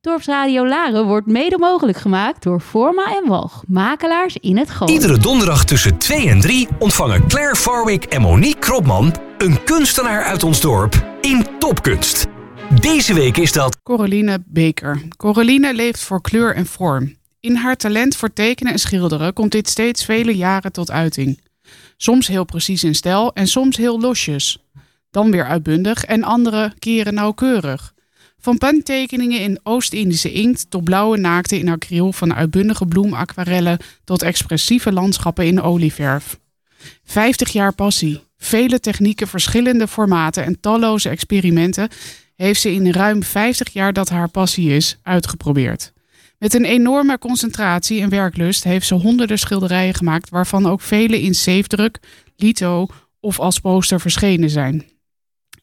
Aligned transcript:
Dorpsradio 0.00 0.66
Laren 0.66 1.04
wordt 1.06 1.26
mede 1.26 1.58
mogelijk 1.58 1.98
gemaakt 1.98 2.42
door 2.42 2.60
Forma 2.60 3.16
en 3.16 3.28
Walg, 3.28 3.62
makelaars 3.66 4.36
in 4.36 4.56
het 4.56 4.70
Gooi. 4.70 4.92
Iedere 4.92 5.18
donderdag 5.18 5.64
tussen 5.64 5.98
2 5.98 6.28
en 6.28 6.40
3 6.40 6.68
ontvangen 6.78 7.28
Claire 7.28 7.56
Farwick 7.56 8.04
en 8.04 8.20
Monique 8.20 8.58
Kropman 8.58 9.14
een 9.38 9.64
kunstenaar 9.64 10.24
uit 10.24 10.42
ons 10.42 10.60
dorp 10.60 11.16
in 11.20 11.46
Topkunst. 11.58 12.26
Deze 12.80 13.14
week 13.14 13.36
is 13.36 13.52
dat 13.52 13.82
Coraline 13.82 14.42
Beker. 14.46 15.02
Coraline 15.16 15.74
leeft 15.74 16.00
voor 16.00 16.20
kleur 16.20 16.54
en 16.54 16.66
vorm. 16.66 17.16
In 17.40 17.54
haar 17.54 17.76
talent 17.76 18.16
voor 18.16 18.32
tekenen 18.32 18.72
en 18.72 18.78
schilderen 18.78 19.32
komt 19.32 19.52
dit 19.52 19.68
steeds 19.68 20.04
vele 20.04 20.36
jaren 20.36 20.72
tot 20.72 20.90
uiting. 20.90 21.40
Soms 21.96 22.26
heel 22.26 22.44
precies 22.44 22.84
in 22.84 22.94
stijl 22.94 23.32
en 23.32 23.46
soms 23.46 23.76
heel 23.76 24.00
losjes. 24.00 24.58
Dan 25.10 25.30
weer 25.30 25.46
uitbundig 25.46 26.04
en 26.04 26.22
andere 26.22 26.72
keren 26.78 27.14
nauwkeurig. 27.14 27.96
Van 28.40 28.58
pentekeningen 28.58 29.40
in 29.40 29.60
Oost-Indische 29.62 30.32
inkt 30.32 30.66
tot 30.68 30.84
blauwe 30.84 31.16
naakten 31.16 31.58
in 31.58 31.68
acryl, 31.68 32.12
van 32.12 32.34
uitbundige 32.34 32.86
bloemaquarellen 32.86 33.78
tot 34.04 34.22
expressieve 34.22 34.92
landschappen 34.92 35.46
in 35.46 35.60
olieverf. 35.60 36.38
50 37.04 37.48
jaar 37.48 37.74
passie, 37.74 38.20
vele 38.36 38.80
technieken, 38.80 39.28
verschillende 39.28 39.88
formaten 39.88 40.44
en 40.44 40.60
talloze 40.60 41.08
experimenten 41.08 41.88
heeft 42.36 42.60
ze 42.60 42.72
in 42.72 42.92
ruim 42.92 43.22
50 43.22 43.72
jaar 43.72 43.92
dat 43.92 44.08
haar 44.08 44.28
passie 44.28 44.70
is 44.70 44.98
uitgeprobeerd. 45.02 45.92
Met 46.38 46.54
een 46.54 46.64
enorme 46.64 47.18
concentratie 47.18 48.00
en 48.00 48.08
werklust 48.08 48.64
heeft 48.64 48.86
ze 48.86 48.94
honderden 48.94 49.38
schilderijen 49.38 49.94
gemaakt, 49.94 50.30
waarvan 50.30 50.66
ook 50.66 50.80
vele 50.80 51.22
in 51.22 51.34
zeefdruk, 51.34 51.98
litho 52.36 52.86
of 53.20 53.40
als 53.40 53.58
poster 53.58 54.00
verschenen 54.00 54.50
zijn. 54.50 54.84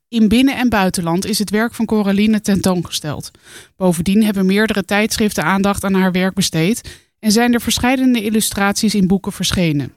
In 0.07 0.27
binnen- 0.27 0.57
en 0.57 0.69
buitenland 0.69 1.25
is 1.25 1.39
het 1.39 1.49
werk 1.49 1.73
van 1.73 1.85
Coraline 1.85 2.41
tentoongesteld. 2.41 3.31
Bovendien 3.75 4.23
hebben 4.23 4.45
meerdere 4.45 4.85
tijdschriften 4.85 5.43
aandacht 5.43 5.83
aan 5.83 5.93
haar 5.93 6.11
werk 6.11 6.33
besteed 6.33 6.99
en 7.19 7.31
zijn 7.31 7.53
er 7.53 7.61
verschillende 7.61 8.23
illustraties 8.23 8.95
in 8.95 9.07
boeken 9.07 9.31
verschenen. 9.31 9.93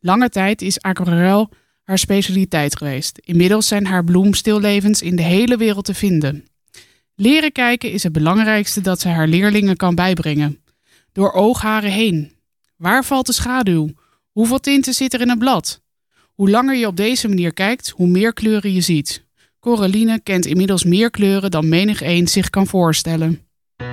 Lange 0.00 0.28
tijd 0.28 0.62
is 0.62 0.80
aquarel 0.80 1.50
haar 1.82 1.98
specialiteit 1.98 2.76
geweest. 2.76 3.18
Inmiddels 3.18 3.66
zijn 3.66 3.86
haar 3.86 4.04
bloemstillevens 4.04 5.02
in 5.02 5.16
de 5.16 5.22
hele 5.22 5.56
wereld 5.56 5.84
te 5.84 5.94
vinden. 5.94 6.44
Leren 7.14 7.52
kijken 7.52 7.92
is 7.92 8.02
het 8.02 8.12
belangrijkste 8.12 8.80
dat 8.80 9.00
ze 9.00 9.08
haar 9.08 9.28
leerlingen 9.28 9.76
kan 9.76 9.94
bijbrengen. 9.94 10.62
Door 11.12 11.32
oogharen 11.32 11.90
heen. 11.90 12.32
Waar 12.76 13.04
valt 13.04 13.26
de 13.26 13.32
schaduw? 13.32 13.88
Hoeveel 14.30 14.60
tinten 14.60 14.94
zit 14.94 15.14
er 15.14 15.20
in 15.20 15.30
een 15.30 15.38
blad? 15.38 15.82
Hoe 16.34 16.50
langer 16.50 16.76
je 16.76 16.86
op 16.86 16.96
deze 16.96 17.28
manier 17.28 17.52
kijkt, 17.52 17.88
hoe 17.88 18.06
meer 18.06 18.32
kleuren 18.32 18.72
je 18.72 18.80
ziet. 18.80 19.26
Coraline 19.68 20.20
kent 20.22 20.46
inmiddels 20.46 20.84
meer 20.84 21.10
kleuren 21.10 21.50
dan 21.50 21.68
menig 21.68 22.02
een 22.02 22.28
zich 22.28 22.50
kan 22.50 22.66
voorstellen. 22.66 23.40
I 23.80 23.84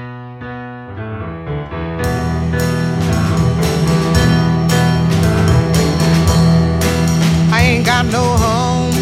ain't 7.52 7.88
got 7.88 8.12
no 8.12 8.24
home, 8.24 8.94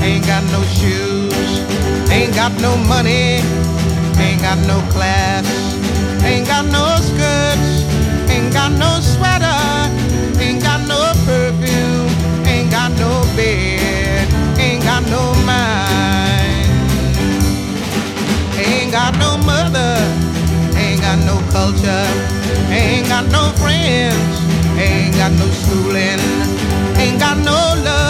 ain't 0.00 0.26
got 0.26 0.42
no 0.50 0.62
shoes, 0.62 1.60
ain't 2.10 2.34
got 2.34 2.60
no 2.60 2.76
money, 2.76 3.40
ain't 4.18 4.42
got 4.42 4.58
no 4.66 4.80
class, 4.88 5.46
ain't 6.24 6.48
got 6.48 6.64
no 6.64 6.96
skirts, 6.96 7.84
ain't 8.28 8.52
got 8.54 8.70
no 8.70 9.00
sweater, 9.00 9.81
no 19.72 19.78
mother, 19.78 20.78
ain't 20.78 21.00
got 21.00 21.18
no 21.24 21.36
culture, 21.50 22.06
ain't 22.70 23.08
got 23.08 23.26
no 23.30 23.50
friends, 23.60 24.40
ain't 24.78 25.14
got 25.16 25.32
no 25.32 25.46
schooling, 25.50 26.20
ain't 26.96 27.18
got 27.18 27.38
no 27.38 27.58
love, 27.82 28.01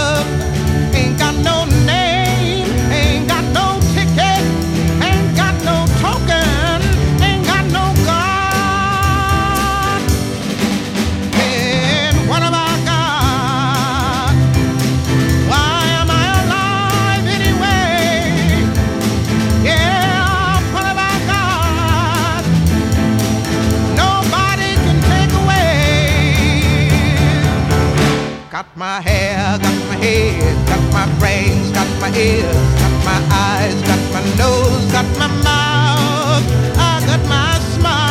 my 28.82 29.00
hair, 29.00 29.38
got 29.62 29.78
my 29.86 29.96
head, 30.04 30.42
got 30.66 30.82
my 30.92 31.06
brains, 31.20 31.70
got 31.70 31.86
my 32.00 32.10
ears, 32.18 32.66
got 32.82 32.94
my 33.06 33.20
eyes, 33.30 33.78
got 33.82 34.02
my 34.10 34.22
nose, 34.42 34.84
got 34.90 35.06
my 35.22 35.30
mouth, 35.46 36.44
I 36.90 36.92
got 37.06 37.22
my 37.30 37.52
smile. 37.74 38.02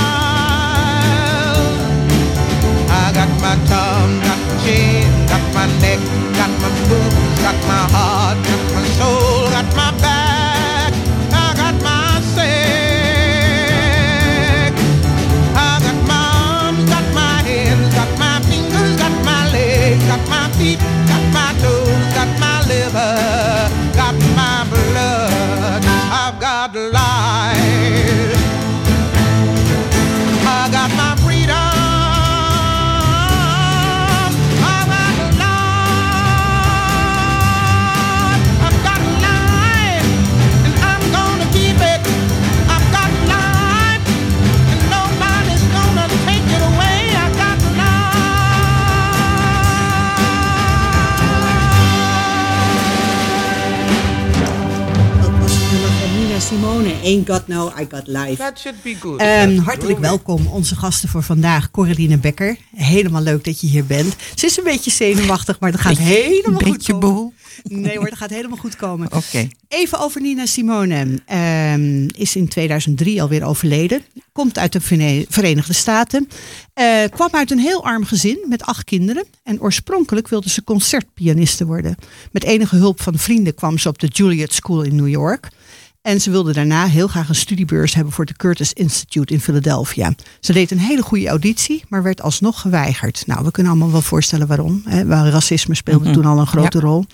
I 2.88 3.06
got 3.20 3.32
my 3.44 3.56
tongue, 3.68 4.16
got 4.24 4.40
my 4.48 4.56
chin, 4.64 5.12
got 5.28 5.44
my 5.58 5.68
neck, 5.84 6.00
got 6.40 6.52
my 6.64 6.72
boobs, 6.88 7.36
got 7.44 7.58
my 7.72 7.84
heart, 7.92 8.38
got 8.48 8.64
my 8.74 8.84
soul, 8.96 9.31
Ain't 57.04 57.28
got 57.28 57.48
no, 57.48 57.72
I 57.80 57.88
got 57.90 58.08
life. 58.08 58.36
That 58.36 58.60
should 58.60 58.82
be 58.84 58.96
good. 59.00 59.20
Ehm, 59.20 59.58
hartelijk 59.58 60.00
welkom, 60.00 60.48
onze 60.48 60.76
gasten 60.76 61.10
voor 61.10 61.24
vandaag, 61.24 61.72
Coraline 61.72 62.18
Becker. 62.18 62.58
Helemaal 62.76 63.22
leuk 63.22 63.44
dat 63.44 63.62
je 63.62 63.68
hier 63.68 63.86
bent. 63.86 64.16
Ze 64.36 64.46
is 64.46 64.58
een 64.58 64.64
beetje 64.64 64.92
zenuwachtig, 64.92 65.60
maar 65.60 65.72
dat 65.72 65.82
gaat 65.82 65.98
helemaal 65.98 66.60
goed 66.60 66.72
beetje 66.72 66.94
komen. 66.94 67.14
boel. 67.14 67.34
Nee 67.64 67.98
hoor, 67.98 68.10
dat 68.10 68.18
gaat 68.18 68.30
helemaal 68.30 68.58
goed 68.58 68.76
komen. 68.76 69.08
Oké. 69.14 69.48
Even 69.68 70.00
over 70.00 70.22
Nina 70.22 70.46
Simone. 70.46 71.22
Ehm, 71.26 72.08
is 72.18 72.36
in 72.36 72.48
2003 72.48 73.22
alweer 73.22 73.44
overleden. 73.44 74.02
Komt 74.32 74.58
uit 74.58 74.74
de 74.74 74.82
Verenigde 75.30 75.74
Staten. 75.74 76.28
Eh, 76.74 77.04
kwam 77.10 77.30
uit 77.32 77.52
een 77.52 77.60
heel 77.60 77.84
arm 77.84 78.06
gezin 78.06 78.46
met 78.48 78.64
acht 78.64 78.84
kinderen. 78.84 79.26
En 79.44 79.62
oorspronkelijk 79.62 80.28
wilde 80.28 80.50
ze 80.50 80.64
concertpianiste 80.64 81.66
worden. 81.66 81.96
Met 82.32 82.44
enige 82.44 82.76
hulp 82.76 83.02
van 83.02 83.18
vrienden 83.18 83.56
kwam 83.56 83.78
ze 83.78 83.90
op 83.90 84.00
de 84.00 84.10
Juilliard 84.12 84.54
School 84.54 84.82
in 84.82 84.96
New 84.96 85.08
York. 85.08 85.50
En 86.02 86.22
ze 86.22 86.32
wilde 86.32 86.54
daarna 86.54 86.86
heel 86.86 87.08
graag 87.08 87.30
een 87.30 87.36
studiebeurs 87.36 87.94
hebben 87.94 88.14
voor 88.14 88.26
de 88.26 88.36
Curtis 88.36 88.74
Institute 88.74 89.34
in 89.34 89.40
Philadelphia. 89.40 90.14
Ze 90.40 90.54
deed 90.54 90.72
een 90.72 90.80
hele 90.80 91.02
goede 91.02 91.28
auditie, 91.28 91.84
maar 91.90 92.04
werd 92.04 92.22
alsnog 92.22 92.62
geweigerd. 92.62 93.24
Nou, 93.26 93.44
we 93.44 93.52
kunnen 93.52 93.72
allemaal 93.72 93.92
wel 93.92 94.02
voorstellen 94.02 94.48
waarom. 94.48 94.82
Hè? 94.86 95.06
Waar 95.06 95.30
racisme 95.30 95.76
speelde 95.76 96.12
toen 96.12 96.26
al 96.26 96.40
een 96.40 96.48
grote 96.48 96.80
rol. 96.80 97.06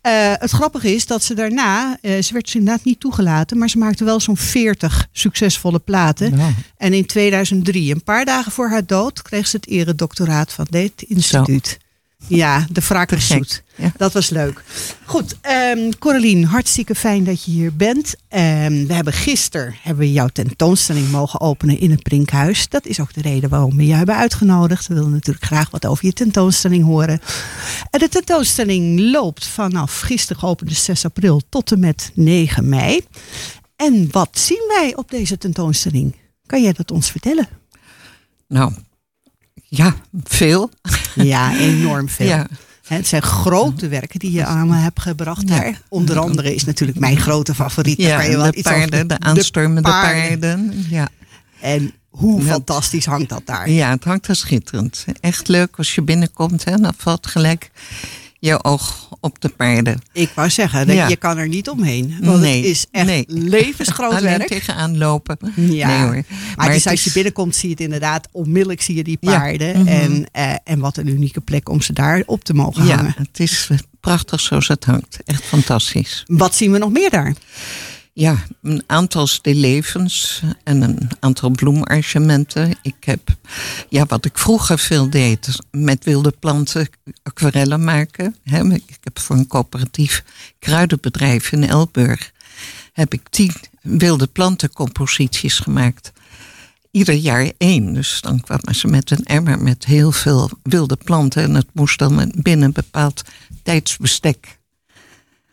Eh, 0.00 0.32
het 0.38 0.50
grappige 0.50 0.94
is 0.94 1.06
dat 1.06 1.22
ze 1.22 1.34
daarna, 1.34 1.98
eh, 2.00 2.22
ze 2.22 2.32
werd 2.32 2.44
dus 2.44 2.54
inderdaad 2.54 2.84
niet 2.84 3.00
toegelaten, 3.00 3.58
maar 3.58 3.68
ze 3.68 3.78
maakte 3.78 4.04
wel 4.04 4.20
zo'n 4.20 4.36
40 4.36 5.08
succesvolle 5.12 5.78
platen. 5.78 6.36
Ja. 6.36 6.50
En 6.76 6.92
in 6.92 7.06
2003, 7.06 7.92
een 7.92 8.04
paar 8.04 8.24
dagen 8.24 8.52
voor 8.52 8.68
haar 8.68 8.86
dood, 8.86 9.22
kreeg 9.22 9.46
ze 9.46 9.56
het 9.56 9.68
eredoctoraat 9.68 10.52
van 10.52 10.66
dit 10.70 11.02
instituut. 11.02 11.78
Ja, 12.26 12.66
de 12.70 12.80
wraak 12.80 13.12
is 13.12 13.26
zoet. 13.26 13.62
Ja. 13.76 13.92
Dat 13.96 14.12
was 14.12 14.28
leuk. 14.28 14.64
Goed, 15.04 15.36
ehm 15.40 15.90
Coraline, 15.98 16.46
hartstikke 16.46 16.94
fijn 16.94 17.24
dat 17.24 17.44
je 17.44 17.50
hier 17.50 17.76
bent. 17.76 18.14
Ehm, 18.28 18.86
we 18.86 18.92
hebben 18.92 19.12
gisteren 19.12 19.74
hebben 19.82 20.04
we 20.04 20.12
jouw 20.12 20.28
tentoonstelling 20.28 21.10
mogen 21.10 21.40
openen 21.40 21.78
in 21.78 21.90
het 21.90 22.02
Brinkhuis. 22.02 22.68
Dat 22.68 22.86
is 22.86 23.00
ook 23.00 23.14
de 23.14 23.22
reden 23.22 23.50
waarom 23.50 23.76
we 23.76 23.84
jou 23.84 23.96
hebben 23.96 24.16
uitgenodigd. 24.16 24.86
We 24.86 24.94
willen 24.94 25.10
natuurlijk 25.10 25.44
graag 25.44 25.70
wat 25.70 25.86
over 25.86 26.06
je 26.06 26.12
tentoonstelling 26.12 26.84
horen. 26.84 27.20
En 27.90 27.98
de 27.98 28.08
tentoonstelling 28.08 29.00
loopt 29.00 29.46
vanaf 29.46 30.00
gisteren 30.00 30.42
geopend, 30.42 30.68
dus 30.68 30.84
6 30.84 31.04
april, 31.04 31.42
tot 31.48 31.72
en 31.72 31.80
met 31.80 32.10
9 32.14 32.68
mei. 32.68 33.00
En 33.76 34.08
wat 34.10 34.38
zien 34.38 34.64
wij 34.68 34.96
op 34.96 35.10
deze 35.10 35.38
tentoonstelling? 35.38 36.16
Kan 36.46 36.62
jij 36.62 36.72
dat 36.72 36.90
ons 36.90 37.10
vertellen? 37.10 37.48
Nou, 38.48 38.72
ja, 39.74 39.94
veel. 40.24 40.70
Ja, 41.14 41.56
enorm 41.56 42.08
veel. 42.08 42.26
Ja, 42.26 42.46
Het 42.86 43.06
zijn 43.06 43.22
grote 43.22 43.88
werken 43.88 44.18
die 44.18 44.30
je 44.32 44.44
aan 44.44 44.68
me 44.68 44.76
hebt 44.76 45.00
gebracht 45.00 45.48
Ja. 45.48 45.60
daar. 45.60 45.80
Onder 45.88 46.18
andere 46.18 46.54
is 46.54 46.64
natuurlijk 46.64 46.98
mijn 46.98 47.16
grote 47.16 47.54
favoriet. 47.54 47.96
Ja 47.98 48.16
kan 48.20 48.30
je 48.30 48.36
wel 48.36 48.50
de 48.50 48.56
iets 48.56 48.66
over- 48.68 48.78
paarden, 48.78 49.06
de 49.08 49.18
aanstormende 49.18 49.88
paarden. 49.88 50.86
Ja. 50.88 51.08
En 51.60 51.92
hoe 52.08 52.42
fantastisch 52.42 53.04
hangt 53.06 53.28
dat 53.28 53.42
daar? 53.44 53.70
ja, 53.70 53.90
het 53.90 54.04
hangt 54.04 54.28
er 54.28 54.36
schitterend. 54.36 55.04
Echt 55.20 55.48
leuk 55.48 55.76
als 55.76 55.94
je 55.94 56.02
binnenkomt. 56.02 56.64
Hè, 56.64 56.76
dan 56.76 56.92
valt 56.96 57.26
gelijk 57.26 57.70
je 58.48 58.64
oog 58.64 59.08
op 59.20 59.40
de 59.40 59.48
paarden. 59.48 60.00
Ik 60.12 60.30
wou 60.34 60.50
zeggen, 60.50 60.86
dat 60.86 60.96
Ja. 60.96 61.08
je 61.08 61.16
kan 61.16 61.38
er 61.38 61.48
niet 61.48 61.68
omheen. 61.68 62.16
Want 62.20 62.40
Nee, 62.40 62.56
het 62.56 62.64
is 62.70 62.86
echt 62.90 63.06
nee. 63.06 63.24
levensgroot 63.28 64.12
Alleen 64.18 64.22
werk. 64.38 64.46
tegenaan 64.46 64.98
lopen. 64.98 65.38
Ja. 65.54 65.86
Nee 65.88 65.98
hoor. 65.98 66.22
Maar, 66.56 66.70
dus 66.72 66.86
als 66.86 67.04
je 67.04 67.12
binnenkomt 67.12 67.56
zie 67.56 67.68
je 67.68 67.74
het 67.74 67.84
inderdaad, 67.84 68.28
onmiddellijk 68.32 68.82
zie 68.82 68.94
je 68.96 69.04
die 69.04 69.16
Ja. 69.20 69.38
paarden. 69.38 69.78
Mhm. 69.78 69.88
en, 69.88 70.26
eh, 70.32 70.54
en 70.64 70.78
wat 70.78 70.96
een 70.96 71.08
unieke 71.08 71.40
plek 71.40 71.68
om 71.68 71.80
ze 71.80 71.92
daar 71.92 72.22
op 72.26 72.44
te 72.44 72.54
mogen 72.54 72.86
Ja, 72.86 72.96
hangen. 72.96 73.14
het 73.16 73.40
is 73.40 73.68
prachtig 74.00 74.40
zoals 74.40 74.68
het 74.68 74.84
hangt. 74.84 75.18
Echt 75.24 75.44
fantastisch. 75.44 76.22
Wat 76.26 76.54
zien 76.54 76.72
we 76.72 76.78
nog 76.78 76.90
meer 76.92 77.10
daar? 77.10 77.34
Ja, 78.14 78.36
een 78.62 78.82
aantal 78.86 79.26
stillevens 79.26 80.42
en 80.64 80.82
een 80.82 81.10
aantal 81.20 81.50
bloemarrangementen. 81.50 82.74
Ik 82.82 83.04
heb, 83.04 83.36
ja, 83.88 84.04
wat 84.06 84.24
ik 84.24 84.38
vroeger 84.38 84.78
veel 84.78 85.10
deed, 85.10 85.48
met 85.70 86.04
wilde 86.04 86.30
planten 86.30 86.88
aquarellen 87.22 87.84
maken. 87.84 88.36
Ik 88.86 88.98
heb 89.00 89.18
voor 89.18 89.36
een 89.36 89.46
coöperatief 89.46 90.24
kruidenbedrijf 90.58 91.52
in 91.52 91.68
Elburg 91.68 92.32
heb 92.92 93.12
ik 93.12 93.28
tien 93.28 93.52
wilde 93.82 94.26
plantencomposities 94.26 95.58
gemaakt. 95.58 96.12
Ieder 96.90 97.14
jaar 97.14 97.52
één. 97.58 97.94
Dus 97.94 98.20
dan 98.20 98.40
kwamen 98.40 98.74
ze 98.74 98.86
met 98.86 99.10
een 99.10 99.24
emmer 99.24 99.58
met 99.58 99.84
heel 99.84 100.12
veel 100.12 100.50
wilde 100.62 100.96
planten. 100.96 101.42
En 101.42 101.54
het 101.54 101.68
moest 101.72 101.98
dan 101.98 102.32
binnen 102.36 102.66
een 102.66 102.72
bepaald 102.72 103.22
tijdsbestek 103.62 104.58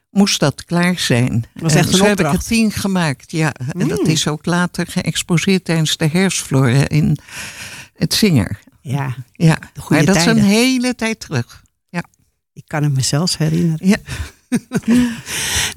moest 0.09 0.39
dat 0.39 0.65
klaar 0.65 0.99
zijn. 0.99 1.45
was 1.53 1.73
En 1.73 1.79
echt 1.79 1.87
een 1.91 1.97
zo 1.97 2.03
heb 2.03 2.11
ik 2.13 2.19
er 2.19 2.25
opdracht. 2.25 2.47
tien 2.47 2.71
gemaakt, 2.71 3.31
ja. 3.31 3.53
En 3.69 3.87
dat 3.87 4.01
Mm. 4.03 4.07
is 4.09 4.27
ook 4.27 4.45
later 4.45 4.87
geëxposeerd 4.87 5.65
tijdens 5.65 5.97
de 5.97 6.07
herfstflora 6.07 6.87
in 6.87 7.17
het 7.95 8.13
Zinger. 8.13 8.59
Ja, 8.81 9.15
Ja, 9.33 9.57
maar 9.89 10.05
dat 10.05 10.15
is 10.15 10.23
tijden. 10.23 10.43
een 10.43 10.49
hele 10.49 10.95
tijd 10.95 11.19
terug. 11.19 11.63
ik 12.53 12.67
kan 12.67 12.83
het 12.83 12.93
me 12.93 13.01
zelfs 13.01 13.37
herinneren. 13.37 13.87
Ja. 13.87 13.97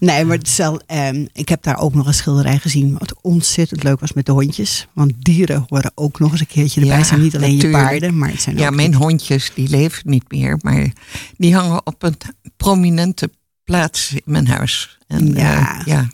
Nee, 0.01 0.25
maar 0.25 0.37
het 0.39 0.47
is 0.47 0.57
wel, 0.57 0.81
ehm, 0.87 1.27
ik 1.33 1.49
heb 1.49 1.63
daar 1.63 1.79
ook 1.79 1.95
nog 1.95 2.07
een 2.07 2.15
schilderij 2.15 2.59
gezien. 2.59 2.97
Wat 2.99 3.15
ontzettend 3.23 3.83
leuk 3.83 4.01
was 4.01 4.13
met 4.13 4.27
de 4.27 4.33
hondjes. 4.33 4.87
Want 4.93 5.13
dieren 5.19 5.65
horen 5.69 5.93
ook 5.95 6.19
nog 6.19 6.31
eens 6.31 6.41
een 6.41 6.47
keertje 6.47 6.81
erbij. 6.81 6.95
Ja, 6.95 7.01
Het 7.01 7.09
zijn 7.09 7.21
niet 7.23 7.37
alleen 7.37 7.55
natuurlijk. 7.55 7.83
je 7.83 7.89
paarden, 7.89 8.19
maar 8.19 8.31
het 8.31 8.43
zijn 8.43 8.57
Ja, 8.59 8.69
ook 8.69 8.75
mijn 8.75 8.95
hondjes 8.95 9.51
die 9.55 9.69
leven 9.69 10.11
niet 10.11 10.25
meer, 10.31 10.59
maar 10.63 10.93
die 11.37 11.55
hangen 11.55 11.87
op 11.87 12.03
een 12.03 12.17
prominente 12.57 13.31
plaats 13.65 14.13
in 14.13 14.23
mijn 14.25 14.47
huis. 14.47 14.99
En 15.07 15.27
Ja. 15.27 15.53
ja, 15.53 15.83
ja 15.85 16.09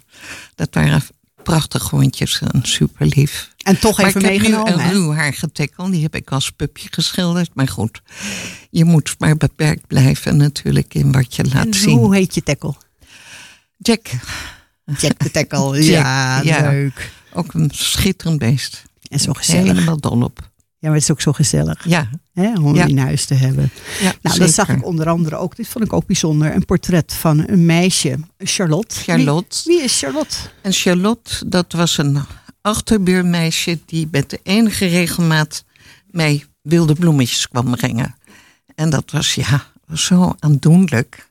dat 0.54 0.68
waren 0.74 1.02
prachtige 1.42 1.96
hondjes 1.96 2.40
en 2.40 2.60
super 2.62 3.06
lief. 3.06 3.50
En 3.62 3.78
toch 3.78 3.96
Maar 3.96 4.06
even 4.06 4.32
ik 4.32 4.42
heb 4.42 4.50
nu 4.50 4.72
een 4.72 4.90
ruw 4.90 5.12
haargetekkel, 5.12 5.90
die 5.90 6.02
heb 6.02 6.14
ik 6.14 6.30
als 6.30 6.50
pupje 6.50 6.88
geschilderd. 6.90 7.50
Maar 7.54 7.68
goed, 7.68 8.02
je 8.70 8.84
moet 8.84 9.14
maar 9.18 9.36
beperkt 9.36 9.86
blijven 9.86 10.36
natuurlijk 10.36 10.94
in 10.94 11.12
wat 11.12 11.34
je 11.34 11.44
laat 11.44 11.66
En 11.66 11.74
zien. 11.74 11.98
Hoe 11.98 12.14
heet 12.14 12.34
je 12.34 12.42
tekkel? 12.42 12.76
Jack, 13.76 14.08
Jack 14.98 15.18
de 15.18 15.30
tekkel. 15.30 15.74
Ja, 15.76 16.40
ja. 16.40 16.70
leuk. 16.70 17.12
ook 17.32 17.54
een 17.54 17.70
schitterend 17.74 18.38
beest. 18.38 18.82
En 19.08 19.20
zo 19.20 19.32
gezellig. 19.32 19.72
Helemaal 19.72 20.00
dol 20.00 20.22
op. 20.22 20.47
Ja, 20.80 20.88
maar 20.88 20.94
het 20.94 21.02
is 21.02 21.10
ook 21.10 21.20
zo 21.20 21.32
gezellig 21.32 21.84
Ja, 21.88 22.10
hè, 22.32 22.52
om 22.60 22.74
Ja. 22.74 22.84
in 22.86 22.98
huis 22.98 23.24
te 23.24 23.34
hebben. 23.34 23.70
ja 24.00 24.12
Nou, 24.22 24.38
dat 24.38 24.50
zag 24.50 24.68
ik 24.68 24.84
onder 24.84 25.08
andere 25.08 25.36
ook. 25.36 25.56
Dit 25.56 25.68
vond 25.68 25.84
ik 25.84 25.92
ook 25.92 26.06
bijzonder. 26.06 26.54
Een 26.54 26.64
portret 26.64 27.14
van 27.14 27.44
een 27.48 27.66
meisje, 27.66 28.18
Charlotte. 28.38 28.94
Charlotte. 28.96 29.60
Wie, 29.64 29.76
wie 29.76 29.84
is 29.84 29.98
Charlotte? 29.98 30.36
En 30.62 30.72
Charlotte, 30.72 31.48
dat 31.48 31.72
was 31.72 31.98
een 31.98 32.18
achterbuurmeisje 32.60 33.78
die 33.86 34.08
met 34.10 34.30
de 34.30 34.40
enige 34.42 34.86
regelmaat 34.86 35.64
mij 36.10 36.44
wilde 36.62 36.94
bloemetjes 36.94 37.48
kwam 37.48 37.70
brengen. 37.70 38.14
En 38.74 38.90
dat 38.90 39.10
was 39.10 39.34
ja, 39.34 39.66
zo 39.94 40.34
aandoenlijk. 40.38 41.26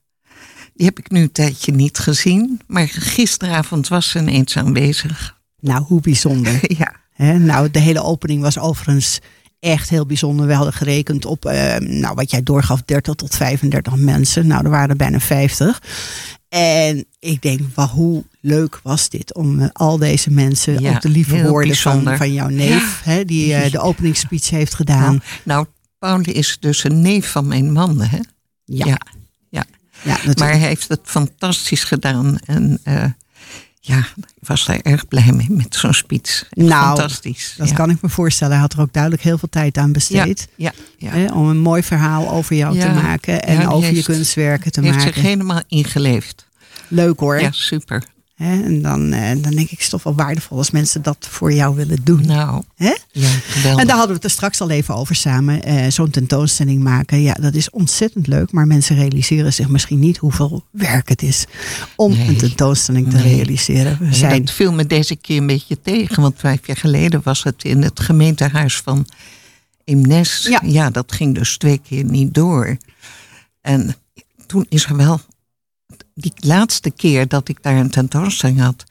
Die 0.73 0.85
heb 0.85 0.99
ik 0.99 1.09
nu 1.11 1.21
een 1.21 1.31
tijdje 1.31 1.71
niet 1.71 1.97
gezien, 1.99 2.61
maar 2.67 2.87
gisteravond 2.87 3.87
was 3.87 4.09
ze 4.09 4.19
ineens 4.19 4.57
aanwezig. 4.57 5.37
Nou, 5.59 5.83
hoe 5.83 6.01
bijzonder. 6.01 6.59
Ja, 6.77 6.95
Hè, 7.13 7.37
nou, 7.39 7.71
de 7.71 7.79
hele 7.79 8.03
opening 8.03 8.41
was 8.41 8.59
overigens 8.59 9.19
echt 9.59 9.89
heel 9.89 10.05
bijzonder. 10.05 10.47
We 10.47 10.53
hadden 10.53 10.73
gerekend 10.73 11.25
op, 11.25 11.45
eh, 11.45 11.75
nou, 11.75 12.15
wat 12.15 12.31
jij 12.31 12.43
doorgaf, 12.43 12.81
30 12.85 13.15
tot 13.15 13.35
35 13.35 13.95
mensen. 13.95 14.47
Nou, 14.47 14.63
er 14.63 14.69
waren 14.69 14.89
er 14.89 14.95
bijna 14.95 15.19
50. 15.19 15.81
En 16.49 17.05
ik 17.19 17.41
denk, 17.41 17.59
wauw, 17.73 17.87
hoe 17.87 18.23
leuk 18.41 18.79
was 18.83 19.09
dit 19.09 19.33
om 19.33 19.59
eh, 19.59 19.67
al 19.73 19.97
deze 19.97 20.31
mensen, 20.31 20.81
Ja, 20.81 20.95
ook 20.95 21.01
de 21.01 21.09
lieve 21.09 21.47
woorden 21.47 21.75
van, 21.75 21.91
bijzonder. 21.91 22.17
van 22.17 22.33
jouw 22.33 22.47
neef, 22.47 23.01
hè, 23.03 23.25
die 23.25 23.53
eh, 23.53 23.71
de 23.71 23.79
openingsspeech 23.79 24.49
heeft 24.49 24.73
gedaan. 24.73 25.01
nou, 25.11 25.19
nou, 25.43 25.65
Paul 25.99 26.21
is 26.21 26.57
dus 26.59 26.83
een 26.83 27.01
neef 27.01 27.31
van 27.31 27.47
mijn 27.47 27.71
man, 27.71 28.01
hè? 28.01 28.19
Ja, 28.65 28.85
ja. 29.49 29.65
ja. 30.03 30.17
Maar 30.37 30.49
hij 30.49 30.57
heeft 30.57 30.87
het 30.87 31.01
fantastisch 31.03 31.83
gedaan. 31.83 32.37
En 32.45 32.79
ja, 33.87 33.97
ik 34.15 34.47
was 34.47 34.65
daar 34.65 34.79
erg 34.81 35.07
blij 35.07 35.31
mee 35.31 35.47
met 35.49 35.75
zo'n 35.75 35.93
speech. 35.93 36.43
Nou, 36.49 36.85
fantastisch. 36.97 37.53
dat 37.57 37.69
ja. 37.69 37.75
kan 37.75 37.89
ik 37.89 38.01
me 38.01 38.09
voorstellen. 38.09 38.53
Hij 38.53 38.61
had 38.61 38.73
er 38.73 38.81
ook 38.81 38.93
duidelijk 38.93 39.23
heel 39.23 39.37
veel 39.37 39.49
tijd 39.49 39.77
aan 39.77 39.91
besteed. 39.91 40.47
Ja, 40.55 40.71
ja. 40.97 41.09
Hè, 41.11 41.33
om 41.33 41.49
een 41.49 41.57
mooi 41.57 41.83
verhaal 41.83 42.29
over 42.29 42.55
jou 42.55 42.79
te 42.79 42.87
maken 42.89 43.43
en 43.43 43.67
over 43.67 43.89
je 43.89 43.95
heeft- 43.95 44.05
kunstwerken 44.05 44.71
te 44.71 44.81
heeft 44.81 44.95
maken. 44.95 45.13
zich 45.13 45.23
helemaal 45.23 45.61
ingeleefd. 45.67 46.47
Leuk 46.87 47.19
hoor. 47.19 47.39
Ja, 47.41 47.51
super. 47.51 48.03
Hè, 48.37 48.63
en 48.63 48.81
dan, 48.81 49.13
eh, 49.13 49.29
dan 49.29 49.51
denk 49.51 49.59
ik, 49.59 49.69
het 49.69 49.79
is 49.79 49.89
toch 49.89 50.03
wel 50.03 50.15
waardevol 50.15 50.57
als 50.57 50.71
mensen 50.71 51.01
dat 51.01 51.17
voor 51.29 51.53
jou 51.53 51.75
willen 51.75 51.97
doen. 52.03 52.25
Nou, 52.25 52.63
Hè? 52.75 52.95
ja, 53.11 53.27
geweldig. 53.29 53.81
En 53.81 53.87
daar 53.87 53.95
hadden 53.97 54.07
we 54.07 54.13
het 54.13 54.23
er 54.23 54.29
straks 54.29 54.61
al 54.61 54.69
even 54.69 54.95
over 54.95 55.15
samen. 55.15 55.63
eh, 55.63 55.89
Zo'n 55.91 56.09
tentoonstelling 56.09 56.83
maken. 56.83 57.21
Ja, 57.21 57.33
dat 57.33 57.53
is 57.53 57.69
ontzettend 57.69 58.27
leuk. 58.27 58.51
Maar 58.51 58.67
mensen 58.67 58.95
realiseren 58.95 59.53
zich 59.53 59.67
misschien 59.67 59.99
niet 59.99 60.17
hoeveel 60.17 60.63
werk 60.71 61.09
het 61.09 61.21
is 61.21 61.45
om 61.95 62.11
Nee. 62.11 62.27
een 62.27 62.37
tentoonstelling 62.37 63.09
te 63.09 63.17
Nee. 63.17 63.35
realiseren. 63.35 63.97
We 63.99 64.05
Ja, 64.05 64.11
zijn 64.13 64.45
Dat 64.45 64.53
viel 64.55 64.73
me 64.73 64.87
deze 64.87 65.15
keer 65.15 65.37
een 65.37 65.47
beetje 65.47 65.81
tegen. 65.81 66.21
Want 66.21 66.35
vijf 66.37 66.67
jaar 66.67 66.77
geleden 66.77 67.21
was 67.23 67.43
het 67.43 67.63
in 67.63 67.81
het 67.81 67.99
gemeentehuis 67.99 68.77
van 68.77 69.05
Imnes. 69.83 70.49
Ja. 70.63 70.89
dat 70.89 71.11
ging 71.11 71.35
dus 71.35 71.57
twee 71.57 71.77
keer 71.87 72.03
niet 72.03 72.33
door. 72.33 72.77
En 73.61 73.95
toen 74.45 74.65
is 74.69 74.85
er 74.85 74.95
wel... 74.95 75.19
Die 76.19 76.33
laatste 76.35 76.91
keer 76.91 77.27
dat 77.27 77.49
ik 77.49 77.63
daar 77.63 77.75
een 77.75 77.89
tentoonstelling 77.89 78.59
had... 78.59 78.83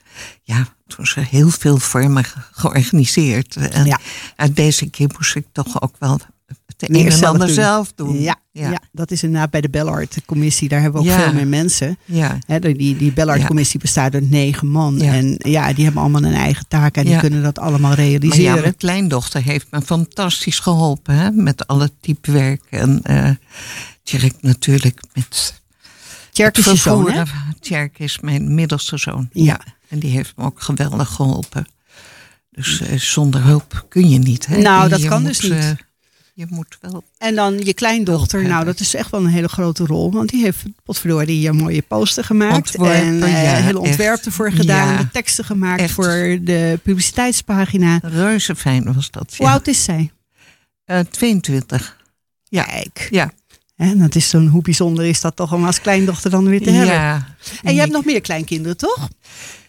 Ja, 0.43 0.69
toen 0.87 1.05
is 1.05 1.17
er 1.17 1.25
heel 1.27 1.49
veel 1.49 1.77
voor 1.79 2.11
me 2.11 2.23
ge- 2.25 2.39
georganiseerd. 2.53 3.57
En, 3.57 3.85
Ja. 3.87 4.01
en 4.37 4.53
deze 4.53 4.91
keer 4.91 5.11
moest 5.17 5.35
ik 5.35 5.47
toch 5.53 5.83
ook 5.83 5.95
wel 5.99 6.21
het 6.67 6.91
een 6.91 7.05
en 7.05 7.13
zelf 7.13 7.33
ander 7.33 7.47
doen. 7.47 7.57
zelf 7.57 7.93
doen. 7.95 8.21
Ja, 8.21 8.37
ja. 8.53 8.71
ja. 8.71 8.81
dat 8.93 9.11
is 9.11 9.23
inderdaad 9.23 9.51
bij 9.51 9.61
de 9.61 9.69
Bellart-commissie. 9.69 10.69
Daar 10.69 10.81
hebben 10.81 11.03
we 11.03 11.09
ook 11.09 11.15
Ja. 11.15 11.23
veel 11.23 11.33
meer 11.33 11.47
mensen. 11.47 11.99
ja. 12.05 12.39
Hè, 12.47 12.59
die 12.59 12.97
die 12.97 13.13
Bellart-commissie 13.13 13.81
bestaat 13.81 14.15
uit 14.15 14.31
negen 14.31 14.67
man. 14.69 14.99
Ja. 14.99 15.13
En 15.13 15.35
ja, 15.39 15.73
die 15.73 15.85
hebben 15.85 16.03
allemaal 16.03 16.23
een 16.25 16.35
eigen 16.35 16.69
taak. 16.69 16.97
En 16.97 17.05
die 17.05 17.19
kunnen 17.19 17.43
dat 17.43 17.59
allemaal 17.59 17.91
Maar 17.91 18.01
ja, 18.01 18.09
realiseren. 18.09 18.61
mijn 18.61 18.77
kleindochter 18.77 19.43
heeft 19.43 19.67
me 19.71 19.83
fantastisch 19.83 20.59
geholpen 20.59 21.15
hè, 21.15 21.31
met 21.31 21.67
alle 21.67 21.91
typewerk. 22.01 22.63
En 22.71 23.01
eh 23.03 23.31
Tjerk 24.03 24.35
natuurlijk 24.41 25.01
met 25.15 25.61
Tjerk 26.37 26.59
is 26.59 26.65
je 26.65 26.77
zoon, 26.77 27.11
hè? 27.11 27.23
Tjerk 27.61 27.99
is 27.99 28.21
mijn 28.21 28.55
middelste 28.55 28.97
zoon. 28.97 29.29
Ja. 29.33 29.61
En 29.89 29.99
die 29.99 30.11
heeft 30.11 30.33
me 30.37 30.45
ook 30.45 30.61
geweldig 30.61 31.09
geholpen. 31.09 31.67
Dus 32.51 32.81
eh, 32.81 32.99
zonder 32.99 33.43
hulp 33.43 33.87
kun 33.89 34.09
je 34.09 34.19
niet. 34.19 34.47
Hè? 34.47 34.57
Nou, 34.59 34.89
dat 34.89 35.05
kan 35.05 35.23
moet, 35.23 35.29
dus 35.29 35.41
niet. 35.41 35.53
eh, 35.53 35.71
je 36.35 36.47
moet 36.49 36.79
wel. 36.81 37.05
En 37.19 37.35
dan 37.35 37.59
je 37.59 37.75
kleindochter, 37.75 38.43
nou 38.47 38.65
dat 38.65 38.81
is 38.81 38.95
echt 38.95 39.11
wel 39.11 39.21
een 39.21 39.27
hele 39.27 39.49
grote 39.49 39.85
rol. 39.85 40.13
Want 40.13 40.29
die 40.31 40.43
heeft 40.43 40.63
potverdorie 40.85 41.49
een 41.49 41.57
mooie 41.57 41.83
poster 41.83 42.25
gemaakt. 42.25 42.55
Ontworpen, 42.57 42.95
en 42.97 43.23
eh 43.23 43.43
ja, 43.43 43.55
hele 43.63 43.79
ontwerp 43.79 44.17
echt. 44.17 44.27
ervoor 44.27 44.53
gedaan. 44.53 44.89
Ja. 44.93 44.97
De 44.99 45.11
teksten 45.11 45.45
gemaakt 45.45 45.81
Echt. 45.81 45.93
voor 45.95 46.39
de 46.43 46.81
publiciteitspagina. 46.83 47.99
Reuze 48.03 48.57
fijn 48.57 48.95
was 48.95 49.11
dat. 49.11 49.35
Hoe 49.37 49.47
Ja. 49.47 49.53
oud 49.53 49.67
is 49.67 49.85
zij? 49.85 50.11
Eh, 50.85 50.99
22. 51.01 51.97
Ja. 52.45 52.63
Kijk. 52.63 53.09
Ja. 53.11 53.31
En 53.77 53.99
dat 53.99 54.15
is 54.15 54.29
zo'n, 54.29 54.47
hoe 54.47 54.63
bijzonder 54.63 55.05
is 55.05 55.21
dat 55.21 55.37
toch 55.37 55.53
om 55.53 55.65
als 55.65 55.81
kleindochter 55.81 56.31
dan 56.31 56.45
weer 56.45 56.63
te 56.63 56.71
hebben. 56.71 56.95
ja. 56.95 57.37
En 57.63 57.75
je 57.75 57.81
hebt 57.81 57.93
nog 57.93 58.05
meer 58.05 58.21
kleinkinderen, 58.21 58.77
toch? 58.77 59.09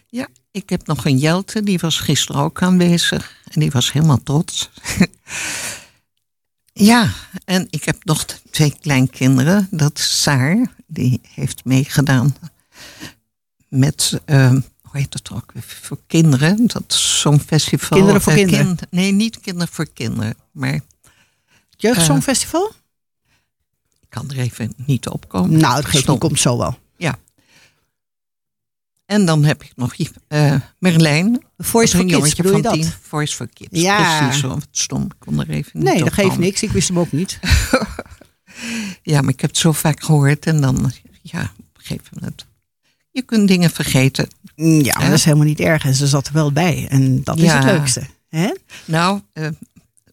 Ja, 0.08 0.28
ik 0.50 0.70
heb 0.70 0.86
nog 0.86 1.04
een 1.04 1.18
Jelte, 1.18 1.62
die 1.62 1.78
was 1.78 1.98
gisteren 1.98 2.42
ook 2.42 2.62
aanwezig. 2.62 3.36
En 3.50 3.60
die 3.60 3.70
was 3.70 3.92
helemaal 3.92 4.22
trots. 4.22 4.70
ja, 6.72 7.12
en 7.44 7.66
ik 7.70 7.84
heb 7.84 7.96
nog 8.04 8.24
twee 8.50 8.74
kleinkinderen. 8.80 9.68
Dat 9.70 9.98
is 9.98 10.22
Saar, 10.22 10.74
die 10.86 11.20
heeft 11.34 11.64
meegedaan 11.64 12.36
met, 13.68 14.20
eh, 14.24 14.50
hoe 14.50 15.00
heet 15.00 15.12
het 15.12 15.30
ook 15.32 15.52
voor 15.56 15.98
kinderen. 16.06 16.66
Dat 16.66 16.84
is 16.88 17.20
zo'n 17.20 17.40
festival. 17.40 17.98
Kinderen 17.98 18.20
voor 18.22 18.32
eh, 18.32 18.38
kinderen? 18.38 18.66
kind- 18.66 18.86
nee, 18.90 19.12
niet 19.12 19.40
kinderen 19.40 19.68
voor 19.72 19.86
kinderen. 19.92 20.34
Maar 20.52 20.74
ik 20.74 20.82
Jeugdsongfestival? 21.76 22.72
Kan 24.08 24.30
er 24.30 24.38
even 24.38 24.72
niet 24.76 25.08
op 25.08 25.28
komen. 25.28 25.58
nou, 25.58 25.74
dat 25.74 25.84
geeft 25.84 26.02
Stom. 26.02 26.12
niet, 26.14 26.22
komt 26.22 26.40
zo 26.40 26.58
wel. 26.58 26.78
En 29.06 29.24
dan 29.24 29.44
heb 29.44 29.62
ik 29.62 29.72
nog 29.76 29.94
eh 30.28 30.54
Merlijn. 30.78 31.42
Voice 31.58 31.96
for 31.96 32.06
Kids, 32.06 32.34
bedoel 32.34 32.56
je 32.56 32.62
dat? 32.62 32.72
tien. 32.72 32.92
Voice 33.02 33.34
for 33.36 33.48
Kids. 33.48 33.80
Ja. 33.80 34.18
Precies, 34.18 34.40
zo. 34.40 34.48
Wat 34.48 34.66
stom. 34.70 35.02
Ik 35.02 35.14
kon 35.18 35.40
er 35.40 35.50
even 35.50 35.70
niet 35.74 35.82
Nee, 35.92 35.98
dat 36.04 36.12
geeft 36.12 36.38
niks. 36.38 36.62
Ik 36.62 36.70
wist 36.70 36.88
hem 36.88 36.98
ook 36.98 37.12
niet. 37.12 37.38
Ja, 39.02 39.20
maar 39.20 39.32
ik 39.32 39.40
heb 39.40 39.50
het 39.50 39.58
zo 39.58 39.72
vaak 39.72 40.02
gehoord. 40.02 40.46
En 40.46 40.60
dan, 40.60 40.92
ja, 41.22 41.40
op 41.42 41.76
een 41.76 41.82
gegeven 41.82 42.06
moment. 42.14 42.46
Je 43.10 43.22
kunt 43.22 43.48
dingen 43.48 43.70
vergeten. 43.70 44.28
Mm, 44.56 44.80
Ja, 44.80 44.94
maar 44.98 45.06
dat 45.08 45.18
is 45.18 45.24
helemaal 45.24 45.46
niet 45.46 45.60
erg. 45.60 45.84
En 45.84 45.94
ze 45.94 46.06
zat 46.06 46.26
er 46.26 46.32
wel 46.32 46.52
bij. 46.52 46.86
En 46.88 47.22
dat 47.24 47.36
is 47.36 47.42
Ja. 47.44 47.54
het 47.56 47.64
leukste. 47.64 48.02
Hè? 48.28 48.54
Nou, 48.84 49.20
eh 49.32 49.48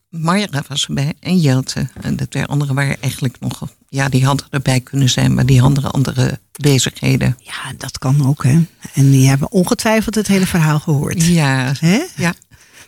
Mayra 0.09 0.63
was 0.67 0.85
erbij 0.87 1.13
en 1.19 1.37
Jelte. 1.39 1.89
En 2.01 2.15
de 2.15 2.27
twee 2.27 2.45
anderen 2.45 2.75
waren 2.75 3.01
eigenlijk 3.01 3.39
nog... 3.39 3.61
Ja, 3.95 4.09
die 4.09 4.25
hadden 4.25 4.45
erbij 4.49 4.79
kunnen 4.79 5.09
zijn, 5.09 5.33
maar 5.33 5.45
die 5.45 5.61
hadden 5.61 5.91
andere 5.91 6.39
bezigheden. 6.51 7.37
Ja, 7.39 7.73
dat 7.77 7.97
kan 7.97 8.27
ook. 8.27 8.43
Hè? 8.43 8.59
En 8.93 9.11
die 9.11 9.27
hebben 9.27 9.51
ongetwijfeld 9.51 10.15
het 10.15 10.27
hele 10.27 10.45
verhaal 10.47 10.79
gehoord. 10.79 11.25
Ja, 11.25 11.71
Hè? 11.79 12.01
ja. 12.15 12.33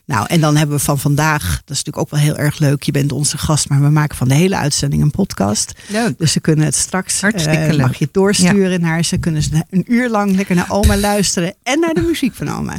Nou, 0.06 0.26
en 0.28 0.42
dan 0.42 0.56
hebben 0.56 0.76
we 0.78 0.84
van 0.84 1.00
vandaag, 1.00 1.42
dat 1.44 1.76
is 1.76 1.84
natuurlijk 1.84 1.98
ook 1.98 2.10
wel 2.10 2.20
heel 2.20 2.38
erg 2.38 2.60
leuk. 2.60 2.84
Je 2.84 2.92
bent 2.92 3.12
onze 3.12 3.38
gast, 3.38 3.70
maar 3.70 3.82
we 3.82 3.90
maken 3.90 4.18
van 4.18 4.28
de 4.28 4.34
hele 4.34 4.56
uitzending 4.58 5.02
een 5.02 5.12
podcast. 5.12 5.72
leuk. 5.88 6.18
Dus 6.18 6.32
ze 6.32 6.40
kunnen 6.40 6.66
het 6.66 6.76
straks, 6.76 7.22
Hartstikke 7.22 7.58
eh, 7.58 7.70
leuk. 7.72 7.82
mag 7.82 7.98
je 7.98 8.04
het 8.06 8.14
doorsturen 8.14 8.82
naar 8.82 9.04
ze. 9.06 9.18
Kunnen 9.18 9.44
ze 9.44 9.64
een 9.70 9.84
uur 9.88 10.10
lang 10.10 10.36
lekker 10.36 10.56
naar 10.56 10.70
oma 10.72 10.98
luisteren 10.98 11.54
en 11.64 11.80
naar 11.80 11.94
de 11.94 12.02
muziek 12.02 12.34
van 12.36 12.50
oma. 12.50 12.78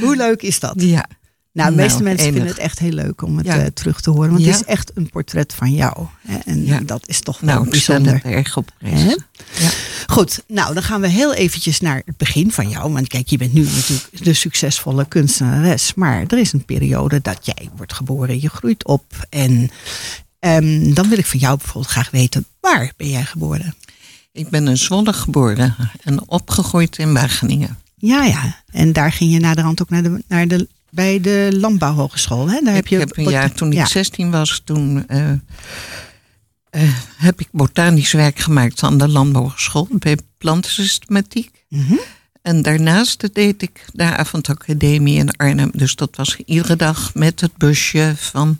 Hoe 0.00 0.16
leuk 0.16 0.42
is 0.42 0.60
dat? 0.60 0.74
Ja, 0.76 1.06
Nou, 1.56 1.68
de 1.70 1.76
Nou, 1.76 1.86
meeste 1.88 2.02
mensen 2.02 2.26
enig. 2.26 2.36
vinden 2.36 2.54
het 2.54 2.62
echt 2.64 2.78
heel 2.78 2.90
leuk 2.92 3.22
om 3.22 3.36
het 3.36 3.46
Ja. 3.46 3.58
eh, 3.58 3.66
terug 3.66 4.00
te 4.00 4.10
horen. 4.10 4.30
Want 4.30 4.42
Ja. 4.44 4.50
het 4.50 4.60
is 4.60 4.66
echt 4.66 4.90
een 4.94 5.10
portret 5.10 5.54
van 5.54 5.72
jou. 5.72 6.06
Hè? 6.26 6.36
En 6.44 6.64
Ja. 6.66 6.80
dat 6.80 7.08
is 7.08 7.20
toch 7.20 7.40
wel 7.40 7.54
nou, 7.54 7.70
bijzonder. 7.70 8.20
erg 8.24 8.56
op. 8.56 8.70
Goed, 10.06 10.42
nou 10.48 10.74
dan 10.74 10.82
gaan 10.82 11.00
we 11.00 11.08
heel 11.08 11.34
eventjes 11.34 11.80
naar 11.80 12.02
het 12.04 12.16
begin 12.16 12.52
van 12.52 12.68
jou. 12.68 12.92
Want 12.92 13.08
kijk, 13.08 13.28
je 13.28 13.36
bent 13.36 13.52
nu 13.52 13.62
natuurlijk 13.64 14.24
de 14.24 14.32
succesvolle 14.32 15.04
kunstenares. 15.08 15.94
Maar 15.94 16.24
er 16.26 16.38
is 16.38 16.52
een 16.52 16.64
periode 16.64 17.20
dat 17.22 17.38
jij 17.46 17.68
wordt 17.76 17.92
geboren. 17.92 18.40
Je 18.40 18.48
groeit 18.48 18.84
op. 18.84 19.26
En 19.28 19.70
ehm, 20.38 20.92
dan 20.94 21.08
wil 21.08 21.18
ik 21.18 21.26
van 21.26 21.38
jou 21.38 21.56
bijvoorbeeld 21.56 21.92
graag 21.92 22.10
weten, 22.10 22.46
waar 22.60 22.92
ben 22.96 23.08
jij 23.08 23.24
geboren? 23.24 23.74
Ik 24.32 24.48
ben 24.48 24.68
in 24.68 24.76
Zwolle 24.76 25.12
geboren 25.12 25.74
en 26.02 26.28
opgegroeid 26.28 26.98
in 26.98 27.12
Wageningen. 27.12 27.78
Ja, 27.96 28.24
ja. 28.24 28.62
En 28.70 28.92
daar 28.92 29.12
ging 29.12 29.32
je 29.32 29.38
naderhand 29.40 29.82
ook 29.82 29.90
naar 29.90 30.02
de, 30.02 30.22
naar 30.28 30.48
de, 30.48 30.68
bij 30.90 31.20
de 31.20 31.48
Landbouwhogeschool. 31.52 32.50
Hè? 32.50 32.60
Daar 32.60 32.74
heb 32.74 32.84
ik 32.84 32.90
je 32.90 32.98
heb 32.98 33.16
een 33.16 33.28
jaar, 33.28 33.52
toen 33.52 33.72
ik 33.72 33.78
ja. 33.78 33.86
16 33.86 34.30
was, 34.30 34.62
toen 34.64 35.08
eh, 35.08 35.30
eh, 35.30 35.38
heb 37.16 37.40
ik 37.40 37.48
botanisch 37.50 38.12
werk 38.12 38.38
gemaakt 38.38 38.82
aan 38.82 38.98
de 38.98 39.08
landbouwschool 39.08 39.88
bij 39.90 40.18
plantensystematiek. 40.38 41.64
Mhm. 41.68 41.94
En 42.42 42.62
daarnaast 42.62 43.34
deed 43.34 43.62
ik 43.62 43.84
de 43.92 44.02
avondacademie 44.02 45.18
in 45.18 45.36
Arnhem. 45.36 45.70
Dus 45.72 45.94
dat 45.94 46.16
was 46.16 46.36
iedere 46.36 46.76
dag 46.76 47.14
met 47.14 47.40
het 47.40 47.56
busje 47.56 48.12
van 48.16 48.58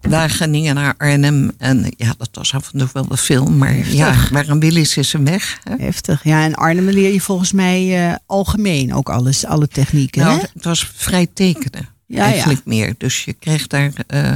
Wageningen 0.00 0.74
naar 0.74 0.94
Arnhem. 0.96 1.50
En 1.58 1.94
ja, 1.96 2.14
dat 2.18 2.28
was 2.32 2.54
af 2.54 2.72
en 2.72 2.78
toe 2.78 2.88
wel 2.92 3.16
veel. 3.16 3.46
Maar 3.46 3.88
ja, 3.88 4.14
waar 4.30 4.48
een 4.48 4.60
wil 4.60 4.76
is, 4.76 4.96
is 4.96 5.12
een 5.12 5.24
weg. 5.24 5.58
Hè? 5.64 5.74
Heftig. 5.84 6.24
Ja, 6.24 6.44
en 6.44 6.54
Arnhem 6.54 6.88
leer 6.88 7.12
je 7.12 7.20
volgens 7.20 7.52
mij 7.52 8.08
eh, 8.10 8.14
algemeen 8.26 8.94
ook 8.94 9.08
alles, 9.08 9.44
alle 9.46 9.68
technieken. 9.68 10.22
Nou, 10.22 10.38
hè? 10.40 10.46
het 10.52 10.64
was 10.64 10.90
vrij 10.94 11.26
tekenen. 11.34 11.88
Ja, 12.06 12.22
eigenlijk 12.24 12.64
meer. 12.64 12.94
Dus 12.98 13.24
je 13.24 13.32
kreeg 13.32 13.66
daar 13.66 13.92
eh 14.06 14.32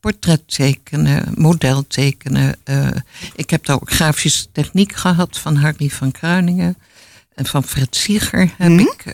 portret 0.00 0.42
tekenen, 0.46 1.32
model 1.36 1.86
tekenen. 1.86 2.54
eh, 2.64 2.86
ik 3.34 3.50
heb 3.50 3.64
daar 3.66 3.76
ook 3.76 3.90
grafische 3.90 4.46
techniek 4.52 4.92
gehad 4.94 5.38
van 5.38 5.56
Harry 5.56 5.88
van 5.90 6.10
Kruiningen. 6.10 6.76
En 7.34 7.46
van 7.46 7.64
Fred 7.64 7.96
Sieger 7.96 8.54
heb 8.58 8.70
Mhm. 8.70 8.78
ik 8.80 9.04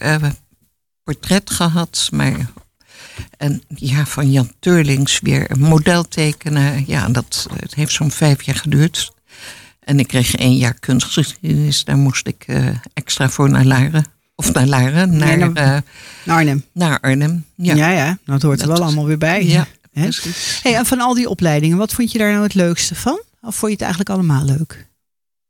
portret 1.04 1.50
gehad. 1.50 2.08
Maar, 2.12 2.50
en 3.44 3.62
ja, 3.68 4.06
van 4.06 4.30
Jan 4.30 4.52
Teurlings 4.58 5.20
weer 5.22 5.50
een 5.50 5.60
model 5.60 6.08
tekenen. 6.08 6.84
Ja, 6.86 7.08
dat 7.08 7.46
het 7.60 7.74
heeft 7.74 7.92
zo'n 7.92 8.10
vijf 8.10 8.42
jaar 8.42 8.56
geduurd. 8.56 9.12
En 9.80 9.98
ik 9.98 10.06
kreeg 10.06 10.34
één 10.34 10.56
jaar 10.56 10.74
kunstgeschiedenis. 10.74 11.84
Daar 11.84 11.96
moest 11.96 12.26
ik 12.26 12.44
eh, 12.46 12.66
extra 12.94 13.28
voor 13.28 13.50
naar 13.50 13.64
Laren. 13.64 14.04
Of 14.34 14.52
naar 14.52 14.66
Laren, 14.66 15.16
naar, 15.16 15.38
eh, 15.40 15.78
Naar 16.24 16.36
Arnhem. 16.36 16.64
naar 16.72 17.00
Arnhem. 17.00 17.44
Ja, 17.56 17.74
Ja, 17.74 17.88
ja. 17.90 18.18
Dat 18.24 18.42
hoort 18.42 18.62
er 18.62 18.68
wel 18.68 18.82
allemaal 18.82 19.06
weer 19.06 19.18
bij. 19.18 19.46
ja 19.46 19.66
Hè? 19.92 20.02
precies. 20.02 20.60
Hey, 20.62 20.74
en 20.74 20.86
van 20.86 21.00
al 21.00 21.14
die 21.14 21.28
opleidingen, 21.28 21.76
wat 21.76 21.92
vond 21.92 22.12
je 22.12 22.18
daar 22.18 22.30
nou 22.30 22.42
het 22.42 22.54
leukste 22.54 22.94
van? 22.94 23.22
Of 23.40 23.54
vond 23.56 23.60
je 23.60 23.76
het 23.76 23.80
eigenlijk 23.80 24.10
allemaal 24.10 24.44
leuk? 24.44 24.86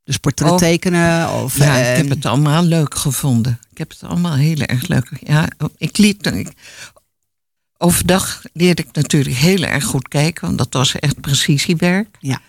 Dus 0.04 0.16
portret 0.16 0.50
Oh. 0.50 0.56
tekenen 0.56 1.32
of... 1.32 1.58
Ja, 1.58 1.80
eh, 1.80 1.90
ik 1.90 1.96
heb 1.96 2.08
het 2.08 2.26
allemaal 2.26 2.62
leuk 2.64 2.94
gevonden. 2.94 3.58
Ik 3.70 3.78
heb 3.78 3.90
het 3.90 4.02
allemaal 4.02 4.34
heel 4.34 4.58
erg 4.58 4.88
leuk. 4.88 5.10
Ja, 5.26 5.48
ik 5.76 5.98
liet. 5.98 6.26
Ik, 6.26 6.52
overdag 7.84 8.42
leerde 8.52 8.82
ik 8.82 8.88
natuurlijk 8.92 9.36
heel 9.36 9.62
erg 9.62 9.84
goed 9.84 10.08
kijken, 10.08 10.46
want 10.46 10.58
dat 10.58 10.72
was 10.72 10.94
echt 10.94 11.20
precisiewerk. 11.20 12.16
Ja. 12.20 12.40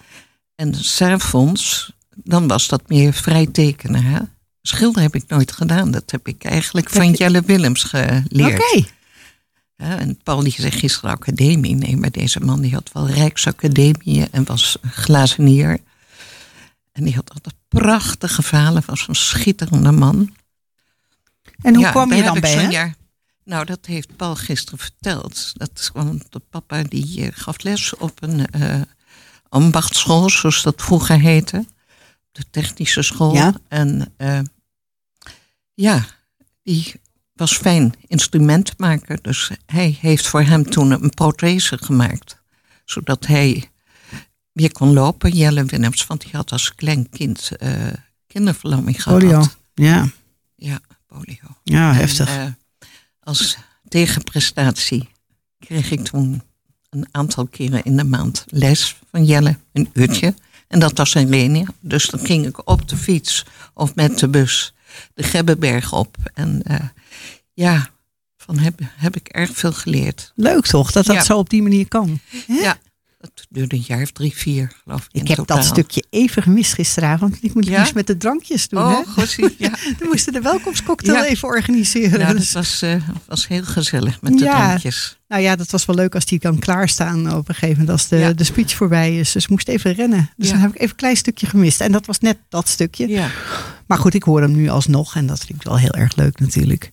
En 0.56 0.76
s'avonds, 0.76 1.92
dan 2.16 2.48
was 2.48 2.68
dat 2.68 2.90
meer 2.90 3.14
vrij 3.14 3.46
tekenen. 3.46 4.04
Hè? 4.04 4.20
Schilder 4.62 5.02
heb 5.02 5.16
ik 5.16 5.24
nooit 5.28 5.52
gedaan. 5.52 5.92
Dat 5.92 6.12
heb 6.12 6.28
ik 6.28 6.44
eigenlijk 6.44 6.90
van 6.90 7.12
Jelle 7.12 7.42
Willems 7.42 7.84
geleerd. 7.84 8.62
Oké. 8.62 8.86
Ja, 9.78 9.98
en 10.00 10.18
Paul 10.24 10.44
die 10.44 10.52
zei 10.52 10.72
gisteren 10.72 11.12
academie. 11.12 11.76
Nee, 11.76 11.98
maar 11.98 12.12
deze 12.12 12.40
man 12.40 12.62
die 12.62 12.74
had 12.74 12.90
wel 12.94 13.10
Rijksacademie 13.10 14.28
en 14.32 14.46
was 14.46 14.78
glazenier. 14.82 15.80
En 16.92 17.04
die 17.04 17.16
had 17.16 17.30
altijd 17.30 17.56
prachtige 17.68 18.42
verhalen, 18.42 18.84
was 18.86 19.08
een 19.08 19.16
schitterende 19.16 19.92
man. 19.92 20.36
En 21.62 21.74
hoe 21.76 21.84
Ja, 21.84 21.92
kwam 21.92 22.14
je 22.14 22.24
dan 22.24 22.40
bij 22.40 22.54
hem? 22.54 22.94
Nou, 23.46 23.66
dat 23.66 23.86
heeft 23.86 24.16
Paul 24.16 24.36
gisteren 24.36 24.80
verteld. 24.80 25.52
Dat 25.54 25.90
kwam 25.92 26.22
de 26.30 26.40
papa 26.40 26.84
die 26.84 27.22
eh, 27.26 27.32
gaf 27.34 27.64
les 27.64 27.96
op 27.96 28.22
een 28.22 28.48
eh 28.48 28.82
ambachtschool, 29.50 30.30
zoals 30.30 30.64
dat 30.64 30.82
vroeger 30.82 31.20
heette. 31.20 31.66
De 32.32 32.44
technische 32.50 33.02
school. 33.02 33.34
Ja. 33.34 33.54
En 33.68 34.14
eh, 34.18 34.40
ja, 35.74 36.06
die 36.64 36.94
was 37.34 37.58
fijn 37.58 37.94
instrumentmaker. 38.08 39.22
Dus 39.22 39.52
hij 39.66 39.98
heeft 40.02 40.28
voor 40.28 40.42
hem 40.42 40.70
toen 40.70 40.92
een 40.92 41.10
prothese 41.10 41.78
gemaakt. 41.78 42.42
Zodat 42.86 43.26
hij 43.28 43.72
weer 44.52 44.72
kon 44.72 44.94
lopen. 44.94 45.32
Jelle 45.32 45.66
Willems, 45.66 46.08
want 46.08 46.22
die 46.22 46.32
had 46.32 46.52
als 46.52 46.76
klein 46.76 47.10
kind 47.10 47.52
kinderverlamming 48.28 49.04
gehad. 49.04 49.20
Polio. 49.20 49.46
Ja, 49.74 50.10
Ja, 50.56 50.80
polio. 51.08 51.58
ja 51.64 51.94
heftig. 51.94 52.56
Als 53.26 53.58
tegenprestatie 53.88 55.10
kreeg 55.60 55.92
ik 55.92 56.04
toen 56.04 56.42
een 56.90 57.08
aantal 57.12 57.48
keren 57.48 57.84
in 57.84 57.98
de 57.98 58.04
maand 58.04 58.46
les 58.48 58.96
van 59.12 59.26
Jelle, 59.26 59.58
een 59.74 59.90
uurtje. 59.94 60.34
En 60.68 60.80
dat 60.80 60.98
was 60.98 61.16
in 61.16 61.30
Lenia. 61.30 61.66
Dus 61.80 62.06
dan 62.06 62.20
ging 62.20 62.46
ik 62.46 62.70
op 62.70 62.90
de 62.90 62.98
fiets 62.98 63.46
of 63.74 63.96
met 63.96 64.20
de 64.20 64.28
bus 64.28 64.74
de 65.14 65.24
Gebbenberg 65.24 65.94
op. 65.94 66.18
En 66.34 66.64
eh, 66.64 66.80
ja, 67.54 67.90
van 68.38 68.58
heb, 68.58 68.80
heb 68.96 69.16
ik 69.16 69.28
erg 69.28 69.52
veel 69.54 69.74
geleerd. 69.74 70.32
Leuk 70.36 70.66
toch, 70.66 70.92
dat 70.92 71.06
dat 71.06 71.16
ja. 71.16 71.24
zo 71.24 71.38
op 71.38 71.50
die 71.50 71.62
manier 71.62 71.88
kan. 71.88 72.20
Hè? 72.48 72.54
Ja, 72.54 72.78
dat 73.34 73.46
duurde 73.50 73.76
een 73.76 73.84
jaar 73.88 74.02
of 74.02 74.12
drie, 74.12 74.34
vier 74.36 74.72
geloof 74.84 75.08
ik. 75.12 75.22
Ik 75.22 75.28
heb 75.28 75.38
totaal. 75.38 75.58
dat 75.58 75.66
stukje 75.66 76.04
even 76.10 76.44
gemist 76.44 76.74
gisteravond. 76.74 77.38
Ik 77.42 77.54
moet 77.54 77.66
Ja? 77.68 77.82
iets 77.82 77.94
met 77.94 78.08
de 78.08 78.18
drankjes 78.18 78.68
doen. 78.68 78.80
Oh, 78.82 79.08
gossie, 79.08 79.56
ja. 79.58 79.70
We 80.00 80.06
moesten 80.10 80.34
de 80.34 80.42
welkomstcocktail 80.42 81.16
Ja. 81.24 81.26
even 81.26 81.48
organiseren. 81.48 82.20
Nou, 82.20 82.26
dat 82.32 82.38
Dus- 82.38 82.52
was, 82.52 82.82
eh, 82.82 82.96
was 83.28 83.48
heel 83.48 83.64
gezellig 83.64 84.22
met 84.22 84.38
de 84.38 84.44
Ja. 84.44 84.66
drankjes. 84.68 85.18
Nou 85.28 85.42
ja, 85.42 85.56
dat 85.56 85.70
was 85.72 85.86
wel 85.86 85.96
leuk 85.96 86.16
als 86.16 86.26
die 86.26 86.40
kan 86.40 86.60
klaarstaan 86.60 87.34
op 87.34 87.50
een 87.50 87.56
gegeven 87.56 87.80
moment 87.80 87.90
als 87.90 88.08
de, 88.08 88.16
Ja. 88.18 88.34
de 88.34 88.44
speech 88.44 88.76
voorbij 88.76 89.18
is. 89.20 89.32
Dus 89.32 89.44
ik 89.44 89.50
moest 89.50 89.68
even 89.68 89.94
rennen. 89.94 90.30
Dus 90.38 90.48
Ja. 90.48 90.54
dan 90.54 90.62
heb 90.62 90.70
ik 90.70 90.76
even 90.76 90.90
een 90.90 90.96
klein 90.96 91.16
stukje 91.18 91.48
gemist. 91.48 91.82
En 91.82 91.92
dat 91.92 92.06
was 92.06 92.20
net 92.20 92.38
dat 92.50 92.68
stukje. 92.68 93.08
Ja. 93.08 93.30
Maar 93.88 93.98
goed, 93.98 94.14
ik 94.14 94.24
hoor 94.24 94.42
hem 94.42 94.56
nu 94.56 94.70
alsnog 94.70 95.16
en 95.16 95.26
dat 95.26 95.40
vind 95.46 95.60
ik 95.60 95.66
wel 95.68 95.78
heel 95.80 95.92
erg 95.94 96.16
leuk 96.16 96.40
natuurlijk. 96.40 96.90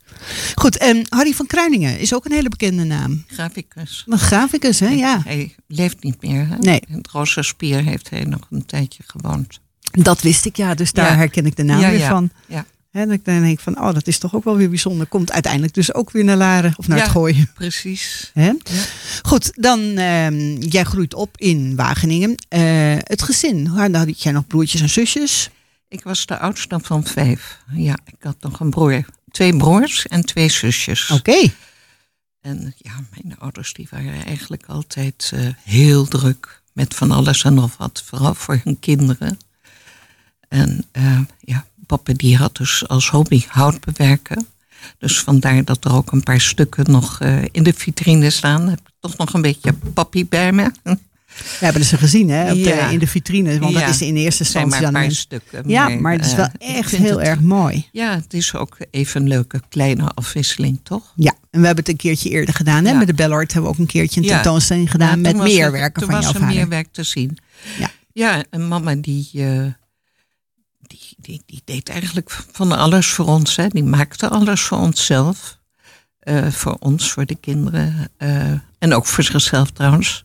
Goed, 0.55 0.77
en 0.79 1.03
Harry 1.09 1.33
van 1.33 1.47
Kruiningen 1.47 1.99
is 1.99 2.15
ook 2.15 2.25
een 2.25 2.33
hele 2.33 2.49
bekende 2.49 2.85
naam. 2.85 3.25
Graficus. 3.27 4.05
Een 4.09 4.19
graficus, 4.19 4.81
hè? 4.81 4.89
Ja, 4.89 5.21
Hij 5.25 5.55
leeft 5.67 6.03
niet 6.03 6.23
meer. 6.23 6.47
Hè? 6.49 6.57
Nee. 6.59 6.81
In 6.89 6.95
het 6.97 7.09
Rozenspier 7.11 7.83
heeft 7.83 8.11
hij 8.11 8.25
nog 8.25 8.41
een 8.51 8.67
tijdje 8.67 9.03
gewoond. 9.07 9.61
dat 9.91 10.21
wist 10.23 10.45
ik 10.45 10.57
ja. 10.57 10.75
Dus 10.75 10.93
daar 10.93 11.17
herken 11.17 11.47
ik 11.47 11.57
de 11.57 11.63
naam 11.63 11.81
weer 11.81 11.99
ja. 11.99 12.09
van. 12.09 12.31
Ja. 12.47 12.65
En 12.93 13.09
dan 13.09 13.19
denk 13.25 13.47
ik 13.47 13.61
van, 13.61 13.81
oh, 13.81 13.95
dat 13.95 14.07
is 14.07 14.19
toch 14.19 14.35
ook 14.35 14.45
wel 14.45 14.57
weer 14.57 14.69
bijzonder. 14.69 15.07
Komt 15.07 15.33
uiteindelijk 15.33 15.75
dus 15.75 15.95
ook 15.95 16.11
weer 16.11 16.25
naar 16.25 16.37
Laren 16.37 16.75
of 16.77 16.89
naar 16.89 16.97
Ja. 16.99 17.03
het 17.03 17.13
gooien. 17.13 17.51
Precies. 17.55 18.31
Hè? 18.35 18.53
Goed, 19.23 19.53
dan 19.55 19.81
ehm, 19.81 20.57
jij 20.57 20.85
groeit 20.85 21.15
op 21.15 21.37
in 21.37 21.77
Wageningen. 21.77 22.35
Eh, 22.49 22.63
het 22.99 23.23
gezin, 23.23 23.63
nou 23.63 23.97
had 23.97 24.23
jij 24.23 24.33
nog 24.33 24.47
broertjes 24.47 24.81
en 24.81 24.91
zusjes. 24.91 25.51
Ik 25.89 26.03
was 26.03 26.27
de 26.27 26.39
oudste 26.39 26.79
van 26.83 27.05
vijf. 27.05 27.59
Ja, 27.73 27.99
ik 28.05 28.23
had 28.23 28.37
nog 28.41 28.61
een 28.61 28.71
broer 28.71 29.05
twee 29.31 29.57
broers 29.57 30.07
en 30.07 30.25
twee 30.25 30.49
zusjes. 30.49 31.11
Oké. 31.11 31.51
En 32.41 32.75
ja, 32.77 32.93
mijn 33.11 33.39
ouders 33.39 33.73
die 33.73 33.87
waren 33.91 34.25
eigenlijk 34.25 34.67
altijd 34.67 35.31
eh, 35.35 35.41
heel 35.65 36.05
druk 36.09 36.63
met 36.73 36.95
van 36.95 37.11
alles 37.11 37.45
en 37.45 37.55
nog 37.55 37.77
wat, 37.77 38.03
vooral 38.07 38.35
voor 38.35 38.61
hun 38.65 38.79
kinderen. 38.79 39.39
En 40.49 40.85
eh, 40.93 41.21
ja, 41.41 41.67
papa 41.87 42.13
die 42.17 42.37
had 42.37 42.57
dus 42.57 42.89
als 42.89 43.09
hobby 43.09 43.43
hout 43.49 43.81
bewerken. 43.85 44.47
Dus 44.99 45.21
vandaar 45.21 45.65
dat 45.65 45.85
er 45.85 45.95
ook 45.95 46.13
een 46.13 46.23
paar 46.23 46.41
stukken 46.41 46.91
nog 46.91 47.21
eh, 47.21 47.37
in 47.53 47.63
de 47.63 47.73
vitrine 47.73 48.31
staan. 48.31 48.69
Heb 48.69 48.79
ik 48.79 48.93
toch 49.01 49.17
nog 49.17 49.33
een 49.35 49.43
beetje 49.43 49.73
papi 49.95 50.27
bij 50.27 50.53
me. 50.53 50.71
We 51.59 51.65
hebben 51.65 51.85
ze 51.85 51.97
gezien 51.97 52.31
hè, 52.31 52.43
op 52.51 52.55
de- 52.63 52.69
Ja. 52.69 52.89
in 52.89 52.99
de 52.99 53.07
vitrine. 53.07 53.59
Want 53.59 53.75
dat 53.75 53.89
is 53.89 54.03
in 54.03 54.17
eerste 54.17 54.43
instantie 54.45 54.71
maar 54.71 54.79
dan... 54.81 54.89
een 54.89 54.95
paar 54.95 55.05
een- 55.05 55.15
stukken. 55.15 55.63
Ja, 55.69 55.89
maar 55.89 56.13
het 56.13 56.25
is 56.25 56.31
eh, 56.31 56.37
wel 56.37 56.49
echt 56.59 56.91
heel 56.97 57.19
het- 57.19 57.27
erg 57.27 57.41
mooi. 57.41 57.89
Ja, 57.93 58.15
het 58.15 58.35
is 58.35 58.55
ook 58.55 58.77
even 58.91 59.23
een 59.23 59.29
leuke 59.29 59.61
kleine 59.69 60.09
afwisseling, 60.09 60.81
toch? 60.83 61.13
Ja, 61.17 61.33
en 61.51 61.61
we 61.61 61.67
hebben 61.67 61.85
het 61.85 61.89
een 61.89 61.97
keertje 61.99 62.29
eerder 62.31 62.55
gedaan. 62.55 62.85
Hè? 62.85 62.91
Ja. 62.91 62.99
Met 62.99 63.07
de 63.07 63.15
Bellart 63.15 63.53
hebben 63.53 63.71
we 63.71 63.77
ook 63.77 63.83
een 63.83 63.91
keertje 63.93 64.21
een 64.21 64.27
tentoonstelling 64.27 64.91
gedaan 64.91 65.21
met 65.21 65.31
toen 65.31 65.41
was 65.41 65.51
meer 65.53 65.65
er- 65.65 65.73
werken 65.73 66.03
toen 66.03 66.11
van 66.11 66.15
was 66.21 66.25
jouw 66.25 66.35
er 66.35 66.41
vader. 66.41 66.57
meer 66.57 66.69
werk 66.69 66.89
te 66.93 67.03
zien. 67.03 67.39
Ja. 67.79 67.91
Ja, 68.13 68.45
en 68.51 68.69
mama 68.69 68.95
die, 68.95 69.29
eh, 69.35 69.65
die, 70.93 71.17
die, 71.17 71.43
die 71.47 71.63
deed 71.65 71.89
eigenlijk 71.89 72.31
van 72.53 72.73
alles 72.73 73.07
voor 73.07 73.27
ons. 73.27 73.57
Hè. 73.57 73.69
Die 73.69 73.85
maakte 73.85 74.29
alles 74.29 74.61
voor 74.61 74.79
onszelf. 74.79 75.59
Eh, 76.19 76.47
voor 76.51 76.77
ons, 76.79 77.11
voor 77.13 77.27
de 77.27 77.35
kinderen. 77.35 78.09
eh, 78.17 78.51
en 78.79 78.95
ook 78.95 79.07
voor 79.07 79.25
zichzelf 79.25 79.71
trouwens. 79.71 80.25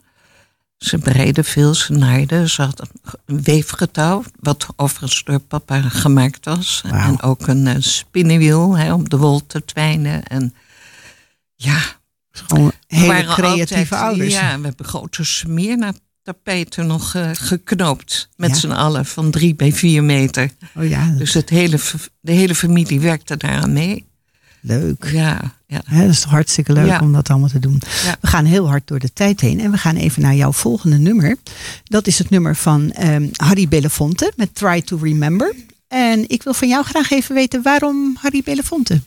Ze 0.77 0.97
breide 0.97 1.43
veel, 1.43 1.73
ze 1.73 1.93
naaide. 1.93 2.49
Ze 2.49 2.61
had 2.61 2.89
een 3.25 3.43
weefgetouw, 3.43 4.23
wat 4.39 4.67
overigens 4.75 5.23
door 5.23 5.39
papa 5.39 5.81
gemaakt 5.81 6.45
was. 6.45 6.81
En 6.85 7.21
ook 7.21 7.47
een 7.47 7.67
eh, 7.67 7.75
spinnenwiel 7.79 8.77
hè, 8.77 8.93
om 8.93 9.09
de 9.09 9.17
wol 9.17 9.45
te 9.47 9.65
twijnen. 9.65 10.23
En 10.23 10.53
ja, 11.55 11.79
Gewoon 12.31 12.71
hele 12.87 13.25
creatieve 13.25 13.95
altijd- 13.95 14.09
ouders. 14.09 14.33
Ja, 14.33 14.59
we 14.59 14.65
hebben 14.67 14.85
grote 14.85 15.23
smeerna 15.23 15.93
tapijten 16.33 16.87
nog 16.87 17.15
eh, 17.15 17.29
geknoopt. 17.33 18.29
Met 18.35 18.49
Ja. 18.49 18.55
z'n 18.55 18.71
allen 18.71 19.05
van 19.05 19.31
drie 19.31 19.55
bij 19.55 19.73
vier 19.73 20.03
meter. 20.03 20.49
Oh 20.75 20.87
ja, 20.89 21.13
Dus 21.17 21.33
het 21.33 21.49
hele, 21.49 21.79
de 22.21 22.31
hele 22.31 22.55
familie 22.55 22.99
werkte 22.99 23.37
daaraan 23.37 23.73
mee. 23.73 24.05
leuk. 24.61 25.09
Ja, 25.11 25.55
ja. 25.67 25.81
Dat 25.89 26.09
is 26.09 26.19
toch 26.21 26.31
hartstikke 26.31 26.73
leuk 26.73 26.85
Ja. 26.87 26.99
om 26.99 27.13
dat 27.13 27.29
allemaal 27.29 27.49
te 27.49 27.59
doen. 27.59 27.81
Ja. 28.03 28.17
We 28.21 28.27
gaan 28.27 28.45
heel 28.45 28.67
hard 28.67 28.87
door 28.87 28.99
de 28.99 29.13
tijd 29.13 29.41
heen. 29.41 29.59
En 29.59 29.71
we 29.71 29.77
gaan 29.77 29.95
even 29.95 30.21
naar 30.21 30.35
jouw 30.35 30.51
volgende 30.51 30.97
nummer. 30.97 31.35
Dat 31.83 32.07
is 32.07 32.17
het 32.19 32.29
nummer 32.29 32.55
van 32.55 32.91
ehm, 32.91 33.27
Harry 33.33 33.67
Belafonte 33.67 34.31
met 34.35 34.55
Try 34.55 34.81
to 34.81 34.97
Remember. 35.01 35.55
En 35.87 36.29
ik 36.29 36.43
wil 36.43 36.53
van 36.53 36.67
jou 36.67 36.83
graag 36.85 37.11
even 37.11 37.35
weten 37.35 37.61
waarom 37.61 38.17
Harry 38.19 38.41
Belafonte? 38.45 39.01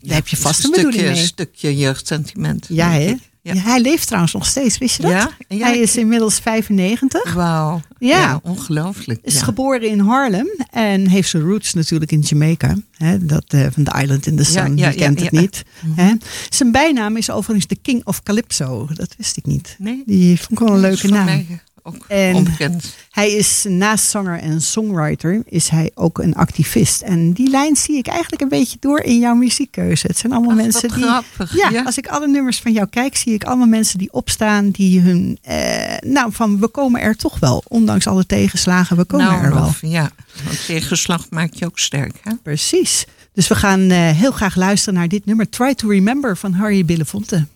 Daar 0.00 0.14
heb 0.14 0.28
je 0.28 0.36
vast 0.36 0.64
een 0.64 0.72
stukje, 0.74 1.02
mee. 1.02 1.16
stukje 1.16 1.76
jeugdsentiment. 1.76 2.66
Ja, 2.68 2.90
hè? 2.90 3.14
Ja. 3.44 3.54
Hij 3.54 3.80
leeft 3.80 4.06
trouwens 4.06 4.32
nog 4.32 4.46
steeds, 4.46 4.78
wist 4.78 4.96
je 4.96 5.02
dat? 5.02 5.10
Ja? 5.12 5.30
Ja, 5.48 5.66
hij 5.66 5.78
is 5.78 5.96
inmiddels 5.96 6.38
95. 6.38 7.34
Wauw. 7.34 7.80
Ja. 7.98 8.18
Ja. 8.18 8.40
ongelooflijk. 8.42 9.20
Is 9.22 9.42
geboren 9.42 9.88
in 9.88 9.98
Harlem 9.98 10.46
en 10.70 11.08
heeft 11.08 11.28
zijn 11.28 11.42
roots 11.42 11.72
natuurlijk 11.74 12.12
in 12.12 12.20
Jamaica. 12.20 12.76
Hè, 12.96 13.26
dat, 13.26 13.44
eh, 13.46 13.66
van 13.70 13.84
The 13.84 14.00
Island 14.02 14.26
in 14.26 14.36
the 14.36 14.44
Sun, 14.44 14.76
ja, 14.76 14.90
kent 14.90 15.20
het 15.20 15.30
niet. 15.30 15.62
Hè. 15.94 16.12
Zijn 16.48 16.72
bijnaam 16.72 17.16
is 17.16 17.30
overigens 17.30 17.66
de 17.66 17.76
King 17.82 18.06
of 18.06 18.22
Calypso. 18.22 18.88
Dat 18.94 19.14
wist 19.18 19.36
ik 19.36 19.46
niet. 19.46 19.76
Nee, 19.78 20.02
Die 20.06 20.36
vond 20.40 20.50
ik 20.50 20.58
wel 20.58 20.74
een 20.74 20.80
leuke 20.80 21.08
naam. 21.08 21.24
mij 21.24 21.46
ook 21.82 22.04
En- 22.08 22.34
onbekend. 22.34 22.94
Hij 23.10 23.32
is 23.32 23.64
naast 23.68 24.10
zanger 24.10 24.38
en 24.38 24.60
songwriter 24.60 25.42
is 25.44 25.68
hij 25.68 25.90
ook 25.94 26.18
een 26.18 26.34
activist. 26.34 27.00
En 27.02 27.32
die 27.32 27.50
lijn 27.50 27.76
zie 27.76 27.96
ik 27.96 28.06
eigenlijk 28.06 28.42
een 28.42 28.48
beetje 28.48 28.76
door 28.80 29.00
in 29.00 29.18
jouw 29.18 29.34
muziekkeuze. 29.34 30.06
Het 30.06 30.18
zijn 30.18 30.32
allemaal 30.32 30.50
Ach, 30.50 30.56
mensen 30.56 30.88
die... 30.88 31.02
grappig. 31.02 31.56
Ja, 31.56 31.68
ja. 31.70 31.82
als 31.82 31.98
ik 31.98 32.06
alle 32.06 32.28
nummers 32.28 32.58
van 32.58 32.72
jou 32.72 32.88
kijk, 32.88 33.16
zie 33.16 33.34
ik 33.34 33.44
allemaal 33.44 33.66
mensen 33.66 33.98
die 33.98 34.12
opstaan, 34.12 34.70
die 34.70 35.00
hun, 35.00 35.38
eh, 35.42 35.96
nou, 36.00 36.32
van 36.32 36.60
we 36.60 36.68
komen 36.68 37.00
er 37.00 37.16
toch 37.16 37.38
wel, 37.38 37.62
ondanks 37.68 38.06
alle 38.06 38.26
tegenslagen, 38.26 38.96
we 38.96 39.04
komen 39.04 39.26
nou, 39.26 39.44
er 39.44 39.54
wel. 39.54 39.70
Ja. 39.80 40.10
Want 40.44 40.66
tegenslag 40.66 41.26
maakt 41.30 41.58
je 41.58 41.66
ook 41.66 41.78
sterk, 41.78 42.20
hè? 42.22 42.32
Precies. 42.42 43.06
Dus 43.32 43.48
we 43.48 43.54
gaan 43.54 43.90
eh, 43.90 44.10
heel 44.10 44.32
graag 44.32 44.56
luisteren 44.56 44.98
naar 44.98 45.08
dit 45.08 45.24
nummer, 45.24 45.48
Try 45.48 45.74
to 45.74 45.88
Remember 45.88 46.36
van 46.36 46.52
Harry 46.52 46.84
Belafonte. 46.84 47.46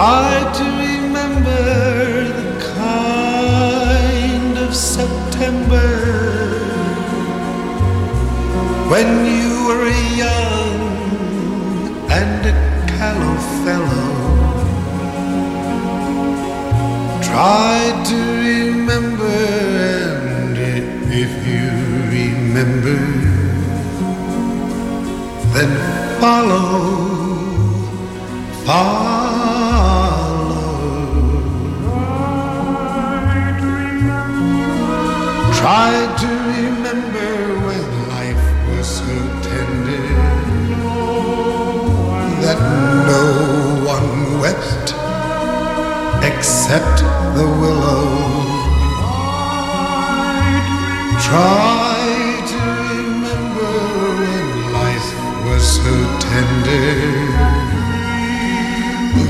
Try 0.00 0.50
to 0.54 0.79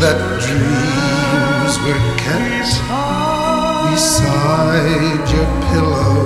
that 0.01 0.19
dreams 0.41 1.75
were 1.85 2.03
kept 2.17 2.73
beside 3.91 5.25
your 5.35 5.49
pillow. 5.69 6.17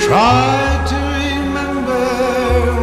Try 0.00 0.50
to 0.90 0.98
remember 1.22 2.06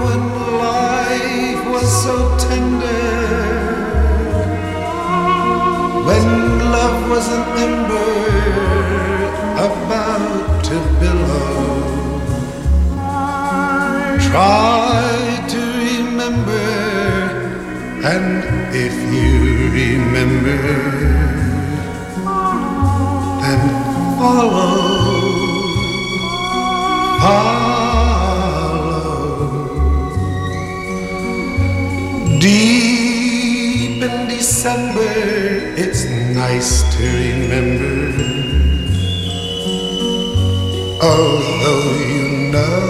when 0.05 0.23
life 0.69 1.63
was 1.73 1.87
so 2.03 2.15
tender, 2.37 3.11
when 6.07 6.25
love 6.75 7.09
was 7.09 7.27
an 7.37 7.43
ember 7.67 8.15
about 9.67 10.63
to 10.63 10.75
billow. 11.01 11.59
Try 14.29 15.24
and 18.05 18.45
if 18.71 18.93
you 19.11 19.71
remember, 19.73 20.61
then 23.41 23.61
follow, 24.19 24.73
hollow. 27.25 27.95
Deep 32.39 34.03
in 34.03 34.27
December, 34.29 35.15
it's 35.75 36.05
nice 36.35 36.83
to 36.95 37.03
remember. 37.25 37.97
Although 41.01 41.89
you 42.13 42.25
know 42.53 42.85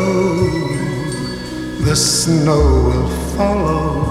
the 1.85 1.95
snow 1.95 2.63
will 2.87 3.07
follow. 3.37 4.04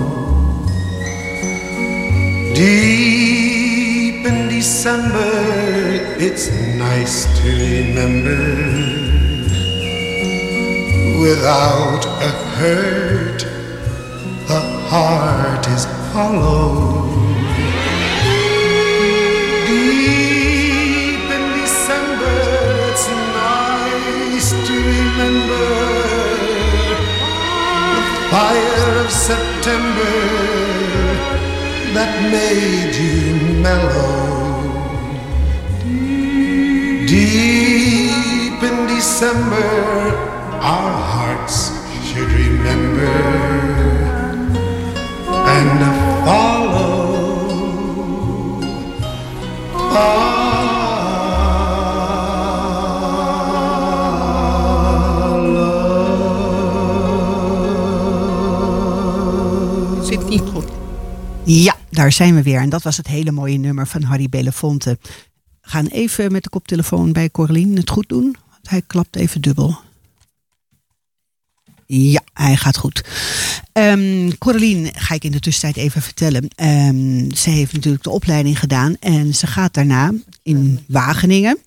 Deep 2.64 4.24
in 4.24 4.48
December, 4.48 5.28
it's 6.18 6.50
nice 6.78 7.26
to 7.38 7.48
remember. 7.68 8.40
Without 11.20 12.06
a 12.06 12.30
hurt, 12.56 13.40
the 14.48 14.60
heart 14.88 15.68
is 15.68 15.84
hollow. 16.14 17.03
You 32.54 33.60
mellow. 33.62 34.14
Deep 37.06 38.62
in 38.62 38.86
December, 38.86 39.70
our 40.60 41.13
daar 62.04 62.12
zijn 62.12 62.34
we 62.34 62.42
weer. 62.42 62.60
En 62.60 62.68
dat 62.68 62.82
was 62.82 62.96
het 62.96 63.06
hele 63.06 63.32
mooie 63.32 63.58
nummer 63.58 63.86
van 63.86 64.02
Harry 64.02 64.28
Belafonte. 64.28 64.98
We 65.60 65.70
gaan 65.70 65.86
even 65.86 66.32
met 66.32 66.42
de 66.42 66.48
koptelefoon 66.48 67.12
bij 67.12 67.30
Corlien 67.30 67.76
het 67.76 67.90
goed 67.90 68.08
doen. 68.08 68.36
Want 68.50 68.68
hij 68.68 68.82
klapt 68.86 69.16
even 69.16 69.40
dubbel. 69.40 69.78
Ja, 71.86 72.20
hij 72.32 72.56
gaat 72.56 72.76
goed. 72.76 73.04
Ehm 73.72 74.30
Coralien 74.38 74.90
ga 74.94 75.14
ik 75.14 75.24
in 75.24 75.32
de 75.32 75.40
tussentijd 75.40 75.76
even 75.84 76.02
vertellen. 76.02 76.48
Ehm, 76.54 77.30
ze 77.34 77.50
heeft 77.50 77.72
natuurlijk 77.72 78.04
de 78.04 78.10
opleiding 78.10 78.58
gedaan. 78.58 78.96
En 79.00 79.34
ze 79.34 79.46
gaat 79.46 79.74
daarna 79.74 80.12
in 80.42 80.84
Wageningen. 80.88 81.58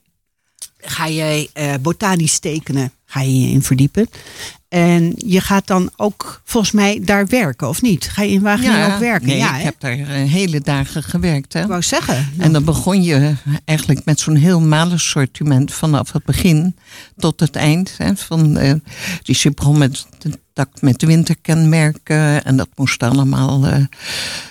Ga 0.78 1.10
jij 1.10 1.50
eh, 1.54 1.74
botanisch 1.82 2.40
tekenen, 2.40 2.92
ga 3.06 3.22
je 3.22 3.40
je 3.40 3.48
in 3.48 3.64
verdiepen. 3.64 4.10
En 4.70 5.14
je 5.16 5.42
gaat 5.42 5.68
dan 5.68 5.92
ook 5.96 6.42
volgens 6.44 6.74
mij 6.74 7.00
daar 7.04 7.28
werken, 7.28 7.70
of 7.70 7.82
niet? 7.82 8.10
Ga 8.10 8.22
je 8.22 8.32
in 8.32 8.42
Wageningen 8.42 8.94
ook 8.94 9.00
werken? 9.00 9.28
Nee, 9.28 9.38
ja, 9.38 9.58
ik 9.58 9.64
heb 9.64 9.76
daar 9.80 9.98
eh, 9.98 10.32
hele 10.32 10.62
dagen 10.62 11.04
gewerkt. 11.04 11.54
Hè? 11.54 11.62
Ik 11.62 11.68
wou 11.68 11.82
zeggen. 11.82 12.30
En 12.38 12.52
dan 12.52 12.64
begon 12.64 13.04
je 13.04 13.34
eigenlijk 13.66 14.06
met 14.06 14.20
zo'n 14.20 14.36
heel 14.36 14.62
malensortiment 14.62 15.74
vanaf 15.74 16.12
het 16.12 16.24
begin 16.26 16.76
tot 17.18 17.40
het 17.40 17.56
eind. 17.56 17.94
Hè, 17.98 18.16
van, 18.16 18.58
eh, 18.58 18.74
dus 19.24 19.44
je 19.44 19.52
begon 19.52 19.78
met 19.78 20.06
de 20.18 20.40
tak 20.58 20.82
met 20.82 21.02
winterkenmerken 21.02 22.44
en 22.44 22.58
dat 22.58 22.70
moest 22.76 23.04
allemaal, 23.04 23.66
eh, 23.66 23.86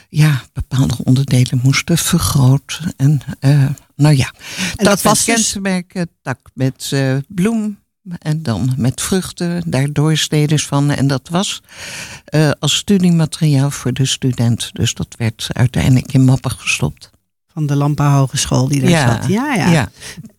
ja, 0.09 0.43
bepaalde 0.53 0.97
onderdelen 1.05 1.61
moesten 1.63 1.99
vergroot. 1.99 2.81
En 2.97 3.21
eh, 3.41 3.67
nou 3.97 4.17
ja, 4.17 4.33
En 4.77 4.85
dat 4.85 5.03
was 5.03 5.27
met 5.27 5.37
dus- 5.37 5.53
kenmerken, 5.53 6.09
tak 6.23 6.39
met 6.55 6.89
eh, 6.93 7.17
bloem. 7.29 7.79
En 8.19 8.43
dan 8.43 8.75
met 8.77 9.01
vruchten, 9.01 9.63
daar 9.67 9.93
doorsneders 9.93 10.67
van. 10.67 10.91
En 10.91 11.07
dat 11.07 11.29
was 11.29 11.63
eh, 12.25 12.51
als 12.59 12.77
studiemateriaal 12.77 13.71
voor 13.71 13.93
de 13.93 14.07
student. 14.07 14.71
Dus 14.73 14.95
dat 14.95 15.15
werd 15.19 15.49
uiteindelijk 15.53 16.13
in 16.13 16.25
mappen 16.25 16.51
gestopt. 16.51 17.11
Van 17.53 17.67
de 17.67 17.77
Lampa 17.77 18.17
Hogeschool 18.17 18.69
die 18.69 18.81
daar 18.81 19.21
zat. 19.21 19.29
Ja, 19.29 19.55
ja. 19.55 19.91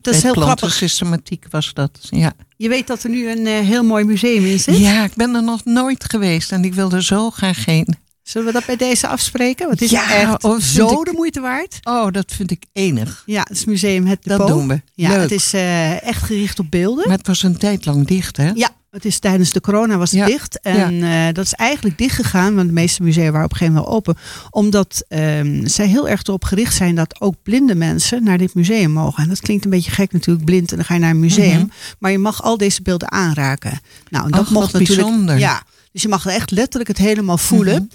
Dat 0.02 0.14
is 0.14 0.24
heel 0.24 0.32
grappig. 0.32 0.56
Plantensystematiek 0.56 1.46
was 1.50 1.74
dat. 1.74 2.00
Ja. 2.10 2.34
Je 2.58 2.70
weet 2.70 2.88
dat 2.88 3.04
er 3.04 3.10
nu 3.10 3.32
een 3.32 3.46
eh, 3.46 3.60
heel 3.60 3.84
mooi 3.84 4.04
museum 4.04 4.46
in 4.46 4.60
zit. 4.60 4.78
ja, 4.78 5.04
ik 5.04 5.16
ben 5.16 5.36
er 5.36 5.44
nog 5.44 5.66
nooit 5.66 6.04
geweest 6.10 6.52
en 6.52 6.64
ik 6.64 6.74
wil 6.74 6.92
er 6.92 7.04
zo 7.04 7.30
graag 7.30 7.66
heen. 7.66 7.96
Zullen 8.28 8.48
we 8.48 8.54
dat 8.54 8.66
bij 8.66 8.76
deze 8.76 9.08
afspreken? 9.08 9.68
Want 9.68 9.80
het 9.80 9.92
is 9.92 9.96
Ja, 9.98 10.14
echt 10.16 10.44
of 10.44 10.52
vind 10.52 10.64
zo 10.64 11.00
ik- 11.00 11.06
de 11.06 11.12
moeite 11.16 11.40
waard. 11.40 11.80
Oh, 11.84 12.12
dat 12.12 12.32
vind 12.36 12.52
ik 12.52 12.64
enig. 12.74 13.24
Ja, 13.26 13.40
het 13.40 13.58
is 13.58 13.66
museum 13.66 14.06
Het 14.06 14.20
Dat 14.24 14.38
Depot. 14.38 14.54
doen 14.54 14.68
we. 14.68 14.82
Ja, 14.94 15.10
Leuk. 15.10 15.20
het 15.22 15.32
is 15.32 15.54
eh, 15.54 16.04
echt 16.04 16.24
gericht 16.24 16.60
op 16.60 16.66
beelden. 16.72 17.08
Maar 17.08 17.18
het 17.18 17.28
was 17.28 17.44
een 17.44 17.58
tijd 17.58 17.86
lang 17.86 18.08
dicht, 18.08 18.38
hè? 18.38 18.52
Ja, 18.56 18.70
het 18.92 19.06
is 19.06 19.20
tijdens 19.20 19.52
de 19.52 19.62
corona 19.62 19.98
was 19.98 20.12
het 20.12 20.20
Ja, 20.20 20.26
dicht. 20.26 20.60
En 20.62 21.04
eh, 21.04 21.34
dat 21.34 21.46
is 21.46 21.54
eigenlijk 21.54 21.98
dicht 21.98 22.16
gegaan, 22.16 22.56
want 22.56 22.68
de 22.68 22.74
meeste 22.74 23.04
musea 23.04 23.32
waren 23.32 23.46
op 23.46 23.52
een 23.52 23.58
gegeven 23.58 23.74
moment 23.74 23.86
wel 23.86 23.96
open. 23.96 24.18
Omdat 24.50 25.04
ehm, 25.08 25.66
zij 25.68 25.88
heel 25.88 26.10
erg 26.10 26.24
erop 26.24 26.44
gericht 26.44 26.76
zijn 26.76 26.96
dat 26.96 27.22
ook 27.22 27.36
blinde 27.44 27.76
mensen 27.76 28.24
naar 28.24 28.38
dit 28.38 28.54
museum 28.54 28.92
mogen. 28.92 29.24
En 29.24 29.30
dat 29.30 29.40
klinkt 29.40 29.64
een 29.66 29.72
beetje 29.72 29.92
gek 29.92 30.12
natuurlijk, 30.12 30.46
blind 30.46 30.70
en 30.72 30.76
dan 30.78 30.86
ga 30.86 30.94
je 30.94 31.00
naar 31.00 31.10
een 31.10 31.20
museum. 31.20 31.58
Mhm. 31.58 31.68
Maar 32.00 32.12
je 32.12 32.18
mag 32.20 32.44
al 32.44 32.58
deze 32.58 32.82
beelden 32.82 33.12
aanraken. 33.12 33.80
Nou, 34.10 34.26
en 34.26 34.32
dat 34.32 34.50
mocht 34.50 34.72
wat 34.72 34.80
natuurlijk. 34.82 35.08
bijzonder. 35.08 35.38
Ja, 35.40 35.64
dus 35.98 36.06
je 36.06 36.12
mag 36.12 36.26
echt 36.26 36.52
letterlijk 36.52 36.88
het 36.88 36.98
helemaal 36.98 37.38
voelen. 37.38 37.76
Mhm. 37.76 37.86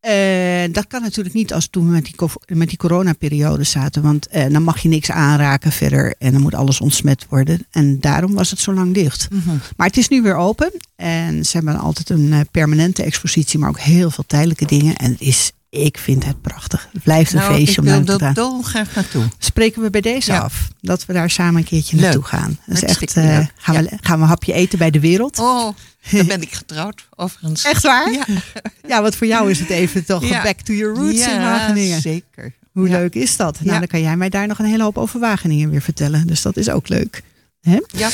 Eh, 0.00 0.72
dat 0.72 0.86
kan 0.86 1.02
natuurlijk 1.02 1.34
niet 1.34 1.52
als 1.52 1.68
toen 1.70 1.86
we 1.86 1.92
met 1.92 2.04
die, 2.04 2.56
met 2.56 2.68
die 2.68 2.78
coronaperiode 2.78 3.64
zaten. 3.64 4.02
Want 4.02 4.26
eh, 4.26 4.52
dan 4.52 4.62
mag 4.62 4.78
je 4.78 4.88
niks 4.88 5.10
aanraken 5.10 5.72
verder. 5.72 6.14
En 6.18 6.32
dan 6.32 6.40
moet 6.40 6.54
alles 6.54 6.80
ontsmet 6.80 7.26
worden. 7.28 7.66
En 7.70 8.00
daarom 8.00 8.34
was 8.34 8.50
het 8.50 8.60
zo 8.60 8.72
lang 8.72 8.94
dicht. 8.94 9.28
Mhm. 9.30 9.56
Maar 9.76 9.86
het 9.86 9.96
is 9.96 10.08
nu 10.08 10.22
weer 10.22 10.36
open. 10.36 10.72
En 10.96 11.44
ze 11.44 11.56
hebben 11.56 11.78
altijd 11.78 12.10
een 12.10 12.32
eh, 12.32 12.40
permanente 12.50 13.02
expositie. 13.02 13.58
Maar 13.58 13.68
ook 13.68 13.80
heel 13.80 14.10
veel 14.10 14.24
tijdelijke 14.26 14.66
dingen. 14.66 14.96
En 14.96 15.10
het 15.10 15.20
is, 15.20 15.52
ik 15.70 15.98
vind 15.98 16.24
het 16.24 16.40
prachtig. 16.42 16.88
Het 16.92 17.02
blijft 17.02 17.32
een 17.32 17.38
Nou, 17.38 17.54
feestje 17.54 17.72
ik 17.72 17.78
om 17.78 17.84
wil 17.84 17.94
naar 17.94 18.04
te 18.04 18.24
gaan. 18.24 18.34
dolgraag 18.34 18.94
naartoe. 18.94 19.24
Spreken 19.38 19.82
we 19.82 19.90
bij 19.90 20.00
deze 20.00 20.32
Ja. 20.32 20.38
af. 20.38 20.68
Dat 20.80 21.06
we 21.06 21.12
daar 21.12 21.30
samen 21.30 21.56
een 21.56 21.64
keertje 21.66 21.96
Leuk. 21.96 22.04
naartoe 22.04 22.24
gaan. 22.24 22.58
Dat 22.66 22.76
is 22.76 22.82
echt, 22.84 23.16
eh, 23.16 23.38
gaan, 23.56 23.74
we, 23.84 23.98
gaan 24.00 24.16
we 24.16 24.22
een 24.22 24.28
hapje 24.28 24.52
eten 24.52 24.78
bij 24.78 24.90
de 24.90 25.00
wereld. 25.00 25.38
Oh, 25.38 25.74
dan 26.10 26.26
ben 26.36 26.42
ik 26.42 26.54
getrouwd, 26.54 27.06
overigens. 27.16 27.64
Echt 27.64 27.82
waar? 27.82 28.12
Ja, 28.12 28.24
Ja, 28.88 29.02
want 29.02 29.16
voor 29.16 29.26
jou 29.26 29.50
is 29.50 29.58
het 29.58 29.70
even 29.70 30.04
toch 30.04 30.42
back 30.42 30.60
to 30.60 30.72
your 30.72 30.94
roots 30.96 31.20
in 31.26 31.30
ja 31.34 31.38
Wageningen. 31.40 32.00
zeker. 32.00 32.54
Hoe 32.72 32.88
leuk 32.88 33.14
is 33.14 33.36
dat? 33.36 33.60
Nou, 33.60 33.78
dan 33.78 33.88
kan 33.88 34.00
jij 34.00 34.16
mij 34.16 34.28
daar 34.28 34.46
nog 34.46 34.58
een 34.58 34.64
hele 34.64 34.82
hoop 34.82 34.98
over 34.98 35.20
Wageningen 35.20 35.70
weer 35.70 35.82
vertellen. 35.82 36.26
Dus 36.26 36.42
dat 36.42 36.56
is 36.56 36.68
ook 36.68 36.88
leuk. 36.88 37.22
Hè? 37.60 37.78
Ja. 37.86 38.08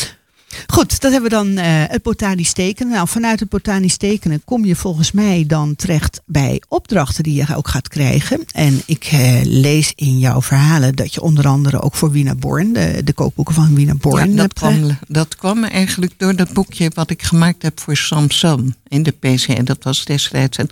Goed, 0.66 1.00
dat 1.00 1.12
hebben 1.12 1.30
we 1.30 1.36
dan 1.36 1.56
eh, 1.56 1.64
het 1.66 2.02
botanisch 2.02 2.52
tekenen. 2.52 2.92
Nou, 2.92 3.08
vanuit 3.08 3.40
het 3.40 3.48
botanisch 3.48 3.96
tekenen 3.96 4.44
kom 4.44 4.64
je 4.64 4.76
volgens 4.76 5.12
mij 5.12 5.44
dan 5.46 5.76
terecht 5.76 6.20
bij 6.26 6.62
opdrachten 6.68 7.22
die 7.22 7.34
je 7.34 7.56
ook 7.56 7.68
gaat 7.68 7.88
krijgen. 7.88 8.44
En 8.52 8.82
ik 8.86 9.04
eh, 9.04 9.40
lees 9.42 9.92
in 9.96 10.18
jouw 10.18 10.42
verhalen 10.42 10.94
dat 10.94 11.14
je 11.14 11.20
onder 11.22 11.46
andere 11.48 11.80
ook 11.80 11.94
voor 11.94 12.10
Wiener 12.10 12.36
Born, 12.36 12.72
de, 12.72 13.00
de 13.04 13.12
kookboeken 13.12 13.54
van 13.54 13.74
Wiener 13.74 13.96
Born, 13.96 14.30
Ja, 14.30 14.36
dat, 14.36 14.38
hebt, 14.38 14.62
eh, 14.62 14.68
kwam, 14.68 14.98
dat 15.08 15.36
kwam 15.36 15.64
eigenlijk 15.64 16.12
door 16.16 16.36
dat 16.36 16.52
boekje 16.52 16.90
wat 16.94 17.10
ik 17.10 17.22
gemaakt 17.22 17.62
heb 17.62 17.80
voor 17.80 17.96
Samson 17.96 18.74
in 18.88 19.02
de 19.02 19.10
PC. 19.10 19.42
En 19.46 19.64
dat 19.64 19.84
was 19.84 20.04
destijds 20.04 20.58
een 20.58 20.70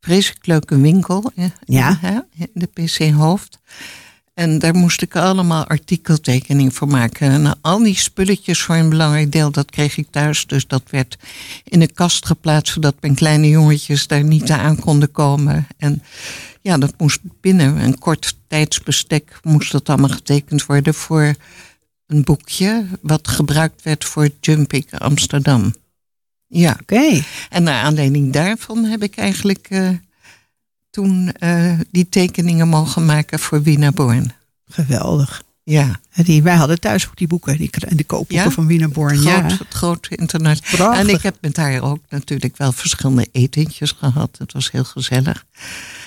vreselijk 0.00 0.46
leuke 0.46 0.80
winkel 0.80 1.32
Ja. 1.64 1.98
in 2.36 2.48
de 2.52 2.66
PC 2.66 3.10
Hoofd. 3.12 3.58
En 4.34 4.58
daar 4.58 4.74
moest 4.74 5.02
ik 5.02 5.16
allemaal 5.16 5.66
artikeltekeningen 5.66 6.72
voor 6.72 6.88
maken. 6.88 7.30
En 7.30 7.60
al 7.60 7.82
die 7.82 7.96
spulletjes 7.96 8.62
voor 8.62 8.74
een 8.74 8.88
belangrijk 8.88 9.32
deel, 9.32 9.50
dat 9.50 9.70
kreeg 9.70 9.96
ik 9.96 10.06
thuis. 10.10 10.46
Dus 10.46 10.66
dat 10.66 10.82
werd 10.90 11.16
in 11.64 11.80
een 11.80 11.94
kast 11.94 12.26
geplaatst, 12.26 12.72
zodat 12.72 12.94
mijn 13.00 13.14
kleine 13.14 13.48
jongetjes 13.48 14.06
daar 14.06 14.24
niet 14.24 14.50
aan 14.50 14.78
konden 14.78 15.10
komen. 15.10 15.66
En 15.76 16.02
ja, 16.60 16.78
dat 16.78 16.94
moest 16.98 17.20
binnen 17.40 17.76
een 17.76 17.98
kort 17.98 18.36
tijdsbestek 18.46 19.38
moest 19.42 19.72
dat 19.72 19.88
allemaal 19.88 20.08
getekend 20.08 20.66
worden 20.66 20.94
voor 20.94 21.34
een 22.06 22.24
boekje 22.24 22.86
wat 23.02 23.28
gebruikt 23.28 23.82
werd 23.82 24.04
voor 24.04 24.28
Jumping 24.40 24.98
Amsterdam. 24.98 25.74
Ja, 26.46 26.76
Oké, 26.80 27.22
en 27.50 27.62
naar 27.62 27.82
aanleiding 27.82 28.32
daarvan 28.32 28.84
heb 28.84 29.02
ik 29.02 29.16
eigenlijk 29.16 29.66
eh, 29.70 29.88
toen 30.94 31.32
eh, 31.32 31.78
die 31.90 32.08
tekeningen 32.08 32.68
mogen 32.68 33.04
maken 33.04 33.38
voor 33.38 33.62
Wiener 33.62 33.92
Born. 33.92 34.32
geweldig. 34.66 35.42
Ja, 35.62 36.00
Die, 36.24 36.42
wij 36.42 36.54
hadden 36.56 36.80
thuis 36.80 37.06
ook 37.06 37.16
die 37.16 37.26
boeken, 37.26 37.56
die, 37.56 37.70
die 37.88 38.04
kookboeken 38.04 38.46
Ja? 38.46 38.50
van 38.50 38.66
Wiener 38.66 38.88
Born. 38.88 39.16
groot, 39.16 39.24
Ja, 39.24 39.42
het 39.46 39.74
grote 39.74 40.16
internet. 40.16 40.60
Prachtig. 40.60 41.00
En 41.00 41.08
ik 41.14 41.22
heb 41.22 41.36
met 41.40 41.56
haar 41.56 41.80
ook 41.82 41.98
natuurlijk 42.08 42.56
wel 42.56 42.72
verschillende 42.72 43.28
etentjes 43.32 43.92
gehad. 43.92 44.38
Het 44.38 44.52
was 44.52 44.70
heel 44.70 44.84
gezellig. 44.84 45.44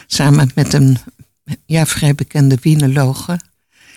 Samen 0.08 0.52
met 0.56 0.74
een 0.74 0.98
ja, 1.66 1.86
vrij 1.86 2.16
bekende 2.16 2.58
wienerloge. 2.62 3.40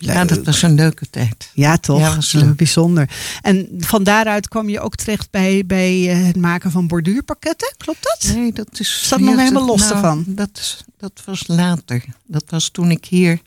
Ja, 0.02 0.24
dat 0.24 0.44
was 0.44 0.62
een 0.62 0.74
leuke 0.74 1.10
tijd. 1.10 1.50
Ja, 1.54 1.76
toch? 1.76 2.00
Ja, 2.00 2.14
was 2.14 2.32
leuk. 2.32 2.56
Bijzonder. 2.56 3.10
En 3.42 3.68
van 3.78 4.02
daaruit 4.02 4.48
kwam 4.48 4.68
je 4.68 4.80
ook 4.80 4.94
terecht 4.94 5.30
bij, 5.30 5.66
bij 5.66 6.10
eh, 6.10 6.26
het 6.26 6.36
maken 6.36 6.70
van 6.70 6.86
borduurpakketten. 6.86 7.74
Klopt 7.76 8.02
dat? 8.02 8.34
Nee, 8.34 8.52
dat 8.52 8.80
is. 8.80 9.04
Staat 9.04 9.20
nog 9.20 9.36
helemaal 9.36 9.66
los 9.66 9.80
nou, 9.80 9.94
ervan. 9.94 10.24
Dat, 10.26 10.50
is- 10.54 10.84
dat 10.98 11.22
was 11.24 11.46
later. 11.46 12.04
Dat 12.26 12.44
was 12.48 12.68
toen 12.68 12.90
ik 12.90 13.04
hier 13.04 13.40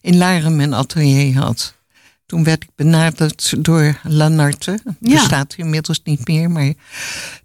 in 0.00 0.16
Laren 0.16 0.56
mijn 0.56 0.74
atelier 0.74 1.38
had. 1.38 1.74
Toen 2.26 2.44
werd 2.44 2.62
ik 2.62 2.68
benaderd 2.74 3.64
door 3.64 3.98
Lanarte. 4.02 4.78
Ja. 4.84 5.14
Bestaat 5.14 5.54
inmiddels 5.56 6.00
niet 6.04 6.28
meer, 6.28 6.50
maar 6.50 6.72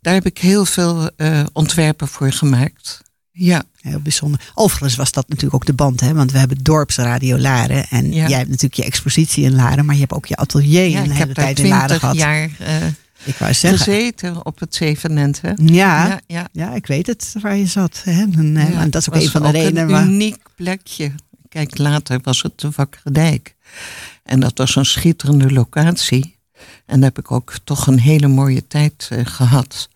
daar 0.02 0.14
heb 0.14 0.26
ik 0.26 0.38
heel 0.38 0.66
veel 0.66 1.10
eh, 1.16 1.44
ontwerpen 1.54 2.08
voor 2.08 2.32
gemaakt. 2.32 3.02
Ja, 3.32 3.64
Heel 3.90 4.00
bijzonder. 4.00 4.52
Overigens 4.54 4.96
was 4.96 5.12
dat 5.12 5.28
natuurlijk 5.28 5.56
ook 5.56 5.66
de 5.66 5.74
band, 5.74 6.00
hè? 6.00 6.14
want 6.14 6.32
we 6.32 6.38
hebben 6.38 6.58
dorpsradio 6.64 7.38
Laren. 7.38 7.88
En 7.90 8.14
Ja. 8.14 8.28
jij 8.28 8.38
hebt 8.38 8.50
natuurlijk 8.50 8.74
je 8.76 8.84
expositie 8.84 9.44
in 9.44 9.56
Laren, 9.56 9.86
maar 9.86 9.96
je 9.96 10.02
hebt 10.02 10.14
ook 10.14 10.26
je 10.26 10.36
atelier 10.36 10.88
ja 10.90 11.04
een 11.04 11.12
hele 11.12 11.34
tijd 11.34 11.60
in 11.60 11.68
Laren 11.68 12.00
gehad. 12.00 12.16
jaar 12.16 12.50
eh, 12.60 12.76
Ik 13.24 13.36
wou 13.38 13.54
zeggen. 13.54 13.80
gezeten 13.80 14.46
op 14.46 14.60
het 14.60 14.76
Zevenent. 14.76 15.42
Hè? 15.42 15.52
Ja, 15.56 16.08
ja, 16.08 16.20
ja, 16.28 16.48
ja. 16.52 16.74
ik 16.74 16.88
weet 16.88 17.08
het 17.08 17.36
waar 17.42 17.56
je 17.56 17.66
zat. 17.66 18.02
Hè? 18.04 18.12
En, 18.22 18.58
eh, 18.58 18.80
en 18.82 18.90
dat 18.90 19.02
is 19.02 19.10
ook 19.10 19.16
een 19.16 19.30
van 19.30 19.42
de 19.42 19.50
redenen. 19.52 19.84
een 19.84 19.90
waar- 19.90 20.06
uniek 20.06 20.38
plekje. 20.56 21.12
Kijk, 21.50 21.78
later 21.78 22.20
was 22.24 22.42
het 22.42 22.60
de 22.60 22.70
Wakkerdijk. 22.76 23.56
En 24.24 24.40
dat 24.40 24.58
was 24.58 24.76
een 24.76 24.86
schitterende 24.86 25.52
locatie. 25.52 26.36
En 26.86 27.00
daar 27.00 27.10
heb 27.10 27.18
ik 27.20 27.32
ook 27.32 27.54
toch 27.64 27.88
een 27.88 28.00
hele 28.00 28.28
mooie 28.28 28.68
tijd 28.68 29.08
eh, 29.12 29.20
gehad. 29.24 29.90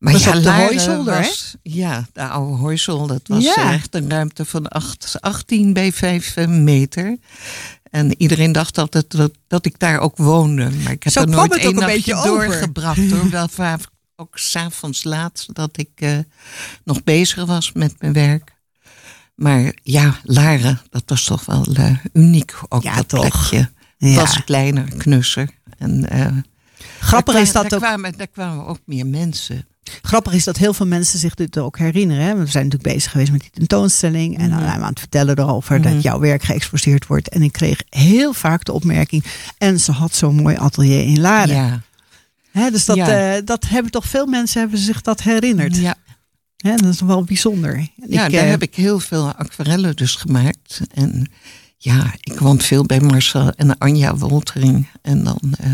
Maar 0.00 0.12
Was 0.12 0.26
op 0.26 0.42
de 0.42 0.50
Hooizolder, 0.52 1.14
was- 1.18 1.54
Ja, 1.62 2.06
de 2.12 2.22
oude 2.28 2.56
Hooizolder. 2.56 3.18
Dat 3.22 3.36
was 3.36 3.54
Ja. 3.54 3.72
echt 3.72 3.94
een 3.94 4.10
ruimte 4.10 4.44
van 4.44 4.68
acht- 4.68 5.16
18 5.20 5.72
bij 5.72 5.92
5 5.92 6.36
meter. 6.46 7.18
En 7.90 8.14
iedereen 8.22 8.52
dacht 8.52 8.78
altijd 8.78 9.10
dat, 9.10 9.32
dat 9.46 9.66
ik 9.66 9.78
daar 9.78 9.98
ook 9.98 10.16
woonde. 10.16 10.70
Maar 10.82 10.92
ik 10.92 11.02
heb 11.02 11.12
Zo 11.12 11.20
er 11.20 11.28
nooit 11.28 11.56
één 11.56 11.80
een 11.80 11.86
beetje 11.86 12.22
doorgebracht. 12.24 13.10
Hoor. 13.10 13.30
Wel 13.40 13.48
vaak 13.48 13.80
ook 14.16 14.38
s'avonds 14.38 15.04
laat 15.04 15.46
dat 15.52 15.78
ik 15.78 15.90
eh, 15.94 16.18
nog 16.84 17.04
bezig 17.04 17.44
was 17.44 17.72
met 17.72 17.94
mijn 17.98 18.12
werk. 18.12 18.52
Maar 19.34 19.72
ja, 19.82 20.16
Laren, 20.22 20.80
dat 20.90 21.02
was 21.06 21.24
toch 21.24 21.44
wel 21.44 21.64
eh, 21.74 21.96
uniek. 22.12 22.54
Ook 22.68 22.82
Ja, 22.82 22.96
dat 22.96 23.08
toch? 23.08 23.20
plekje. 23.48 23.70
Ja. 23.98 24.14
Was 24.14 24.44
kleiner, 24.44 24.84
knusser. 24.96 25.48
En, 25.78 26.08
eh, 26.10 26.26
Grappig 27.00 27.34
is 27.34 27.52
dat 27.52 27.62
daar 27.62 27.72
ook. 27.78 27.84
Kwamen, 27.84 28.14
daar 28.16 28.26
kwamen 28.26 28.66
ook 28.66 28.80
meer 28.84 29.06
mensen. 29.06 29.66
Grappig 30.10 30.32
is 30.32 30.44
dat 30.44 30.56
heel 30.56 30.74
veel 30.74 30.86
mensen 30.86 31.18
zich 31.18 31.34
dit 31.34 31.58
ook 31.58 31.78
herinneren. 31.78 32.24
Hè? 32.24 32.36
We 32.36 32.46
zijn 32.46 32.64
natuurlijk 32.64 32.94
bezig 32.94 33.10
geweest 33.10 33.32
met 33.32 33.40
die 33.40 33.50
tentoonstelling. 33.50 34.38
En 34.38 34.50
dan 34.50 34.58
aan 34.62 34.82
het 34.82 34.98
vertellen 34.98 35.38
erover 35.38 35.80
Mhm. 35.80 35.92
dat 35.92 36.02
jouw 36.02 36.18
werk 36.20 36.42
geëxposeerd 36.42 37.06
wordt. 37.06 37.28
En 37.28 37.42
ik 37.42 37.52
kreeg 37.52 37.82
heel 37.88 38.32
vaak 38.32 38.64
de 38.64 38.72
opmerking. 38.72 39.24
En 39.58 39.80
ze 39.80 39.92
had 39.92 40.14
zo'n 40.14 40.34
mooi 40.34 40.56
atelier 40.56 41.02
in 41.04 41.20
Laren. 41.20 41.54
Ja, 41.54 41.80
Hè, 42.50 42.70
dus 42.70 42.84
dat, 42.84 42.96
Ja. 42.96 43.34
eh, 43.36 43.42
dat 43.44 43.68
hebben 43.68 43.92
toch 43.92 44.04
veel 44.04 44.26
mensen 44.26 44.60
hebben 44.60 44.78
zich 44.78 45.00
dat 45.00 45.22
herinnerd. 45.22 45.76
ja. 45.76 45.94
Hè, 46.56 46.76
dat 46.76 46.92
is 46.94 47.00
wel 47.00 47.24
bijzonder. 47.24 47.76
Ja 48.08 48.24
ik, 48.26 48.32
daar 48.32 48.44
eh, 48.44 48.50
heb 48.50 48.62
ik 48.62 48.74
heel 48.74 48.98
veel 49.00 49.32
aquarellen 49.32 49.96
dus 49.96 50.14
gemaakt. 50.14 50.80
En 50.94 51.30
ja, 51.76 52.14
ik 52.20 52.34
kwam 52.36 52.60
veel 52.60 52.84
bij 52.84 53.00
Marcel 53.00 53.50
en 53.52 53.78
Anja 53.78 54.16
Woltering. 54.16 54.86
En 55.02 55.24
dan 55.24 55.40
eh, 55.60 55.70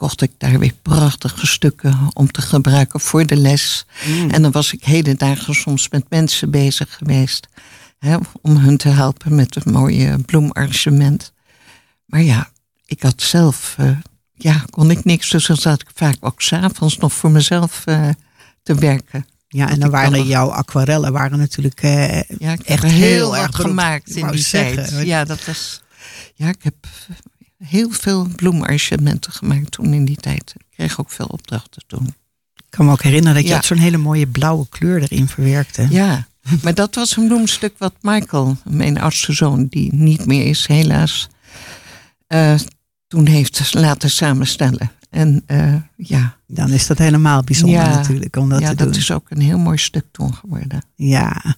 kocht 0.00 0.22
ik 0.22 0.32
daar 0.38 0.58
weer 0.58 0.74
prachtige 0.82 1.46
stukken 1.46 1.98
om 2.12 2.30
te 2.30 2.42
gebruiken 2.42 3.00
voor 3.00 3.26
de 3.26 3.36
les. 3.36 3.86
Mm. 4.06 4.30
En 4.30 4.42
dan 4.42 4.50
was 4.50 4.72
ik 4.72 4.84
hele 4.84 5.14
dagen 5.14 5.54
soms 5.54 5.88
met 5.88 6.04
mensen 6.08 6.50
bezig 6.50 6.94
geweest. 6.96 7.48
Hè, 7.98 8.16
om 8.42 8.56
hun 8.56 8.76
te 8.76 8.88
helpen 8.88 9.34
met 9.34 9.56
een 9.56 9.72
mooie 9.72 10.18
bloemarrangement. 10.18 11.32
Maar 12.06 12.22
ja, 12.22 12.50
ik 12.86 13.02
had 13.02 13.22
zelf, 13.22 13.74
eh, 13.78 13.90
ja, 14.34 14.64
kon 14.70 14.90
ik 14.90 15.04
niks. 15.04 15.30
Dus 15.30 15.46
dan 15.46 15.56
zat 15.56 15.80
ik 15.80 15.90
vaak 15.94 16.16
ook 16.20 16.42
s'avonds 16.42 16.96
nog 16.96 17.12
voor 17.12 17.30
mezelf 17.30 17.82
eh, 17.84 18.08
te 18.62 18.74
werken. 18.74 19.26
ja, 19.48 19.68
en 19.68 19.80
dan 19.80 19.90
waren 19.90 20.18
nog- 20.18 20.26
jouw 20.26 20.50
aquarellen 20.50 21.12
waren 21.12 21.38
natuurlijk 21.38 21.82
eh, 21.82 22.20
Ja, 22.22 22.56
Echt 22.64 22.82
heel 22.82 22.90
heel 22.92 23.36
erg 23.36 23.56
gemaakt 23.56 24.10
in 24.16 24.26
die 24.26 24.44
tijd. 24.44 25.00
Ja, 25.04 25.24
dat 25.24 25.44
was. 25.44 25.82
Ja, 26.34 26.48
ik 26.48 26.62
heb 26.62 26.74
heel 27.64 27.90
veel 27.90 28.26
bloemarrangementen 28.36 29.32
gemaakt 29.32 29.70
toen 29.70 29.92
in 29.94 30.04
die 30.04 30.16
tijd. 30.16 30.54
Ik 30.58 30.64
kreeg 30.70 31.00
ook 31.00 31.10
veel 31.10 31.26
opdrachten 31.26 31.82
toen. 31.86 32.06
Ik 32.56 32.64
kan 32.76 32.86
me 32.86 32.92
ook 32.92 33.02
herinneren 33.02 33.34
dat 33.34 33.42
je 33.44 33.48
Ja. 33.54 33.62
zo'n 33.62 33.78
hele 33.78 33.96
mooie 33.96 34.26
blauwe 34.26 34.66
kleur 34.68 35.02
erin 35.02 35.28
verwerkte. 35.28 35.86
Ja, 35.90 36.26
maar 36.62 36.74
dat 36.74 36.94
was 36.94 37.16
een 37.16 37.26
bloemstuk 37.26 37.74
wat 37.78 37.94
Michael, 38.00 38.56
mijn 38.64 39.00
oudste 39.00 39.32
zoon, 39.32 39.66
die 39.66 39.94
niet 39.94 40.26
meer 40.26 40.46
is 40.46 40.66
helaas, 40.66 41.28
eh, 42.26 42.54
toen 43.08 43.26
heeft 43.26 43.74
laten 43.74 44.10
samenstellen. 44.10 44.90
En 45.10 45.42
eh, 45.46 45.74
ja, 45.96 46.36
Dan 46.46 46.70
is 46.70 46.86
dat 46.86 46.98
helemaal 46.98 47.42
bijzonder 47.42 47.78
Ja. 47.80 47.88
natuurlijk 47.94 48.36
om 48.36 48.48
dat 48.48 48.60
ja 48.60 48.68
te 48.70 48.74
dat 48.74 48.86
doen. 48.86 48.96
is 48.96 49.10
ook 49.10 49.30
een 49.30 49.40
heel 49.40 49.58
mooi 49.58 49.78
stuk 49.78 50.04
toen 50.12 50.34
geworden. 50.34 50.82
Ja. 50.94 51.56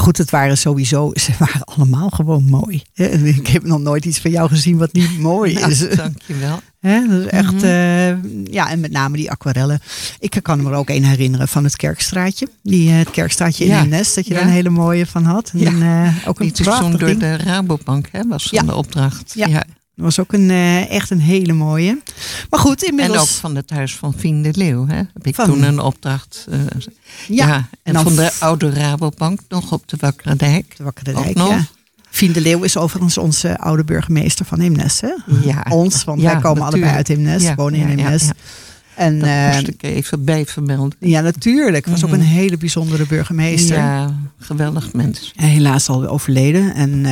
Maar 0.00 0.08
goed, 0.08 0.18
het 0.18 0.30
waren 0.30 0.58
sowieso, 0.58 1.10
ze 1.14 1.32
waren 1.38 1.64
allemaal 1.64 2.08
gewoon 2.10 2.44
mooi. 2.44 2.82
Ik 3.22 3.46
heb 3.46 3.62
nog 3.64 3.80
nooit 3.80 4.04
iets 4.04 4.18
van 4.18 4.30
jou 4.30 4.48
gezien 4.48 4.78
wat 4.78 4.92
niet 4.92 5.18
mooi 5.18 5.54
Nou, 5.58 5.70
is. 5.70 5.88
dankjewel. 5.96 6.60
Hè, 6.80 7.06
dat 7.08 7.20
is 7.20 7.26
echt, 7.26 7.52
Mhm. 7.52 7.64
eh, 7.64 8.08
ja, 8.52 8.70
en 8.70 8.80
met 8.80 8.90
name 8.90 9.16
die 9.16 9.30
aquarellen. 9.30 9.80
Ik 10.18 10.38
kan 10.42 10.62
me 10.62 10.70
er 10.70 10.76
ook 10.76 10.88
een 10.90 11.04
herinneren 11.04 11.48
van 11.48 11.64
het 11.64 11.76
Kerkstraatje. 11.76 12.48
Die, 12.62 12.90
eh, 12.90 12.98
het 12.98 13.10
Kerkstraatje 13.10 13.64
in 13.64 13.70
Ja. 13.70 13.84
nest, 13.84 14.14
dat 14.14 14.26
je 14.26 14.34
daar 14.34 14.42
een 14.42 14.48
hele 14.48 14.70
mooie 14.70 15.06
van 15.06 15.24
had. 15.24 15.50
En 15.54 15.78
Ja. 15.78 16.04
eh, 16.04 16.28
ook 16.28 16.40
een 16.40 16.52
Die 16.52 16.64
toen 16.64 16.90
door 16.96 17.18
de 17.18 17.36
Rabobank, 17.36 18.08
hè, 18.12 18.22
was 18.28 18.50
dan 18.50 18.66
de 18.66 18.74
opdracht. 18.74 19.32
Ja. 19.34 19.64
Dat 20.00 20.14
was 20.14 20.18
ook 20.24 20.32
een, 20.32 20.50
eh, 20.50 20.90
echt 20.90 21.10
een 21.10 21.20
hele 21.20 21.52
mooie. 21.52 21.98
Maar 22.50 22.60
goed, 22.60 22.82
inmiddels... 22.82 23.16
En 23.16 23.22
ook 23.22 23.28
van 23.28 23.54
het 23.56 23.70
huis 23.70 23.96
van 23.96 24.14
Fien 24.14 24.42
de 24.42 24.50
Leeuw. 24.52 24.86
Hè? 24.86 24.96
Heb 24.96 25.26
ik 25.26 25.34
Van- 25.34 25.44
toen 25.46 25.62
een 25.62 25.80
opdracht. 25.80 26.46
eh, 26.50 26.58
ja, 27.28 27.46
ja, 27.46 27.68
en 27.82 27.94
van 27.94 28.16
de 28.16 28.30
oude 28.38 28.70
Rabobank 28.70 29.40
nog 29.48 29.72
op 29.72 29.88
de 29.88 29.96
Wakkerdijk. 30.00 30.76
de 30.76 30.84
Wakkere 30.84 31.12
Dijk, 31.22 31.34
nog. 31.36 31.48
ja. 31.48 31.64
Fien 32.10 32.32
de 32.32 32.40
Leeuw 32.40 32.62
is 32.62 32.76
overigens 32.76 33.18
onze 33.18 33.58
oude 33.58 33.84
burgemeester 33.84 34.44
van 34.44 34.60
Eemnes. 34.60 35.00
Hè? 35.00 35.10
Ja, 35.44 35.66
Ons, 35.68 36.04
want 36.04 36.20
Ja, 36.20 36.32
wij 36.32 36.40
komen 36.40 36.62
allebei 36.62 36.92
uit 36.92 37.08
Eemnes, 37.08 37.42
Ja, 37.42 37.54
wonen 37.54 37.80
in 37.88 37.98
ja. 37.98 38.18
En 38.96 39.18
dat 39.18 39.28
eh, 39.28 39.52
moest 39.54 39.68
ik 39.68 39.82
even 39.82 40.24
bij 40.24 40.46
vermelden. 40.46 40.96
ja, 41.00 41.20
natuurlijk. 41.20 41.86
Was 41.86 42.04
ook 42.04 42.10
Mhm. 42.10 42.20
een 42.20 42.26
hele 42.26 42.56
bijzondere 42.56 43.06
burgemeester. 43.06 43.76
Ja, 43.76 44.14
geweldig 44.38 44.92
mens. 44.92 45.32
En 45.36 45.48
Helaas 45.48 45.88
al 45.88 46.06
overleden. 46.06 46.74
En 46.74 47.04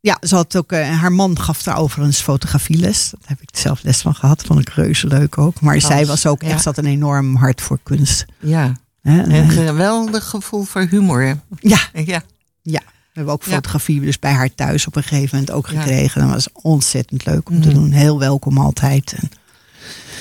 ja, 0.00 0.18
ze 0.20 0.34
had 0.34 0.56
ook, 0.56 0.72
eh, 0.72 1.00
haar 1.00 1.12
man 1.12 1.38
gaf 1.40 1.62
daar 1.62 1.76
overigens 1.76 2.20
fotografieles. 2.20 3.10
Daar 3.10 3.20
heb 3.28 3.40
ik 3.42 3.48
zelf 3.52 3.82
les 3.82 4.00
van 4.00 4.14
gehad. 4.14 4.42
Vond 4.46 4.60
ik 4.60 4.68
reuze 4.68 5.06
leuk 5.06 5.38
ook. 5.38 5.60
Maar 5.60 5.80
zij 5.80 6.06
was 6.06 6.26
ook 6.26 6.42
ja. 6.42 6.48
echt, 6.48 6.64
had 6.64 6.78
een 6.78 6.86
enorm 6.86 7.36
hart 7.36 7.60
voor 7.60 7.78
kunst. 7.82 8.24
Ja, 8.40 8.72
Hè? 9.02 9.22
En, 9.22 9.30
een 9.30 9.50
geweldig 9.50 10.24
gevoel 10.24 10.62
voor 10.64 10.82
humor. 10.90 11.22
hè. 11.22 11.32
ja, 11.60 11.78
Ja, 11.94 12.22
we 12.62 12.80
hebben 13.12 13.32
ook 13.32 13.44
Ja. 13.44 13.52
fotografie 13.52 14.00
dus 14.00 14.18
bij 14.18 14.32
haar 14.32 14.54
thuis 14.54 14.86
op 14.86 14.96
een 14.96 15.02
gegeven 15.02 15.28
moment 15.38 15.50
ook 15.50 15.68
Ja. 15.68 15.80
gekregen. 15.80 16.20
Dat 16.20 16.30
was 16.30 16.48
ontzettend 16.52 17.26
leuk 17.26 17.48
om 17.50 17.60
te 17.60 17.68
Mhm. 17.68 17.76
doen. 17.76 17.92
Heel 17.92 18.18
welkom 18.18 18.58
altijd. 18.58 19.12
En 19.16 19.30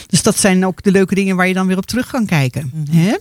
dus 0.07 0.21
dat 0.23 0.37
zijn 0.39 0.65
ook 0.65 0.83
de 0.83 0.91
leuke 0.91 1.15
dingen 1.15 1.35
waar 1.35 1.47
je 1.47 1.53
dan 1.53 1.67
weer 1.67 1.77
op 1.77 1.85
terug 1.85 2.07
kan 2.07 2.25
kijken. 2.25 2.71
Hè? 2.91 3.15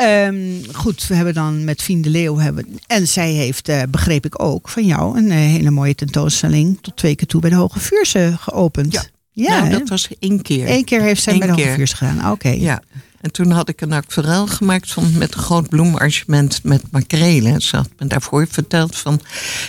Ehm, 0.00 0.72
goed, 0.72 1.06
we 1.06 1.14
hebben 1.14 1.34
dan 1.34 1.64
met 1.64 1.82
Fien 1.82 2.02
de 2.02 2.10
Leeuw 2.10 2.38
hebben. 2.38 2.78
En 2.86 3.08
zij 3.08 3.32
heeft, 3.32 3.68
eh, 3.68 3.82
begreep 3.88 4.24
ik 4.24 4.42
ook 4.42 4.68
van 4.68 4.84
jou, 4.84 5.18
een 5.18 5.30
eh, 5.30 5.36
hele 5.36 5.70
mooie 5.70 5.94
tentoonstelling 5.94 6.78
tot 6.80 6.96
twee 6.96 7.14
keer 7.14 7.26
toe 7.26 7.40
bij 7.40 7.50
de 7.50 7.56
Hoge 7.56 7.80
Vuurse 7.80 8.36
geopend. 8.40 8.92
Ja. 8.92 9.02
ja 9.32 9.58
nou, 9.58 9.70
dat 9.78 9.88
was 9.88 10.08
één 10.18 10.42
keer. 10.42 10.70
Eén 10.70 10.84
keer 10.84 11.00
heeft 11.00 11.22
zij 11.22 11.32
Eén 11.32 11.38
bij 11.38 11.48
de 11.48 11.54
Hoge. 11.54 11.74
Vuurse 11.74 11.96
gedaan. 11.96 12.30
Oké. 12.30 12.48
Ja, 12.48 12.82
en 13.20 13.32
toen 13.32 13.50
had 13.50 13.68
ik 13.68 13.80
een 13.80 13.92
aquarel 13.92 14.46
gemaakt 14.46 14.92
van, 14.92 15.18
met 15.18 15.34
een 15.34 15.40
groot 15.40 15.68
bloemarrangement 15.68 16.64
met 16.64 16.82
makrelen. 16.90 17.60
Ze 17.60 17.76
had 17.76 17.90
me 17.98 18.06
daarvoor 18.06 18.46
verteld 18.46 18.96
van, 18.96 19.20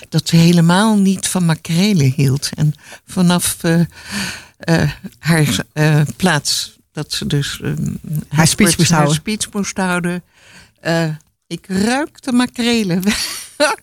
dat 0.10 0.28
ze 0.28 0.36
helemaal 0.36 0.98
niet 0.98 1.28
van 1.28 1.46
makrelen 1.46 2.14
hield. 2.16 2.50
En 2.56 2.74
vanaf 3.06 3.58
eh, 3.64 4.92
haar 5.20 5.66
plaats, 6.16 6.80
dat 6.92 7.12
ze 7.14 7.28
dus 7.28 7.60
eh, 7.64 7.72
Haar 8.28 8.48
speech 8.48 8.78
moest 8.78 8.90
haar 8.90 8.98
houden. 9.00 9.16
speech 9.22 9.54
moest 9.54 9.78
houden. 9.78 10.24
eh, 10.80 11.08
ik 11.48 11.66
ruikte 11.68 12.32
makrelen. 12.32 13.02
ja, 13.58 13.76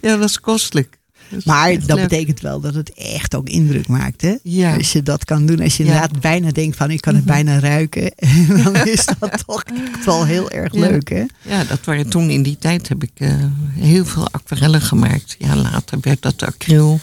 dat 0.00 0.18
was 0.18 0.40
kostelijk. 0.40 0.98
Maar 1.44 1.78
dat 1.86 1.96
leuk. 1.98 2.08
betekent 2.08 2.40
wel 2.40 2.60
dat 2.60 2.74
het 2.74 2.92
echt 2.94 3.34
ook 3.34 3.48
indruk 3.48 3.88
maakt. 3.88 4.20
Hè? 4.20 4.34
Ja. 4.42 4.76
Als 4.76 4.92
je 4.92 5.02
dat 5.02 5.24
kan 5.24 5.46
doen. 5.46 5.60
Als 5.60 5.76
je 5.76 5.84
Ja. 5.84 5.88
inderdaad 5.92 6.20
bijna 6.20 6.50
denkt 6.50 6.76
van 6.76 6.90
ik 6.90 7.00
kan 7.00 7.14
het 7.14 7.24
bijna 7.24 7.58
ruiken. 7.58 8.12
dan 8.64 8.76
is 8.76 9.06
dat 9.18 9.42
toch 9.46 9.62
echt 9.62 10.04
wel 10.04 10.24
heel 10.24 10.50
erg 10.50 10.74
Ja. 10.74 10.80
leuk. 10.80 11.08
Hè? 11.08 11.24
Ja, 11.42 11.64
dat 11.64 11.84
waren 11.84 12.08
toen 12.10 12.30
in 12.30 12.42
die 12.42 12.58
tijd 12.58 12.88
heb 12.88 13.02
ik 13.02 13.10
eh, 13.14 13.34
heel 13.74 14.04
veel 14.04 14.28
aquarellen 14.30 14.80
gemaakt. 14.82 15.36
Ja, 15.38 15.56
later 15.56 15.98
werd 16.00 16.22
dat 16.22 16.42
acryl. 16.42 17.00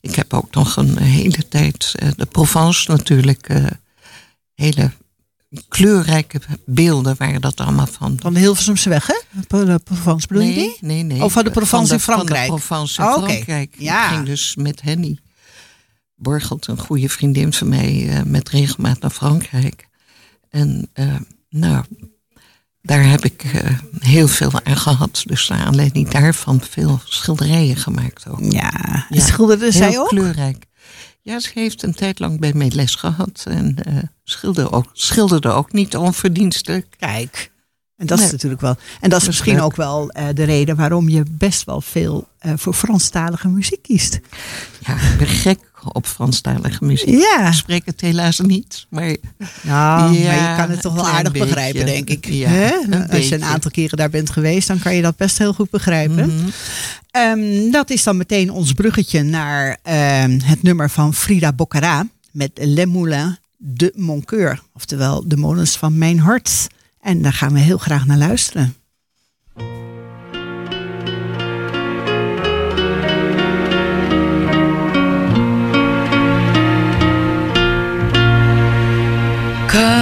Ik 0.00 0.14
heb 0.14 0.32
ook 0.34 0.54
nog 0.54 0.76
een 0.76 0.98
hele 0.98 1.48
tijd 1.48 1.92
eh, 1.98 2.08
de 2.16 2.26
Provence 2.26 2.90
natuurlijk. 2.90 3.48
Hele 4.56 4.90
kleurrijke 5.68 6.40
beelden 6.66 7.14
waren 7.18 7.40
dat 7.40 7.60
allemaal 7.60 7.86
van. 7.86 8.16
Van 8.20 8.34
de 8.34 8.40
Hilversumse 8.40 8.88
weg, 8.88 9.06
hè? 9.06 9.14
Provence 9.78 10.26
bedoel 10.26 10.42
je 10.42 10.54
die? 10.54 10.76
Nee, 10.80 11.02
nee, 11.02 11.02
nee. 11.02 11.24
Oh, 11.24 11.30
van 11.30 11.44
de 11.44 11.50
Provence 11.50 11.92
in 11.92 12.00
van 12.00 12.14
de 12.14 12.20
Frankrijk. 12.24 12.46
Provence 12.48 13.02
in 13.02 13.08
Oh, 13.08 13.16
oké. 13.16 13.26
Frankrijk. 13.26 13.74
Ja. 13.78 14.04
Ik 14.08 14.14
ging 14.14 14.26
dus 14.26 14.56
met 14.56 14.82
Henny 14.82 15.18
Borgelt, 16.14 16.66
een 16.66 16.78
goede 16.78 17.08
vriendin 17.08 17.52
van 17.52 17.68
mij, 17.68 18.08
eh, 18.08 18.22
met 18.22 18.48
regelmaat 18.48 19.00
naar 19.00 19.10
Frankrijk. 19.10 19.88
En 20.50 20.88
eh, 20.92 21.14
nou, 21.50 21.84
daar 22.82 23.04
heb 23.08 23.24
ik 23.24 23.44
eh, 23.44 23.70
heel 23.98 24.28
veel 24.28 24.50
aan 24.64 24.76
gehad. 24.76 25.22
Dus 25.26 25.48
naar 25.48 25.64
aanleiding 25.64 26.08
daarvan 26.08 26.60
veel 26.70 27.00
schilderijen 27.04 27.76
gemaakt 27.76 28.28
ook. 28.28 28.40
Ja, 28.52 29.06
Ja. 29.08 29.20
schilderde 29.20 29.72
zij 29.72 29.98
ook? 29.98 30.08
kleurrijk. 30.08 30.64
Ja, 31.26 31.40
ze 31.40 31.50
heeft 31.54 31.82
een 31.82 31.94
tijd 31.94 32.18
lang 32.18 32.40
bij 32.40 32.52
mij 32.54 32.70
les 32.74 32.94
gehad. 32.94 33.44
En 33.48 33.76
eh 33.84 33.96
schilderde, 34.24 34.70
ook, 34.70 34.90
schilderde 34.92 35.48
ook 35.48 35.72
niet 35.72 35.96
onverdienstelijk. 35.96 36.86
Kijk. 36.98 37.50
En 37.96 38.06
dat 38.06 38.18
is 38.18 38.30
natuurlijk 38.30 38.60
wel. 38.60 38.76
En 39.00 39.10
dat 39.10 39.20
is 39.20 39.26
misschien 39.26 39.54
leuk. 39.54 39.62
ook 39.62 39.76
wel 39.76 40.10
eh, 40.10 40.26
de 40.34 40.44
reden 40.44 40.76
waarom 40.76 41.08
je 41.08 41.22
best 41.30 41.64
wel 41.64 41.80
veel 41.80 42.28
eh, 42.38 42.52
voor 42.56 42.74
Franstalige 42.74 43.48
muziek 43.48 43.82
kiest. 43.82 44.20
Ja, 44.80 44.94
ik 44.94 45.18
ben 45.18 45.26
gek 45.26 45.58
op 45.94 46.06
Franstalige 46.06 46.84
muziek. 46.84 47.08
Ja. 47.08 47.46
Ik 47.46 47.52
spreek 47.52 47.82
het 47.86 48.00
helaas 48.00 48.38
niet. 48.40 48.86
Maar 48.88 49.16
Nou, 49.62 50.14
Ja, 50.18 50.26
maar 50.36 50.50
je 50.50 50.54
kan 50.56 50.70
het 50.70 50.80
toch 50.80 50.94
wel 50.94 51.08
aardig 51.08 51.32
beetje. 51.32 51.46
begrijpen, 51.46 51.86
denk 51.86 52.10
ik. 52.10 52.26
Ja, 52.28 52.48
Als 52.50 52.84
je 52.86 52.94
een 52.94 53.06
beetje. 53.08 53.44
aantal 53.44 53.70
keren 53.70 53.96
daar 53.98 54.10
bent 54.10 54.30
geweest, 54.30 54.68
dan 54.68 54.78
kan 54.78 54.94
je 54.94 55.02
dat 55.02 55.16
best 55.16 55.38
heel 55.38 55.52
goed 55.52 55.70
begrijpen. 55.70 56.26
Mhm. 56.34 56.48
Ehm, 57.10 57.70
dat 57.70 57.90
is 57.90 58.02
dan 58.02 58.16
meteen 58.16 58.50
ons 58.50 58.72
bruggetje 58.72 59.22
naar 59.22 59.78
ehm, 59.82 60.38
het 60.44 60.62
nummer 60.62 60.90
van 60.90 61.14
Frida 61.14 61.52
Boccara 61.52 62.06
met 62.32 62.50
Les 62.54 62.86
Moulins 62.86 63.36
de 63.56 63.92
Mon 63.96 64.24
Coeur. 64.24 64.62
Oftewel 64.74 65.28
de 65.28 65.36
molens 65.36 65.76
van 65.76 65.98
mijn 65.98 66.18
hart. 66.18 66.66
En 67.00 67.22
daar 67.22 67.32
gaan 67.32 67.52
we 67.52 67.58
heel 67.58 67.78
graag 67.78 68.06
naar 68.06 68.18
luisteren. 68.18 68.74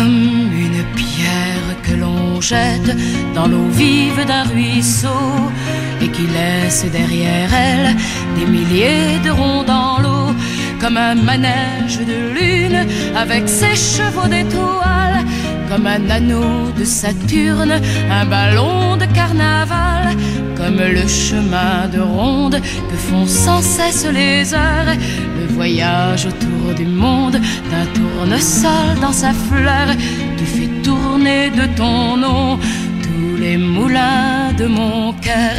Comme 0.05 0.53
une 0.53 0.85
pierre 0.95 1.71
que 1.83 1.95
l'on 1.95 2.39
jette 2.39 2.95
dans 3.35 3.47
l'eau 3.47 3.69
vive 3.71 4.23
d'un 4.27 4.43
ruisseau 4.43 5.09
et 6.03 6.09
qui 6.09 6.27
laisse 6.27 6.85
derrière 6.93 7.49
elle 7.55 7.97
des 8.37 8.45
milliers 8.45 9.19
de 9.25 9.31
ronds 9.31 9.63
dans 9.63 9.99
l'eau, 10.03 10.35
comme 10.79 10.99
un 10.99 11.15
manège 11.15 12.01
de 12.01 12.19
lune 12.39 12.87
avec 13.17 13.49
ses 13.49 13.77
chevaux 13.77 14.29
d'étoiles, 14.29 15.25
comme 15.71 15.87
un 15.87 16.11
anneau 16.11 16.71
de 16.79 16.85
Saturne, 16.85 17.81
un 18.11 18.27
ballon 18.27 18.99
de 18.99 19.07
carnaval, 19.07 19.84
comme 20.65 20.81
le 20.81 21.07
chemin 21.07 21.89
de 21.93 22.01
ronde 22.01 22.59
que 22.91 22.97
font 22.97 23.27
sans 23.27 23.61
cesse 23.61 24.07
les 24.07 24.55
heures, 24.55 24.95
le 25.39 25.47
voyage 25.53 26.27
autour 26.27 26.75
du 26.75 26.87
monde 26.87 27.39
d'un 27.71 27.87
tournesol 27.97 28.99
dans 29.03 29.13
sa 29.13 29.33
fleur, 29.33 29.89
tu 30.39 30.45
fais 30.45 30.71
tourner 30.83 31.51
de 31.51 31.67
ton 31.77 32.17
nom 32.17 32.59
tous 33.03 33.37
les 33.39 33.59
moulins 33.59 34.53
de 34.57 34.67
mon 34.67 35.13
cœur, 35.13 35.57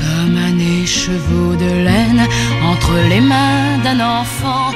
comme 0.00 0.36
un 0.48 0.56
écheveau 0.82 1.56
de 1.56 1.70
laine 1.88 2.24
entre 2.70 2.94
les 3.08 3.20
mains 3.20 3.78
d'un 3.82 3.98
enfant, 4.20 4.70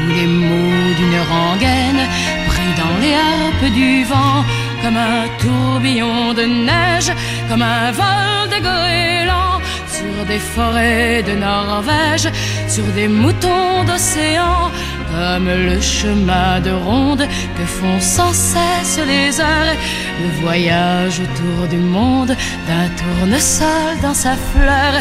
ou 0.00 0.08
les 0.08 0.26
mots 0.26 0.90
d'une 0.98 1.20
rengaine 1.34 2.02
pris 2.48 2.72
dans 2.82 2.96
les 3.02 3.14
harpes 3.14 3.72
du 3.74 4.02
vent, 4.04 4.44
comme 4.82 4.96
un 4.96 5.26
tourbillon 5.42 6.34
de 6.34 6.42
neige, 6.42 7.12
comme 7.50 7.62
un 7.62 7.90
vol 7.90 8.48
de 8.48 8.58
goéland 8.62 9.58
sur 9.88 10.24
des 10.26 10.38
forêts 10.38 11.20
de 11.24 11.32
Norvège, 11.32 12.28
sur 12.68 12.84
des 12.94 13.08
moutons 13.08 13.82
d'océan, 13.88 14.70
comme 15.10 15.48
le 15.48 15.80
chemin 15.80 16.60
de 16.60 16.70
ronde 16.70 17.26
que 17.56 17.64
font 17.64 17.98
sans 17.98 18.32
cesse 18.32 19.00
les 19.04 19.40
heures, 19.40 19.74
le 20.22 20.28
voyage 20.42 21.20
autour 21.24 21.66
du 21.66 21.78
monde 21.78 22.36
d'un 22.68 22.88
tournesol 23.00 24.00
dans 24.00 24.14
sa 24.14 24.34
fleur. 24.36 24.92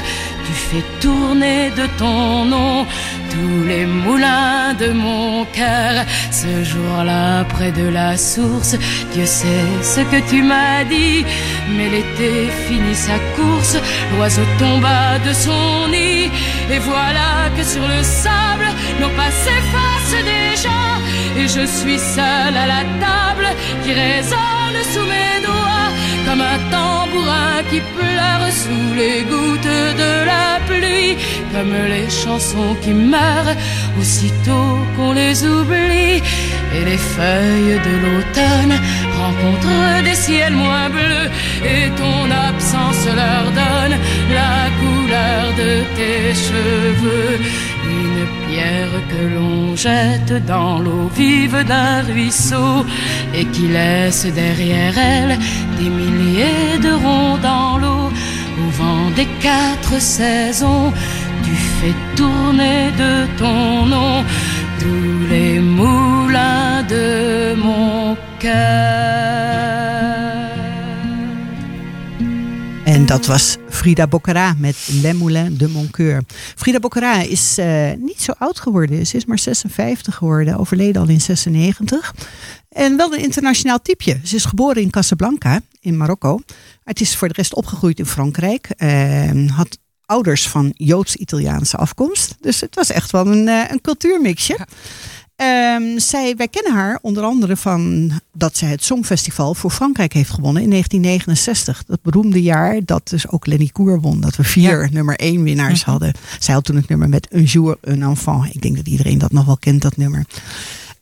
Tu 0.50 0.56
fais 0.56 0.86
tourner 1.00 1.70
de 1.78 1.86
ton 2.00 2.44
nom 2.46 2.84
tous 3.30 3.68
les 3.68 3.86
moulins 3.86 4.74
de 4.74 4.92
mon 4.92 5.46
cœur. 5.46 6.04
Ce 6.32 6.64
jour-là, 6.64 7.44
près 7.44 7.72
de 7.72 7.88
la 7.88 8.18
source, 8.18 8.76
Dieu 9.14 9.28
sait 9.28 9.68
ce 9.84 10.02
que 10.12 10.20
tu 10.28 10.42
m'as 10.42 10.84
dit. 10.86 11.24
Mais 11.78 11.90
l'été 11.90 12.50
finit 12.68 12.96
sa 12.96 13.20
course, 13.36 13.78
l'oiseau 14.16 14.42
tomba 14.58 15.20
de 15.20 15.34
son 15.34 15.88
nid. 15.92 16.32
Et 16.74 16.80
voilà 16.80 17.52
que 17.56 17.64
sur 17.64 17.88
le 17.88 18.02
sable, 18.02 18.70
nos 19.00 19.10
pas 19.10 19.32
s'effacent 19.44 20.24
déjà. 20.24 20.99
Et 21.38 21.48
je 21.48 21.66
suis 21.66 22.00
seule 22.00 22.58
à 22.64 22.68
la 22.76 22.84
table 23.06 23.48
qui 23.84 23.94
résonne 23.94 24.80
sous 24.94 25.08
mes 25.14 25.46
doigts 25.46 25.90
comme 26.30 26.42
un 26.42 26.60
tambourin 26.70 27.64
qui 27.70 27.82
pleure 27.98 28.46
sous 28.52 28.94
les 28.96 29.24
gouttes 29.24 29.78
de 30.04 30.12
la 30.32 30.60
pluie, 30.68 31.18
comme 31.54 31.74
les 31.94 32.10
chansons 32.10 32.76
qui 32.82 32.94
meurent 32.94 33.56
aussitôt 34.00 34.78
qu'on 34.96 35.14
les 35.14 35.44
oublie. 35.46 36.22
Et 36.76 36.86
les 36.86 37.02
feuilles 37.16 37.80
de 37.88 37.94
l'automne 38.04 38.76
rencontrent 39.22 40.04
des 40.04 40.16
ciels 40.16 40.54
moins 40.54 40.90
bleus, 40.90 41.30
et 41.74 41.90
ton 42.02 42.22
absence 42.50 43.06
leur 43.22 43.46
donne 43.62 43.96
la 44.40 44.58
couleur 44.80 45.44
de 45.62 45.72
tes 45.98 46.34
cheveux. 46.48 47.40
Une 47.90 48.24
pierre 48.48 48.96
que 49.12 49.24
l'on 49.36 49.76
jette 49.76 50.46
dans 50.46 50.80
l'eau 50.80 51.10
vive 51.16 51.64
d'un 51.72 52.02
ruisseau 52.02 52.86
et 53.34 53.46
qui 53.46 53.68
laisse 53.68 54.26
derrière 54.26 54.98
elle 54.98 55.38
des 55.80 55.90
milliers 55.90 56.78
de 56.82 56.92
ronds 57.04 57.38
dans 57.38 57.78
l'eau. 57.78 58.12
Au 58.62 58.70
vent 58.80 59.10
des 59.16 59.28
quatre 59.42 60.00
saisons, 60.00 60.92
tu 61.44 61.56
fais 61.78 61.96
tourner 62.16 62.92
de 63.04 63.14
ton 63.38 63.86
nom 63.86 64.24
tous 64.80 65.28
les 65.30 65.60
moulins 65.60 66.84
de 66.84 67.56
mon 67.56 68.16
cœur. 68.40 69.20
Frida 73.80 74.08
Boccara 74.08 74.56
met 74.58 74.76
Les 75.02 75.14
Moulins 75.14 75.58
de 75.58 75.68
Mon 75.68 75.90
Coeur. 75.90 76.24
Frida 76.56 76.80
Boccara 76.80 77.22
is 77.22 77.58
eh, 77.58 77.92
niet 77.98 78.22
zo 78.22 78.32
oud 78.38 78.60
geworden. 78.60 79.08
Ze 79.08 79.18
is 79.18 79.26
maar 79.26 79.40
56 79.40 80.16
geworden, 80.16 80.58
overleden 80.58 81.02
al 81.02 81.08
in 81.08 81.22
96. 81.22 82.14
En 82.70 82.98
wel 82.98 83.14
een 83.14 83.20
internationaal 83.20 83.82
typeje. 83.82 84.20
Ze 84.24 84.36
is 84.36 84.46
geboren 84.46 84.82
in 84.82 84.90
Casablanca 84.90 85.62
in 85.80 85.98
Marokko. 85.98 86.40
Het 86.84 87.02
is 87.02 87.16
voor 87.16 87.28
de 87.28 87.34
rest 87.34 87.56
opgegroeid 87.56 88.00
in 88.00 88.06
Frankrijk. 88.06 88.70
Eh, 88.78 89.48
had 89.56 89.78
ouders 90.06 90.48
van 90.48 90.74
Joods-Italiaanse 90.76 91.78
afkomst. 91.78 92.36
Dus 92.40 92.62
het 92.62 92.76
was 92.76 92.90
echt 92.90 93.12
wel 93.12 93.28
een, 93.28 93.48
eh, 93.48 93.64
een 93.68 93.82
cultuurmixje. 93.82 94.58
Ehm, 95.40 96.00
zij, 96.00 96.36
wij 96.36 96.48
kennen 96.48 96.74
haar 96.74 97.00
onder 97.02 97.24
andere 97.24 97.58
van 97.58 98.12
dat 98.34 98.58
zij 98.58 98.70
het 98.70 98.84
Songfestival 98.84 99.54
voor 99.54 99.72
Frankrijk 99.72 100.14
heeft 100.14 100.30
gewonnen 100.30 100.62
in 100.64 100.70
1969. 100.70 101.84
Dat 101.86 102.02
beroemde 102.02 102.42
jaar 102.42 102.80
dat 102.86 103.08
dus 103.10 103.30
ook 103.30 103.46
Lenny 103.46 103.70
Koer 103.72 104.00
won. 104.00 104.22
Dat 104.22 104.36
we 104.36 104.44
vier 104.44 104.90
nummer 104.92 105.16
één 105.16 105.44
winnaars 105.44 105.84
hadden. 105.84 106.14
Zij 106.40 106.54
had 106.54 106.64
toen 106.64 106.76
het 106.76 106.88
nummer 106.88 107.10
met 107.10 107.28
Un 107.32 107.44
jour 107.44 107.78
un 107.82 108.02
enfant. 108.02 108.56
Ik 108.56 108.62
denk 108.62 108.76
dat 108.76 108.88
iedereen 108.88 109.18
dat 109.18 109.32
nog 109.32 109.46
wel 109.46 109.58
kent, 109.58 109.82
dat 109.82 109.98
nummer. 109.98 110.26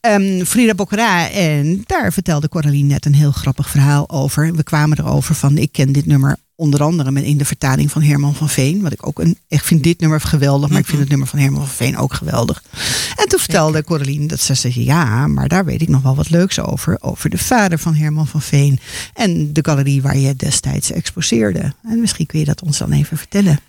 Ehm, 0.02 0.44
Frida 0.44 0.74
Boccara. 0.74 1.30
En 1.30 1.84
daar 1.86 2.14
vertelde 2.14 2.50
Coraline 2.50 2.88
net 2.88 3.06
een 3.06 3.16
heel 3.16 3.32
grappig 3.32 3.70
verhaal 3.70 4.10
over. 4.10 4.56
We 4.56 4.64
kwamen 4.64 5.00
erover 5.00 5.36
van 5.36 5.58
ik 5.58 5.72
ken 5.72 5.92
dit 5.92 6.06
nummer 6.06 6.38
onder 6.58 6.84
andere 6.84 7.12
met 7.12 7.24
in 7.24 7.38
de 7.38 7.46
vertaling 7.46 7.92
van 7.92 8.02
Herman 8.02 8.36
van 8.36 8.50
Veen. 8.50 8.82
Wat 8.82 8.92
ik 8.92 9.08
ook 9.08 9.20
een, 9.20 9.38
ik 9.48 9.64
vind 9.64 9.84
dit 9.84 10.00
nummer 10.00 10.22
geweldig, 10.22 10.70
maar 10.70 10.80
ik 10.80 10.86
vind 10.86 11.00
het 11.00 11.10
nummer 11.10 11.28
van 11.28 11.40
Herman 11.40 11.66
van 11.66 11.76
Veen 11.76 11.98
ook 11.98 12.14
geweldig. 12.14 12.64
En 13.16 13.28
toen 13.28 13.40
vertelde 13.40 13.84
Coraline 13.84 14.28
dat 14.28 14.40
ze 14.40 14.54
zei, 14.54 14.84
ja, 14.84 15.28
maar 15.28 15.48
daar 15.48 15.66
weet 15.66 15.82
ik 15.82 15.88
nog 15.88 16.02
wel 16.02 16.16
wat 16.16 16.30
leuks 16.30 16.60
over. 16.60 16.98
Over 17.02 17.30
de 17.30 17.38
vader 17.38 17.80
van 17.80 17.96
Herman 17.96 18.28
van 18.28 18.42
Veen. 18.42 18.80
En 19.14 19.54
de 19.54 19.62
galerie 19.64 20.02
waar 20.02 20.18
je 20.18 20.36
destijds 20.36 20.92
exposeerde. 20.92 21.74
En 21.84 22.00
misschien 22.00 22.26
kun 22.26 22.40
je 22.40 22.46
dat 22.46 22.62
ons 22.62 22.78
dan 22.78 22.92
even 22.92 23.18
vertellen. 23.18 23.60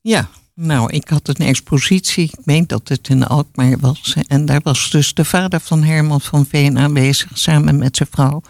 Ja, 0.00 0.28
nou, 0.54 0.92
ik 0.92 1.08
had 1.08 1.28
een 1.28 1.46
expositie. 1.46 2.24
Ik 2.24 2.44
meen 2.44 2.66
dat 2.66 2.88
het 2.88 3.08
in 3.08 3.26
Alkmaar 3.26 3.78
was. 3.78 4.16
En 4.26 4.44
daar 4.46 4.60
was 4.62 4.90
dus 4.90 5.14
de 5.14 5.24
vader 5.24 5.60
van 5.60 5.82
Herman 5.82 6.20
van 6.20 6.46
Veen 6.46 6.78
aanwezig, 6.78 7.30
samen 7.34 7.78
met 7.78 7.96
zijn 7.96 8.08
vrouw. 8.12 8.42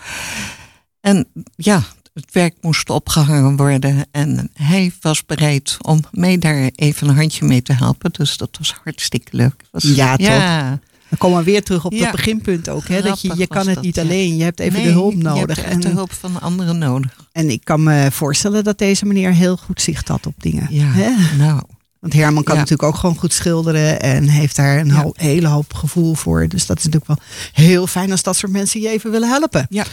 En 1.01 1.27
ja, 1.57 1.83
het 2.21 2.33
werk 2.33 2.55
moest 2.61 2.91
opgehangen 2.91 3.57
worden. 3.57 4.07
En 4.11 4.51
hij 4.55 4.93
was 5.01 5.27
bereid 5.27 5.77
om 5.81 6.01
mij 6.11 6.39
daar 6.39 6.71
even 6.75 7.09
een 7.09 7.16
handje 7.16 7.45
mee 7.45 7.62
te 7.62 7.73
helpen. 7.73 8.11
Dus 8.12 8.37
dat 8.37 8.49
was 8.59 8.75
hartstikke 8.85 9.37
leuk. 9.37 9.55
Was, 9.71 9.83
Ja, 9.83 10.16
toch? 10.16 10.27
Ja, 10.27 10.79
Dan 11.09 11.19
komen 11.19 11.39
we 11.39 11.45
weer 11.45 11.62
terug 11.62 11.85
op 11.85 11.93
Ja. 11.93 12.03
dat 12.03 12.11
beginpunt 12.11 12.69
ook. 12.69 12.89
Hè? 12.89 13.03
Dat 13.03 13.21
je, 13.21 13.33
je 13.37 13.47
kan 13.47 13.66
het 13.66 13.75
dat, 13.75 13.85
niet 13.85 13.99
alleen. 13.99 14.37
Je 14.37 14.43
hebt 14.45 14.61
even 14.61 14.73
Nee, 14.79 14.87
de 14.87 14.93
hulp 14.93 15.12
Je 15.12 15.19
nodig. 15.19 15.57
hebt 15.57 15.69
echt 15.69 15.83
de 15.83 15.89
En, 15.89 15.95
hulp 15.95 16.12
van 16.12 16.41
anderen 16.41 16.79
nodig. 16.79 17.16
en 17.33 17.51
ik 17.51 17.64
kan 17.64 17.83
me 17.83 18.09
voorstellen 18.12 18.64
dat 18.64 18.79
deze 18.79 19.05
meneer 19.07 19.33
heel 19.33 19.57
goed 19.57 19.81
zicht 19.81 20.09
had 20.09 20.27
op 20.27 20.35
dingen. 20.39 20.66
Ja, 20.71 20.85
Hè? 20.87 21.11
nou. 21.37 21.62
Want 22.01 22.12
Herman 22.12 22.43
kan 22.43 22.55
Ja. 22.55 22.61
natuurlijk 22.61 22.89
ook 22.89 22.97
gewoon 22.97 23.16
goed 23.16 23.33
schilderen. 23.33 24.01
En 24.01 24.29
heeft 24.29 24.57
daar 24.57 24.79
een 24.79 24.87
Ja. 24.87 25.11
hele 25.12 25.47
hoop 25.49 25.75
gevoel 25.75 26.14
voor. 26.14 26.49
Dus 26.49 26.66
dat 26.66 26.79
is 26.79 26.85
natuurlijk 26.85 27.07
wel 27.21 27.27
heel 27.53 27.87
fijn 27.87 28.11
als 28.11 28.23
dat 28.23 28.37
soort 28.37 28.53
mensen 28.53 28.81
je 28.81 28.89
even 28.89 29.11
willen 29.11 29.29
helpen. 29.29 29.66
Ja. 29.71 29.85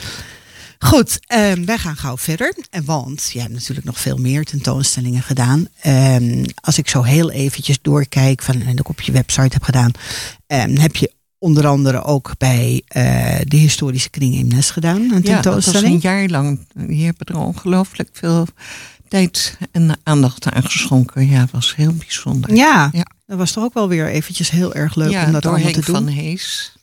Goed, 0.80 1.19
ehm, 1.28 1.65
wij 1.65 1.78
gaan 1.78 1.95
gauw 1.95 2.17
verder. 2.17 2.55
En 2.69 2.86
want 2.86 3.30
je 3.34 3.39
hebt 3.39 3.53
natuurlijk 3.53 3.86
nog 3.86 3.99
veel 3.99 4.17
meer 4.17 4.43
tentoonstellingen 4.43 5.21
gedaan. 5.23 5.67
Ehm, 5.82 6.45
als 6.61 6.78
ik 6.78 6.88
zo 6.89 7.01
heel 7.03 7.32
eventjes 7.32 7.78
doorkijk 7.82 8.41
van 8.41 8.61
en 8.61 8.78
ik 8.78 8.89
op 8.89 9.01
je 9.01 9.11
website 9.11 9.53
heb 9.53 9.63
gedaan, 9.63 9.91
ehm, 10.47 10.76
heb 10.78 10.95
je 10.95 11.11
onder 11.38 11.67
andere 11.67 12.03
ook 12.03 12.32
bij 12.38 12.82
eh, 12.88 13.36
de 13.43 13.57
historische 13.57 14.09
kring 14.09 14.36
in 14.36 14.47
Nes 14.47 14.69
gedaan. 14.71 15.01
Een 15.01 15.21
Ja, 15.23 15.41
dat 15.41 15.53
was 15.53 15.63
tentoonstelling. 15.63 15.93
een 15.93 15.99
jaar 16.09 16.28
lang. 16.28 16.59
Die 16.73 17.05
hebben 17.05 17.26
er 17.28 17.38
ongelooflijk 17.38 18.09
veel 18.13 18.47
tijd 19.07 19.57
en 19.71 19.99
aandacht 20.03 20.45
aan 20.51 20.63
geschonken. 20.63 21.28
Ja, 21.28 21.47
was 21.51 21.76
heel 21.76 21.93
bijzonder. 21.93 22.55
ja, 22.55 22.89
Ja. 22.93 23.05
dat 23.26 23.38
was 23.38 23.51
toch 23.51 23.63
ook 23.63 23.73
wel 23.73 23.88
weer 23.88 24.07
eventjes 24.07 24.49
heel 24.49 24.73
erg 24.73 24.95
leuk 24.95 25.11
ja, 25.11 25.26
om 25.26 25.32
dat 25.32 25.45
allemaal 25.45 25.71
te 25.71 25.82
doen. 25.86 25.95
van 25.95 26.07
Hees. 26.07 26.73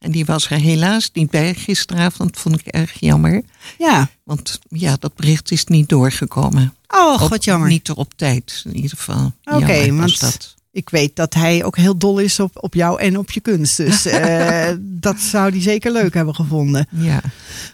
En 0.00 0.10
die 0.10 0.24
was 0.24 0.50
er 0.50 0.56
helaas 0.58 1.10
niet 1.12 1.30
bij 1.30 1.54
gisteravond. 1.54 2.38
Vond 2.38 2.60
ik 2.60 2.66
erg 2.66 3.00
jammer. 3.00 3.42
Ja. 3.78 4.10
Want 4.24 4.58
ja, 4.68 4.96
dat 4.98 5.14
bericht 5.14 5.50
is 5.50 5.64
niet 5.64 5.88
doorgekomen. 5.88 6.74
Oh, 6.88 7.28
wat 7.28 7.44
jammer. 7.44 7.68
Niet 7.68 7.88
er 7.88 7.96
op 7.96 8.12
tijd, 8.16 8.62
in 8.66 8.74
ieder 8.76 8.90
geval. 8.90 9.32
Oké, 9.44 9.94
want 9.94 10.20
dat. 10.20 10.54
ik 10.72 10.90
weet 10.90 11.16
dat 11.16 11.34
hij 11.34 11.64
ook 11.64 11.76
heel 11.76 11.96
dol 11.98 12.18
is 12.18 12.40
op, 12.40 12.62
op 12.62 12.74
jou 12.74 13.00
en 13.00 13.18
op 13.18 13.30
je 13.30 13.40
kunst. 13.40 13.76
Dus 13.76 14.06
eh, 14.06 14.74
dat 14.80 15.20
zou 15.20 15.50
hij 15.50 15.60
zeker 15.60 15.92
leuk 15.92 16.14
hebben 16.14 16.34
gevonden. 16.34 16.86
Ja, 16.90 17.20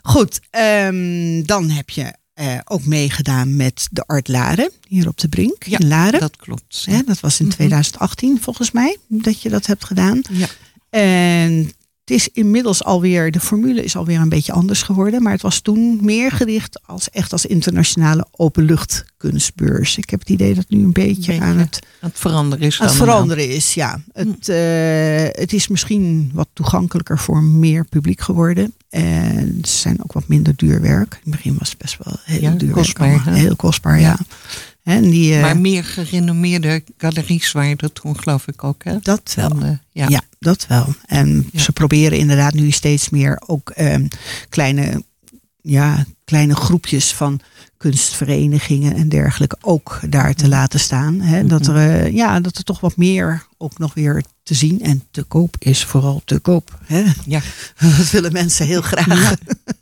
Goed, 0.03 0.41
ehm, 0.51 1.43
dan 1.45 1.70
heb 1.70 1.91
je 1.91 2.12
eh, 2.35 2.59
ook 2.64 2.85
meegedaan 2.85 3.57
met 3.57 3.89
de 3.91 4.05
Art 4.07 4.29
Laren, 4.29 4.70
hier 4.89 5.09
op 5.09 5.18
de 5.18 5.29
Brink 5.29 5.64
Ja, 5.64 5.79
in 5.79 5.89
Laren. 5.89 6.20
dat 6.20 6.37
klopt. 6.37 6.83
Hè, 6.91 7.03
dat 7.03 7.20
was 7.20 7.41
in 7.41 7.47
Mhm. 7.47 7.55
2018 7.55 8.39
volgens 8.41 8.70
mij, 8.70 8.97
dat 9.09 9.43
je 9.43 9.49
dat 9.49 9.66
hebt 9.66 9.85
gedaan. 9.85 10.20
Ja. 10.31 10.47
En 10.91 11.72
het 12.07 12.17
is 12.17 12.29
inmiddels 12.33 12.85
alweer, 12.85 13.31
de 13.31 13.41
formule 13.41 13.85
is 13.85 13.97
alweer 13.97 14.21
een 14.21 14.29
beetje 14.29 14.53
anders 14.53 14.83
geworden. 14.83 15.23
Maar 15.23 15.33
het 15.33 15.43
was 15.43 15.61
toen 15.61 15.99
meer 16.01 16.31
gericht 16.31 16.81
als 16.87 17.11
echt 17.11 17.33
als 17.33 17.47
internationale 17.47 18.27
openluchtkunstbeurs. 18.31 19.97
Ik 19.97 20.11
heb 20.11 20.21
het 20.21 20.29
idee 20.29 20.55
dat 20.55 20.65
het 20.69 20.79
nu 20.79 20.85
een 20.85 20.93
beetje, 20.93 21.33
Beetje. 21.33 21.41
aan 21.41 21.59
het 21.59 21.79
Aan 22.01 22.09
het 22.09 22.19
veranderen 22.19 22.67
is 22.67 22.81
aan 22.81 22.87
het 22.87 22.97
veranderen 22.97 23.49
is, 23.49 23.75
ja. 23.75 24.01
Het, 24.13 24.49
eh, 24.49 25.41
het 25.43 25.53
is 25.53 25.69
misschien 25.69 26.31
wat 26.35 26.49
toegankelijker 26.53 27.19
voor 27.19 27.43
meer 27.43 27.85
publiek 27.85 28.21
geworden. 28.21 28.75
En 28.89 29.59
ze 29.63 29.77
zijn 29.77 30.03
ook 30.03 30.13
wat 30.13 30.29
minder 30.29 30.57
duur 30.57 30.81
werk. 30.81 31.13
In 31.13 31.21
het 31.23 31.31
begin 31.31 31.57
was 31.59 31.69
het 31.69 31.79
best 31.79 31.99
wel 32.05 32.17
heel 32.25 32.41
Ja, 32.41 32.51
duur 32.51 32.73
kostbaar, 32.73 33.25
werk. 33.25 33.37
Heel 33.37 33.57
kostbaar, 33.57 34.01
ja. 34.01 34.19
En 34.87 35.11
die, 35.11 35.34
eh, 35.34 35.41
Maar 35.41 35.57
meer 35.59 35.84
gerenommeerde 35.84 36.82
galeries 36.99 37.53
waren 37.53 37.76
er 37.76 37.93
toen, 37.93 38.18
geloof 38.20 38.47
ik 38.47 38.64
ook. 38.64 38.84
Hè? 38.84 38.97
dat 39.03 39.32
wel. 39.37 39.49
Dan, 39.49 39.62
eh, 39.62 39.70
Ja. 39.93 40.09
ja. 40.09 40.20
dat 40.39 40.66
wel. 40.66 40.95
En 41.07 41.49
Ja. 41.53 41.61
ze 41.61 41.72
proberen 41.72 42.18
inderdaad 42.18 42.55
nu 42.55 42.70
steeds 42.70 43.09
meer 43.11 43.43
ook 43.47 43.70
ehm, 43.70 44.07
kleine, 44.49 45.03
ja, 45.61 46.05
kleine 46.24 46.55
groepjes 46.55 47.12
van 47.12 47.41
kunstverenigingen 47.76 48.95
en 48.97 49.09
dergelijke 49.09 49.57
ook 49.61 50.01
daar 50.09 50.34
te 50.34 50.49
laten 50.49 50.80
staan. 50.80 51.20
Hè? 51.20 51.47
Dat, 51.47 51.66
er, 51.66 51.76
eh, 51.76 52.12
ja, 52.12 52.41
dat 52.41 52.57
er 52.57 52.64
toch 52.64 52.80
wat 52.80 52.97
meer 52.97 53.47
ook 53.59 53.78
nog 53.78 53.95
weer 53.95 54.22
te 54.43 54.55
zien 54.55 54.80
en 54.82 55.03
te 55.11 55.22
koop 55.22 55.57
is, 55.59 55.84
vooral 55.84 56.22
te 56.24 56.39
koop. 56.39 56.78
Hè? 56.84 57.05
Ja. 57.24 57.41
Dat 57.99 58.11
willen 58.11 58.32
mensen 58.32 58.66
heel 58.66 58.82
graag. 58.82 59.34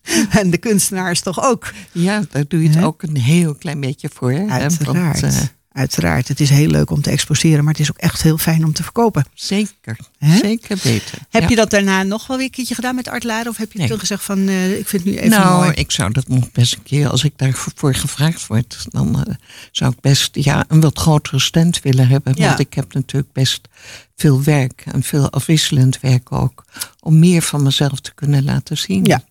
en 0.40 0.50
de 0.50 0.59
kunstenaars 0.59 1.20
toch 1.20 1.42
ook. 1.42 1.72
ja, 1.92 2.22
daar 2.30 2.44
doe 2.48 2.62
je 2.62 2.68
het 2.68 2.84
ook 2.84 3.02
een 3.02 3.16
heel 3.16 3.55
klein 3.55 3.80
beetje 3.80 4.11
voor. 4.14 4.32
Hè? 4.32 4.46
Uiteraard. 4.46 5.20
Want, 5.20 5.34
eh, 5.34 5.40
Uiteraard. 5.72 6.28
Het 6.28 6.40
is 6.40 6.50
heel 6.50 6.68
leuk 6.68 6.90
om 6.90 7.02
te 7.02 7.11
exposeren, 7.11 7.64
maar 7.64 7.72
het 7.72 7.82
is 7.82 7.90
ook 7.90 7.96
echt 7.98 8.22
heel 8.22 8.38
fijn 8.38 8.64
om 8.64 8.72
te 8.72 8.82
verkopen. 8.82 9.24
zeker, 9.34 9.96
zeker 10.20 10.78
weten. 10.82 11.18
Heb 11.30 11.42
Ja. 11.42 11.48
je 11.48 11.57
dat 11.57 11.70
daarna 11.70 12.02
nog 12.02 12.26
wel 12.26 12.36
weer 12.36 12.46
een 12.46 12.52
keertje 12.52 12.74
gedaan 12.74 12.94
met 12.94 13.09
Art 13.09 13.24
Laren? 13.24 13.50
Of 13.50 13.57
heb 13.57 13.72
je 13.72 13.78
Nee. 13.78 13.88
toen 13.88 13.98
gezegd 13.98 14.22
van, 14.24 14.48
eh, 14.48 14.78
ik 14.78 14.88
vind 14.88 15.05
het 15.05 15.12
nu 15.12 15.18
even 15.18 15.30
nou, 15.30 15.62
mooi? 15.64 15.70
ik 15.74 15.90
zou 15.90 16.12
dat 16.12 16.28
nog 16.28 16.52
best 16.52 16.74
een 16.74 16.82
keer, 16.82 17.09
als 17.09 17.24
ik 17.24 17.32
daarvoor 17.36 17.94
gevraagd 17.94 18.46
word, 18.46 18.86
dan 18.88 19.24
eh, 19.26 19.34
zou 19.70 19.92
ik 19.92 20.00
best 20.00 20.30
ja, 20.36 20.64
een 20.68 20.80
wat 20.80 20.98
grotere 20.98 21.38
stand 21.40 21.82
willen 21.82 22.09
hebben. 22.09 22.32
Ja. 22.36 22.46
Want 22.46 22.59
ik 22.59 22.74
heb 22.74 22.92
natuurlijk 22.94 23.32
best 23.32 23.68
veel 24.16 24.42
werk 24.42 24.82
en 24.92 25.02
veel 25.02 25.30
afwisselend 25.30 26.00
werk 26.00 26.32
ook. 26.32 26.64
Om 27.00 27.18
meer 27.18 27.42
van 27.42 27.62
mezelf 27.62 28.00
te 28.00 28.14
kunnen 28.14 28.44
laten 28.44 28.78
zien. 28.78 29.05
Ja. 29.05 29.24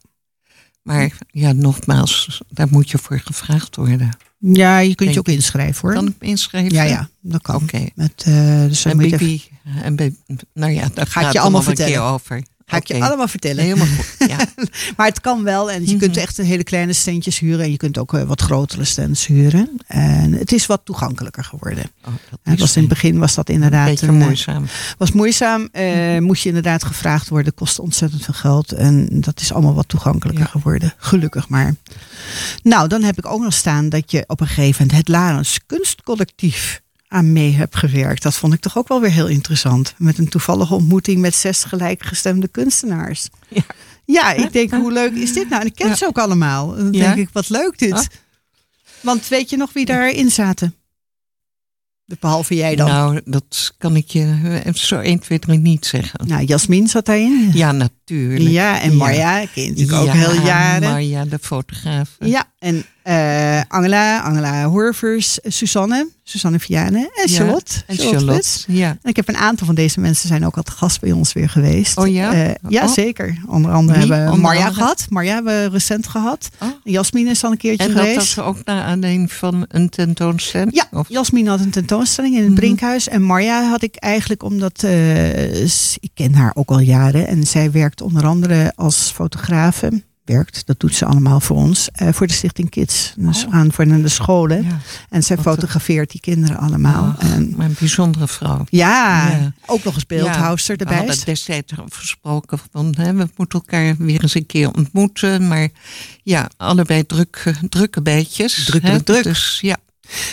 Maar 0.84 1.18
ja, 1.32 1.52
nogmaals, 1.52 2.42
daar 2.50 2.68
moet 2.72 2.90
je 2.90 2.98
voor 2.98 3.20
gevraagd 3.20 3.76
worden. 3.76 4.10
Ja, 4.40 4.78
je 4.80 4.96
kunt 4.96 5.14
je 5.14 5.20
ook 5.20 5.28
inschrijven 5.28 5.82
hoor. 5.82 5.94
Kan 5.94 6.08
ik 6.08 6.16
me 6.20 6.28
inschrijven? 6.28 6.74
ja, 6.74 6.84
ja, 6.84 7.10
dat 7.22 7.42
kan. 7.42 7.56
Oké. 7.56 7.86
Met, 7.96 8.24
eh, 8.26 8.66
dus 8.66 8.82
dan 8.82 8.92
En 8.92 9.00
even- 9.00 9.18
Bibi, 9.18 9.44
en 9.82 9.96
Bibi, 9.96 10.18
nou 10.54 10.72
ja, 10.72 10.90
daar 10.94 11.08
Ga 11.08 11.26
ik 11.28 11.32
je 11.34 11.40
allemaal 11.40 11.62
vertellen. 11.62 11.92
keer 11.92 12.02
over. 12.02 12.44
Ga 12.66 12.78
ik 12.78 12.88
je 12.88 13.02
allemaal 13.04 13.28
vertellen. 13.28 13.64
Helemaal 13.64 13.86
goed. 13.88 14.12
Ja. 14.30 14.38
Maar 14.98 15.08
het 15.08 15.22
kan 15.22 15.44
wel. 15.44 15.72
En 15.72 15.88
je 15.88 15.98
kunt 15.98 16.12
Mhm. 16.12 16.20
echt 16.20 16.38
een 16.38 16.46
hele 16.46 16.64
kleine 16.64 16.94
standjes 16.94 17.40
huren. 17.40 17.66
En 17.66 17.72
je 17.72 17.78
kunt 17.78 17.98
ook 17.98 18.14
eh, 18.14 18.24
wat 18.24 18.42
grotere 18.42 18.84
stands 18.84 19.26
huren. 19.28 19.70
En 19.88 20.32
het 20.34 20.52
is 20.52 20.66
wat 20.66 20.82
toegankelijker 20.84 21.44
geworden. 21.44 21.84
Oh, 22.06 22.14
Het 22.44 22.60
was 22.60 22.76
in 22.76 22.82
het 22.82 22.90
begin 22.90 23.20
was 23.20 23.34
dat 23.36 23.50
inderdaad 23.50 23.86
een 23.88 23.92
beetje 23.92 24.08
een, 24.08 24.20
eh, 24.20 24.26
moeizaam. 24.26 24.66
was 24.98 25.12
moeizaam. 25.12 25.68
Eh, 25.72 26.20
moest 26.20 26.42
je 26.44 26.48
inderdaad 26.50 26.84
gevraagd 26.84 27.30
worden. 27.30 27.54
Kostte 27.54 27.82
ontzettend 27.82 28.24
veel 28.26 28.34
geld. 28.34 28.72
En 28.72 29.08
dat 29.12 29.40
is 29.40 29.54
allemaal 29.54 29.74
wat 29.74 29.88
toegankelijker 29.88 30.44
Ja. 30.44 30.50
geworden. 30.50 30.94
Gelukkig 30.98 31.48
maar. 31.50 31.76
Nou, 32.64 32.88
dan 32.88 33.04
heb 33.04 33.18
ik 33.18 33.26
ook 33.26 33.42
nog 33.42 33.54
staan 33.54 33.90
dat 33.90 34.12
je 34.12 34.24
op 34.28 34.42
een 34.42 34.48
gegeven 34.48 34.82
moment 34.86 34.98
het 34.98 35.08
Larens 35.08 35.60
Kunstcollectief 35.66 36.82
aan 37.14 37.32
mee 37.34 37.52
hebt 37.54 37.76
gewerkt. 37.76 38.24
Dat 38.24 38.36
vond 38.36 38.54
ik 38.54 38.60
toch 38.60 38.78
ook 38.78 38.88
wel 38.88 39.02
weer 39.02 39.12
heel 39.12 39.28
interessant. 39.28 39.94
Met 39.98 40.18
een 40.18 40.30
toevallige 40.30 40.74
ontmoeting 40.74 41.22
met 41.22 41.36
zes 41.36 41.64
gelijkgestemde 41.64 42.48
kunstenaars. 42.48 43.30
Ja. 43.48 43.62
Ja, 44.06 44.34
ik 44.34 44.54
denk, 44.54 44.72
hoe 44.72 44.92
leuk 44.92 45.14
is 45.14 45.34
dit 45.34 45.50
nou? 45.50 45.62
En 45.62 45.68
ik 45.68 45.76
ken 45.76 45.88
Ja. 45.88 45.96
ze 45.96 46.06
ook 46.06 46.18
allemaal. 46.18 46.78
En 46.78 46.84
dan 46.84 46.94
Ja. 46.94 47.00
denk 47.14 47.28
ik, 47.28 47.34
wat 47.34 47.50
leuk 47.50 47.78
dit. 47.78 47.94
Ah. 47.94 48.04
Want 49.02 49.28
weet 49.28 49.50
je 49.50 49.58
nog 49.58 49.74
wie 49.74 49.86
daarin 49.86 50.32
zaten? 50.32 50.76
Behalve 52.20 52.56
jij 52.56 52.76
dan. 52.76 52.88
Nou, 52.88 53.12
Nou, 53.14 53.22
dat 53.26 53.74
kan 53.78 53.96
ik 53.96 54.08
je 54.10 54.62
eh, 54.66 54.74
zo 54.74 55.00
1, 55.00 55.20
2, 55.20 55.40
3 55.40 55.58
niet 55.60 55.86
zeggen. 55.86 56.46
Jasmin 56.46 56.88
zat 56.88 57.06
daarin. 57.06 57.50
Ja, 57.54 57.72
natuurlijk. 57.72 58.50
Ja, 58.50 58.82
en 58.82 58.92
Ja. 58.92 58.98
Marja 58.98 59.46
kent 59.54 59.70
natuurlijk 59.70 59.98
ook 60.00 60.06
Ja, 60.06 60.14
heel 60.14 60.42
jaren. 60.46 60.90
Marja, 60.92 61.26
de 61.26 61.40
fotograaf. 61.42 62.16
Ja, 62.20 62.46
en 62.60 62.86
eh, 63.04 63.62
Angela, 63.68 64.20
Angela 64.22 64.64
Horvers, 64.66 65.40
Susanne, 65.44 66.08
Susanne 66.24 66.60
Vianen 66.60 67.10
en 67.16 67.32
Ja, 67.32 67.38
Charlotte. 67.38 67.74
En 67.88 67.98
Charlotte. 67.98 68.50
Ja. 68.68 68.88
En 68.90 69.10
ik 69.10 69.16
heb 69.16 69.28
een 69.28 69.38
aantal 69.38 69.66
van 69.66 69.76
deze 69.76 70.00
mensen 70.00 70.28
zijn 70.28 70.46
ook 70.46 70.58
al 70.58 70.64
te 70.64 70.72
gast 70.72 71.02
bij 71.02 71.12
ons 71.12 71.34
weer 71.34 71.50
geweest. 71.50 71.98
Oh 71.98 72.08
ja? 72.08 72.34
Eh, 72.34 72.52
ja, 72.70 72.84
Oh. 72.84 72.92
zeker. 72.94 73.38
Onder 73.48 73.72
andere 73.72 74.00
Wie? 74.00 74.12
hebben 74.14 74.32
we 74.32 74.38
Marja 74.40 74.60
andere? 74.60 74.76
gehad. 74.82 75.06
Marja 75.10 75.34
hebben 75.34 75.54
we 75.64 75.70
recent 75.70 76.08
gehad. 76.08 76.50
Oh. 76.60 76.68
Jasmin 76.84 77.28
is 77.28 77.44
al 77.44 77.52
een 77.52 77.58
keertje 77.58 77.88
En 77.88 77.94
dat 77.94 78.00
geweest. 78.06 78.36
was 78.36 78.46
ook 78.46 78.58
naar 78.66 78.84
aanleiding 78.84 79.32
van 79.32 79.66
een 79.68 79.90
tentoonstelling? 79.90 80.76
Ja, 80.76 80.88
Of- 80.92 81.10
Jasmin 81.10 81.48
had 81.48 81.60
een 81.60 81.70
tentoonstelling 81.72 82.34
in 82.36 82.40
het 82.42 82.50
Mhm. 82.52 82.60
Brinkhuis. 82.60 83.08
En 83.08 83.22
Marja 83.22 83.70
had 83.70 83.82
ik 83.84 83.96
eigenlijk 83.96 84.44
omdat, 84.44 84.84
eh, 84.84 85.62
ik 86.00 86.10
ken 86.14 86.34
haar 86.36 86.52
ook 86.56 86.70
al 86.70 86.80
jaren. 86.80 87.28
En 87.28 87.44
zij 87.48 87.72
werkt 87.72 88.02
onder 88.02 88.26
andere 88.26 88.74
als 88.76 89.12
fotografe. 89.16 90.04
Werkt, 90.26 90.66
dat 90.66 90.80
doet 90.80 90.96
ze 90.96 91.06
allemaal 91.06 91.40
voor 91.40 91.58
ons. 91.58 91.90
eh, 91.92 92.08
voor 92.14 92.28
de 92.28 92.34
Stichting 92.34 92.70
Kids. 92.70 93.14
Dus 93.18 93.46
Oh. 93.46 93.54
aan 93.54 93.72
voor 93.74 93.86
de 93.88 94.08
scholen. 94.08 94.64
Ja. 94.64 94.80
En 95.10 95.24
zij 95.24 95.36
Wat 95.36 95.46
een- 95.46 95.52
fotografeert 95.54 96.12
die 96.12 96.22
kinderen 96.22 96.58
allemaal. 96.58 97.16
En, 97.20 97.56
een 97.58 97.76
bijzondere 97.80 98.28
vrouw. 98.28 98.64
ja, 98.70 99.28
Ja. 99.30 99.54
ook 99.66 99.84
nog 99.84 99.94
eens 99.94 100.06
beeldhouster 100.06 100.72
Ja, 100.78 100.84
We 100.86 100.90
erbij. 100.92 101.08
hadden 101.08 101.26
destijds 101.26 101.74
gesproken 101.90 102.60
van 102.72 102.94
hè, 102.98 103.14
we 103.14 103.28
moeten 103.38 103.60
elkaar 103.60 103.96
weer 103.98 104.22
eens 104.22 104.36
een 104.36 104.46
keer 104.46 104.74
ontmoeten. 104.74 105.48
Maar 105.48 105.70
ja, 106.24 106.50
allebei 106.58 107.06
druk, 107.06 107.54
drukke 107.70 108.02
bijtjes. 108.02 108.64
Druk, 108.66 108.82
hè. 108.82 108.90
druk, 108.90 109.06
druk. 109.06 109.24
Dus 109.24 109.58
ja, 109.62 109.78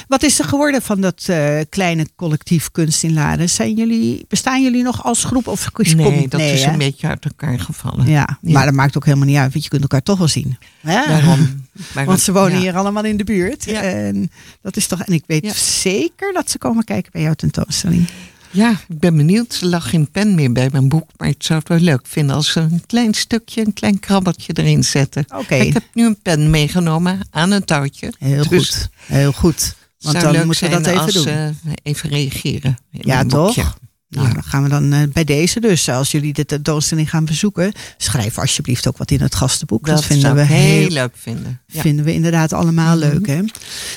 Wat 0.08 0.22
is 0.22 0.38
er 0.38 0.44
geworden 0.44 0.82
van 0.82 1.00
dat 1.00 1.24
eh, 1.26 1.58
kleine 1.68 2.06
collectief 2.16 2.70
kunst 2.70 3.02
in 3.02 3.12
Laren? 3.12 3.48
Zijn 3.50 3.74
jullie, 3.74 4.24
bestaan 4.28 4.62
jullie 4.62 4.82
nog 4.82 5.04
als 5.04 5.24
groep? 5.24 5.46
Of 5.46 5.70
is- 5.76 5.94
nee, 5.94 6.04
komt- 6.04 6.30
dat 6.30 6.40
nee, 6.40 6.52
is 6.52 6.64
hè? 6.64 6.72
een 6.72 6.78
beetje 6.78 7.06
uit 7.06 7.24
elkaar 7.24 7.60
gevallen. 7.60 8.06
Ja, 8.08 8.38
Ja. 8.42 8.52
maar 8.52 8.64
dat 8.64 8.74
maakt 8.74 8.96
ook 8.96 9.04
helemaal 9.04 9.26
niet 9.26 9.36
uit, 9.36 9.52
want 9.52 9.64
je 9.64 9.70
kunt 9.70 9.82
elkaar 9.82 10.02
toch 10.02 10.18
wel 10.18 10.28
zien. 10.28 10.58
Hè? 10.80 11.06
Daarom. 11.06 11.64
Want 12.04 12.20
ze 12.20 12.32
wonen 12.32 12.52
ja. 12.52 12.58
hier 12.58 12.76
allemaal 12.76 13.04
in 13.04 13.16
de 13.16 13.24
buurt. 13.24 13.64
Ja. 13.64 13.82
En 13.82 14.30
dat 14.62 14.76
is 14.76 14.86
toch. 14.86 15.02
En 15.02 15.12
ik 15.12 15.24
weet 15.26 15.52
zeker 15.56 16.32
dat 16.32 16.50
ze 16.50 16.58
komen 16.58 16.84
kijken 16.84 17.12
bij 17.12 17.22
jouw 17.22 17.34
tentoonstelling. 17.34 18.06
Ja, 18.50 18.70
ik 18.88 18.98
ben 18.98 19.16
benieuwd. 19.16 19.58
Er 19.60 19.66
lag 19.66 19.90
geen 19.90 20.10
pen 20.10 20.34
meer 20.34 20.52
bij 20.52 20.68
mijn 20.72 20.88
boek. 20.88 21.08
Maar 21.16 21.28
ik 21.28 21.42
zou 21.42 21.58
het 21.58 21.68
wel 21.68 21.78
leuk 21.78 22.00
vinden 22.06 22.36
als 22.36 22.52
ze 22.52 22.60
een 22.60 22.82
klein 22.86 23.14
stukje, 23.14 23.66
een 23.66 23.72
klein 23.72 23.98
krabbeltje 24.00 24.52
erin 24.56 24.84
zetten. 24.84 25.24
Oké, 25.36 25.54
Ik 25.54 25.72
heb 25.72 25.84
nu 25.92 26.06
een 26.06 26.20
pen 26.22 26.50
meegenomen 26.50 27.18
aan 27.30 27.50
een 27.50 27.64
touwtje. 27.64 28.12
heel 28.18 28.48
dus 28.48 28.68
goed. 28.68 28.88
Heel 29.06 29.32
goed. 29.32 29.74
Want 30.00 30.12
zou 30.16 30.24
dan 30.24 30.32
leuk 30.34 30.44
moeten 30.44 30.64
we 30.70 30.70
dat 30.76 30.86
even 30.86 31.00
als 31.00 31.12
doen. 31.12 31.22
ze 31.22 31.50
even 31.82 32.08
reageren. 32.10 32.78
in 32.92 33.00
Ja, 33.04 33.24
toch? 33.24 33.46
boekje. 33.54 33.70
Nou, 34.08 34.28
Ja. 34.28 34.34
dan 34.34 34.42
gaan 34.44 34.62
we 34.62 34.68
dan 34.68 34.92
eh, 34.92 35.00
bij 35.12 35.24
deze 35.24 35.60
dus. 35.60 35.88
Als 35.88 36.10
jullie 36.10 36.32
de 36.32 36.44
tentoonstelling 36.44 37.10
gaan 37.10 37.24
bezoeken, 37.24 37.72
schrijf 37.96 38.38
alsjeblieft 38.38 38.86
ook 38.88 38.96
wat 38.96 39.10
in 39.10 39.20
het 39.20 39.34
gastenboek. 39.34 39.86
Dat, 39.86 39.94
Dat 39.96 40.04
vinden 40.04 40.34
we 40.34 40.42
heel, 40.42 40.56
heel 40.78 40.88
leuk 40.88 41.12
vinden. 41.16 41.60
Ja. 41.66 41.80
vinden 41.80 42.04
we 42.04 42.12
inderdaad 42.12 42.52
allemaal 42.52 42.96
Mhm. 42.96 43.08
leuk. 43.08 43.26
Hè? 43.26 43.40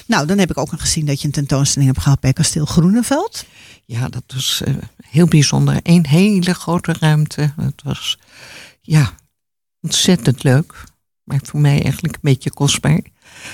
Nou, 0.07 0.27
dan 0.27 0.37
heb 0.37 0.49
ik 0.49 0.57
ook 0.57 0.71
nog 0.71 0.81
gezien 0.81 1.05
dat 1.05 1.19
je 1.21 1.27
een 1.27 1.33
tentoonstelling 1.33 1.91
hebt 1.91 2.03
gehad 2.03 2.19
bij 2.19 2.33
Kasteel 2.33 2.65
Groeneveld. 2.65 3.45
Ja, 3.85 4.09
dat 4.09 4.23
was 4.27 4.61
eh, 4.63 4.73
heel 5.01 5.25
bijzonder. 5.25 5.79
Een 5.83 6.07
hele 6.07 6.53
grote 6.53 6.95
ruimte. 6.99 7.53
Het 7.61 7.81
was 7.83 8.17
ja, 8.81 9.13
ontzettend 9.81 10.43
leuk. 10.43 10.83
Maar 11.23 11.39
voor 11.43 11.59
mij 11.59 11.81
eigenlijk 11.83 12.13
een 12.13 12.19
beetje 12.21 12.51
kostbaar. 12.51 13.01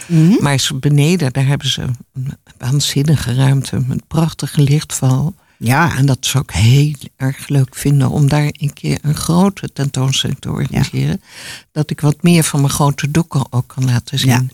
Mhm. 0.07 0.43
Maar 0.43 0.59
ze 0.59 0.75
beneden, 0.75 1.33
daar 1.33 1.45
hebben 1.45 1.69
ze 1.69 1.81
een 2.13 2.37
waanzinnige 2.57 3.33
ruimte. 3.33 3.83
Met 3.87 4.07
prachtige 4.07 4.61
lichtval. 4.61 5.35
Ja, 5.57 5.97
En 5.97 6.05
dat 6.05 6.25
zou 6.25 6.43
ik 6.47 6.55
heel 6.55 6.93
erg 7.15 7.47
leuk 7.47 7.75
vinden 7.75 8.09
om 8.09 8.27
daar 8.27 8.49
een 8.51 8.73
keer 8.73 8.99
een 9.01 9.15
grote 9.15 9.73
tentoonstelling 9.73 10.39
te 10.39 10.51
organiseren. 10.51 11.21
Dat 11.71 11.89
ik 11.89 12.01
wat 12.01 12.23
meer 12.23 12.43
van 12.43 12.59
mijn 12.61 12.73
grote 12.73 13.11
doeken 13.11 13.45
ook 13.49 13.67
kan 13.67 13.85
laten 13.85 14.19
zien. 14.19 14.29
Ja. 14.29 14.45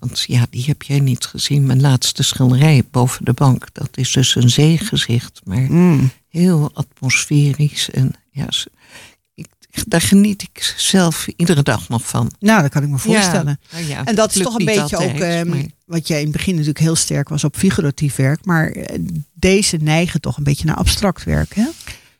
Want 0.00 0.24
ja, 0.26 0.46
die 0.50 0.64
heb 0.66 0.82
jij 0.82 1.00
niet 1.00 1.24
gezien. 1.24 1.66
Mijn 1.66 1.80
laatste 1.80 2.22
schilderij 2.22 2.82
boven 2.90 3.24
de 3.24 3.32
bank. 3.32 3.66
Dat 3.72 3.88
is 3.94 4.12
dus 4.12 4.34
een 4.34 4.50
zeegezicht. 4.50 5.40
Maar 5.44 5.60
Mm. 5.60 6.10
heel 6.28 6.70
atmosferisch. 6.74 7.90
En 7.90 8.12
ja, 8.30 8.46
ik, 9.34 9.46
daar 9.86 10.00
geniet 10.00 10.42
ik 10.42 10.74
zelf 10.76 11.26
iedere 11.36 11.62
dag 11.62 11.88
nog 11.88 12.08
van. 12.08 12.30
nou, 12.38 12.62
dat 12.62 12.70
kan 12.70 12.82
ik 12.82 12.88
me 12.88 12.98
voorstellen. 12.98 13.60
Ja, 13.70 13.76
nou 13.76 13.88
ja, 13.88 14.04
En 14.04 14.14
dat 14.14 14.34
is 14.34 14.42
toch 14.42 14.58
een 14.58 14.64
beetje 14.64 14.96
altijd, 14.96 15.12
ook, 15.12 15.20
ehm, 15.54 15.64
wat 15.86 16.08
jij 16.08 16.18
in 16.18 16.24
het 16.24 16.32
begin 16.32 16.52
natuurlijk 16.52 16.78
heel 16.80 16.96
sterk 16.96 17.28
was 17.28 17.44
op 17.44 17.56
figuratief 17.56 18.16
werk. 18.16 18.44
Maar 18.44 18.70
eh, 18.70 18.98
deze 19.34 19.76
neigen 19.76 20.20
toch 20.20 20.36
een 20.36 20.44
beetje 20.44 20.66
naar 20.66 20.76
abstract 20.76 21.24
werk. 21.24 21.54
Hè? 21.54 21.66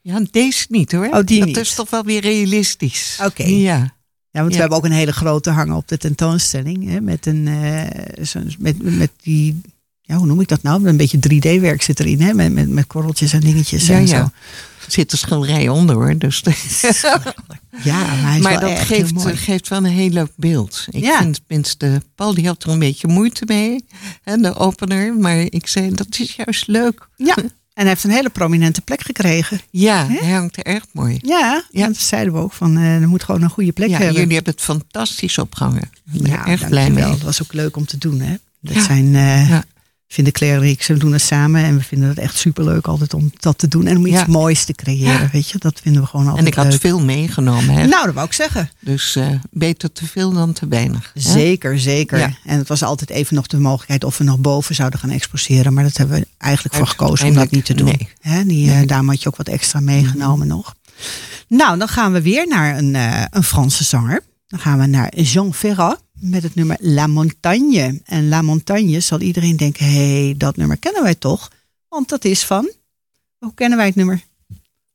Ja, 0.02 0.22
deze 0.30 0.66
niet 0.68 0.92
hoor. 0.92 1.06
Oh, 1.06 1.24
die 1.24 1.38
dat 1.38 1.46
niet. 1.48 1.56
is 1.56 1.74
toch 1.74 1.90
wel 1.90 2.04
weer 2.04 2.20
realistisch. 2.20 3.18
Oké. 3.24 3.42
Ja. 3.44 3.94
Ja, 4.32 4.40
want 4.40 4.50
Ja. 4.50 4.54
we 4.54 4.60
hebben 4.60 4.78
ook 4.78 4.84
een 4.84 4.98
hele 4.98 5.12
grote 5.12 5.50
hangen 5.50 5.76
op 5.76 5.88
de 5.88 5.96
tentoonstelling. 5.98 6.88
Hè, 6.88 7.00
met, 7.00 7.26
een, 7.26 7.48
eh, 7.48 8.24
zo, 8.24 8.40
met, 8.58 8.82
met 8.82 9.10
die, 9.22 9.60
ja, 10.00 10.16
hoe 10.16 10.26
noem 10.26 10.40
ik 10.40 10.48
dat 10.48 10.62
nou? 10.62 10.86
Een 10.86 10.96
beetje 10.96 11.18
3D-werk 11.18 11.82
zit 11.82 12.00
erin, 12.00 12.20
hè? 12.20 12.32
Met, 12.34 12.52
met, 12.52 12.68
met 12.68 12.86
korreltjes 12.86 13.32
en 13.32 13.40
dingetjes 13.40 13.86
Ja, 13.86 13.94
en 13.94 14.00
ja. 14.06 14.06
zo. 14.06 14.30
Er 14.86 14.92
zit 14.96 15.12
een 15.12 15.18
schilderij 15.18 15.68
onder 15.68 15.94
hoor. 15.96 16.18
Dus 16.18 16.42
Ja, 17.82 18.38
maar 18.40 18.60
dat 18.60 18.78
geeft, 18.78 19.12
geeft 19.26 19.68
wel 19.68 19.78
een 19.78 19.84
heel 19.84 20.08
leuk 20.08 20.32
beeld. 20.36 20.86
Ik 20.90 21.02
Ja. 21.02 21.18
vind 21.18 21.40
tenminste, 21.46 22.02
Paul 22.14 22.34
die 22.34 22.46
had 22.46 22.62
er 22.62 22.68
een 22.70 22.78
beetje 22.78 23.08
moeite 23.08 23.44
mee. 23.46 23.84
Hè, 24.22 24.36
de 24.36 24.54
opener. 24.54 25.14
Maar 25.14 25.38
ik 25.40 25.66
zei, 25.66 25.90
dat 25.94 26.18
is 26.18 26.34
juist 26.36 26.66
leuk. 26.66 27.08
Ja, 27.16 27.36
en 27.80 27.86
hij 27.86 27.94
heeft 27.94 28.04
een 28.04 28.10
hele 28.10 28.28
prominente 28.30 28.80
plek 28.80 29.00
gekregen. 29.02 29.60
Ja, 29.70 30.06
hij 30.08 30.30
hangt 30.32 30.56
er 30.56 30.62
erg 30.64 30.84
mooi. 30.92 31.18
Ja, 31.22 31.64
Ja. 31.70 31.86
dat 31.86 31.96
zeiden 31.96 32.32
we 32.32 32.38
ook 32.38 32.52
van, 32.52 32.76
eh 32.76 32.94
er 33.02 33.08
moet 33.08 33.22
gewoon 33.24 33.42
een 33.42 33.50
goede 33.50 33.72
plek 33.72 33.88
Ja, 33.88 33.96
hebben. 33.98 34.14
jullie 34.16 34.34
hebben 34.34 34.52
het 34.52 34.62
fantastisch 34.62 35.38
opgehangen. 35.38 35.90
Ik 36.12 36.22
ben 36.22 36.30
ja, 36.30 36.40
er 36.44 36.48
erg 36.50 36.68
blij 36.68 36.90
mee. 36.90 37.04
Dat 37.04 37.20
was 37.20 37.42
ook 37.42 37.52
leuk 37.52 37.76
om 37.76 37.86
te 37.86 37.98
doen, 37.98 38.20
hè? 38.20 38.34
Dat 38.60 38.74
Ja. 38.74 38.82
zijn, 38.82 39.14
eh, 39.14 39.48
Ja. 39.48 39.64
Vinden 40.12 40.32
Claire 40.32 40.60
en 40.64 40.68
ik, 40.70 40.82
ze 40.82 40.94
doen 40.96 41.12
het 41.12 41.22
samen 41.22 41.64
en 41.64 41.76
we 41.76 41.82
vinden 41.82 42.08
het 42.08 42.18
echt 42.18 42.36
superleuk 42.36 42.86
altijd 42.86 43.14
om 43.14 43.32
dat 43.38 43.58
te 43.58 43.68
doen 43.68 43.86
en 43.86 43.96
om 43.96 44.06
iets 44.06 44.16
Ja. 44.16 44.24
moois 44.28 44.64
te 44.64 44.72
creëren, 44.74 45.12
Ja. 45.12 45.28
weet 45.32 45.48
je? 45.50 45.58
Dat 45.58 45.80
vinden 45.82 46.02
we 46.02 46.08
gewoon 46.08 46.26
altijd 46.26 46.44
En 46.44 46.50
ik 46.52 46.58
had 46.58 46.66
leuk. 46.70 46.80
veel 46.80 47.00
meegenomen. 47.00 47.74
Hè? 47.74 47.86
Nou, 47.86 48.04
dat 48.04 48.14
wou 48.14 48.26
ik 48.26 48.32
zeggen. 48.32 48.70
Dus 48.80 49.16
eh, 49.16 49.28
beter 49.50 49.92
te 49.92 50.06
veel 50.06 50.32
dan 50.32 50.52
te 50.52 50.68
weinig. 50.68 51.10
hè? 51.14 51.20
Zeker, 51.20 51.78
zeker. 51.80 52.18
Ja. 52.18 52.30
En 52.44 52.58
het 52.58 52.68
was 52.68 52.82
altijd 52.82 53.10
even 53.10 53.34
nog 53.34 53.46
de 53.46 53.58
mogelijkheid 53.58 54.04
of 54.04 54.18
we 54.18 54.24
nog 54.24 54.38
boven 54.38 54.74
zouden 54.74 54.98
gaan 54.98 55.10
exposeren. 55.10 55.72
Maar 55.74 55.84
dat 55.84 55.96
hebben 55.96 56.18
we 56.20 56.26
eigenlijk 56.38 56.74
voor 56.74 56.86
gekozen 56.86 57.26
om 57.28 57.34
dat 57.34 57.50
niet 57.50 57.64
te 57.64 57.74
doen. 57.74 58.00
Hè, 58.20 58.44
die, 58.44 58.68
eh, 58.70 58.76
Nee. 58.76 58.86
Daarom 58.86 59.08
had 59.08 59.22
je 59.22 59.28
ook 59.28 59.36
wat 59.36 59.48
extra 59.48 59.80
meegenomen 59.80 60.46
nog. 60.46 60.74
Nou, 61.48 61.78
dan 61.78 61.88
gaan 61.88 62.12
we 62.12 62.22
weer 62.22 62.46
naar 62.48 62.78
een, 62.78 62.94
eh, 62.94 63.22
een 63.30 63.42
Franse 63.44 63.84
zanger. 63.84 64.22
Dan 64.46 64.60
gaan 64.60 64.78
we 64.78 64.86
naar 64.86 65.14
Jean 65.16 65.54
Ferrat 65.54 66.02
met 66.20 66.42
het 66.42 66.54
nummer 66.54 66.76
La 66.80 67.06
Montagne. 67.06 68.00
En 68.04 68.28
La 68.28 68.42
Montagne 68.42 69.00
zal 69.00 69.20
iedereen 69.20 69.56
denken, 69.56 69.84
hé, 69.86 70.24
hey, 70.24 70.34
dat 70.36 70.56
nummer 70.56 70.76
kennen 70.78 71.02
wij 71.02 71.14
toch? 71.14 71.50
Want 71.88 72.08
dat 72.08 72.24
is 72.24 72.44
van, 72.44 72.70
hoe 73.38 73.54
kennen 73.54 73.78
wij 73.78 73.86
het 73.86 73.96
nummer? 73.96 74.22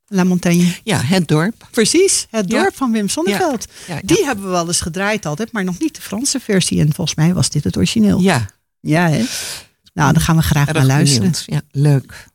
La 0.07 0.23
Montagne. 0.23 0.75
Ja, 0.83 1.01
het 1.01 1.27
dorp. 1.27 1.67
Precies, 1.71 2.27
het 2.29 2.51
Ja. 2.51 2.61
dorp 2.61 2.75
van 2.75 2.91
Wim 2.91 3.09
Sonneveld. 3.09 3.67
Ja, 3.87 3.93
ja. 3.95 4.01
Die 4.03 4.25
hebben 4.25 4.45
we 4.45 4.51
wel 4.51 4.67
eens 4.67 4.81
gedraaid 4.81 5.25
altijd, 5.25 5.51
maar 5.51 5.63
nog 5.63 5.79
niet 5.79 5.95
de 5.95 6.01
Franse 6.01 6.39
versie. 6.39 6.79
En 6.79 6.93
volgens 6.93 7.15
mij 7.17 7.33
was 7.33 7.49
dit 7.49 7.63
het 7.63 7.77
origineel. 7.77 8.19
Ja, 8.19 8.49
Ja, 8.79 9.09
hè? 9.09 9.23
Nou, 9.93 10.13
dan 10.13 10.21
gaan 10.21 10.35
we 10.35 10.41
graag 10.41 10.73
naar 10.73 10.85
luisteren. 10.85 11.31
benieuwd. 11.31 11.43
Ja, 11.45 11.61
leuk. 11.71 12.27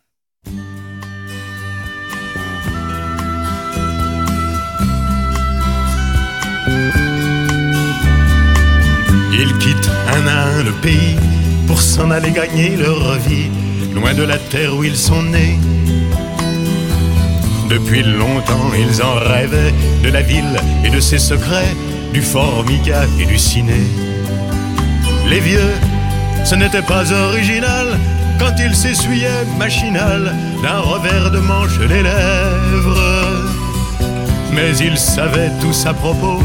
Ils 9.43 9.57
quittent 9.57 9.91
un 10.07 10.26
à 10.26 10.43
un 10.49 10.62
le 10.62 10.72
pays 10.72 11.16
pour 11.66 11.80
s'en 11.80 12.11
aller 12.11 12.30
gagner 12.30 12.76
leur 12.76 13.14
vie, 13.14 13.49
loin 13.95 14.12
de 14.12 14.22
la 14.22 14.36
terre 14.36 14.76
où 14.76 14.84
ils 14.84 14.99
sont 14.99 15.22
nés. 15.22 15.59
Depuis 17.70 18.03
longtemps, 18.03 18.70
ils 18.78 19.03
en 19.03 19.14
rêvaient 19.14 19.72
de 20.05 20.11
la 20.11 20.20
ville 20.20 20.61
et 20.84 20.91
de 20.91 21.01
ses 21.01 21.18
secrets, 21.18 21.74
du 22.12 22.20
formica 22.20 23.05
et 23.18 23.24
du 23.24 23.38
ciné. 23.38 23.80
Les 25.26 25.41
vieux, 25.41 25.72
ce 26.45 26.55
n'était 26.55 26.82
pas 26.82 27.11
original 27.11 27.99
quand 28.38 28.55
ils 28.59 28.76
s'essuyaient 28.76 29.47
machinal 29.59 30.34
d'un 30.62 30.80
revers 30.80 31.30
de 31.30 31.38
manche 31.38 31.78
les 31.78 32.03
lèvres. 32.03 33.47
Mais 34.53 34.76
ils 34.78 34.99
savaient 34.99 35.53
tous 35.62 35.86
à 35.86 35.95
propos 35.95 36.43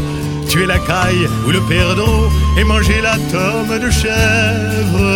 tuer 0.48 0.66
la 0.66 0.78
caille 0.78 1.28
ou 1.46 1.50
le 1.50 1.60
perdreau 1.60 2.30
et 2.56 2.64
manger 2.64 3.00
la 3.00 3.16
tome 3.32 3.78
de 3.78 3.90
chèvre. 3.90 5.12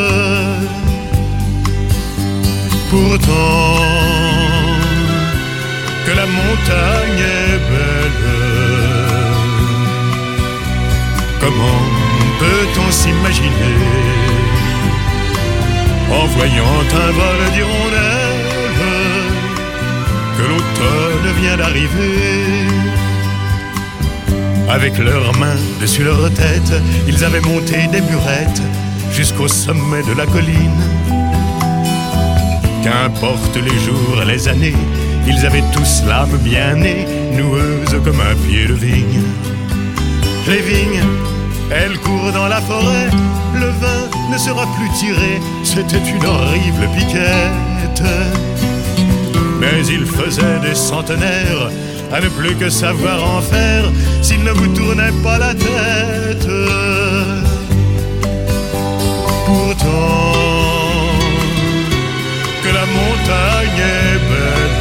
Pourtant, 2.90 3.84
que 6.06 6.12
la 6.20 6.26
montagne 6.26 7.24
est 7.42 7.58
belle, 7.70 8.28
comment 11.40 11.82
peut-on 12.40 12.90
s'imaginer 12.90 13.78
en 16.10 16.26
voyant 16.36 16.80
un 17.04 17.10
vol 17.20 17.40
d'hirondelles 17.54 18.50
que 20.36 20.42
l'automne 20.50 21.40
vient 21.40 21.56
d'arriver? 21.56 23.09
Avec 24.70 24.98
leurs 24.98 25.36
mains 25.38 25.56
dessus 25.80 26.04
leur 26.04 26.30
tête, 26.32 26.72
ils 27.08 27.24
avaient 27.24 27.40
monté 27.40 27.88
des 27.90 28.00
burettes 28.00 28.62
jusqu'au 29.12 29.48
sommet 29.48 30.02
de 30.02 30.16
la 30.16 30.26
colline. 30.26 30.82
Qu'importe 32.82 33.56
les 33.56 33.78
jours, 33.80 34.22
les 34.26 34.48
années, 34.48 34.76
ils 35.26 35.44
avaient 35.44 35.64
tous 35.72 36.02
l'âme 36.06 36.36
bien 36.38 36.76
née, 36.76 37.06
noueuse 37.32 38.00
comme 38.04 38.20
un 38.20 38.34
pied 38.46 38.66
de 38.66 38.74
vigne. 38.74 39.22
Les 40.46 40.62
vignes, 40.62 41.04
elles 41.70 41.98
courent 41.98 42.32
dans 42.32 42.48
la 42.48 42.60
forêt, 42.60 43.10
le 43.54 43.66
vin 43.66 44.32
ne 44.32 44.38
sera 44.38 44.66
plus 44.76 44.90
tiré, 44.90 45.40
c'était 45.64 45.98
une 45.98 46.24
horrible 46.24 46.88
piquette. 46.96 48.02
Mais 49.60 49.86
il 49.88 50.06
faisait 50.06 50.60
des 50.62 50.74
centenaires 50.74 51.70
à 52.12 52.20
ne 52.20 52.28
plus 52.28 52.54
que 52.56 52.68
savoir 52.68 53.18
en 53.36 53.40
faire 53.40 53.84
s'il 54.22 54.42
ne 54.42 54.50
vous 54.50 54.68
tournait 54.74 55.12
pas 55.22 55.38
la 55.38 55.54
tête. 55.54 56.48
Pourtant, 59.46 60.32
que 62.62 62.68
la 62.80 62.86
montagne 62.98 63.82
est 63.98 64.18
belle, 64.30 64.80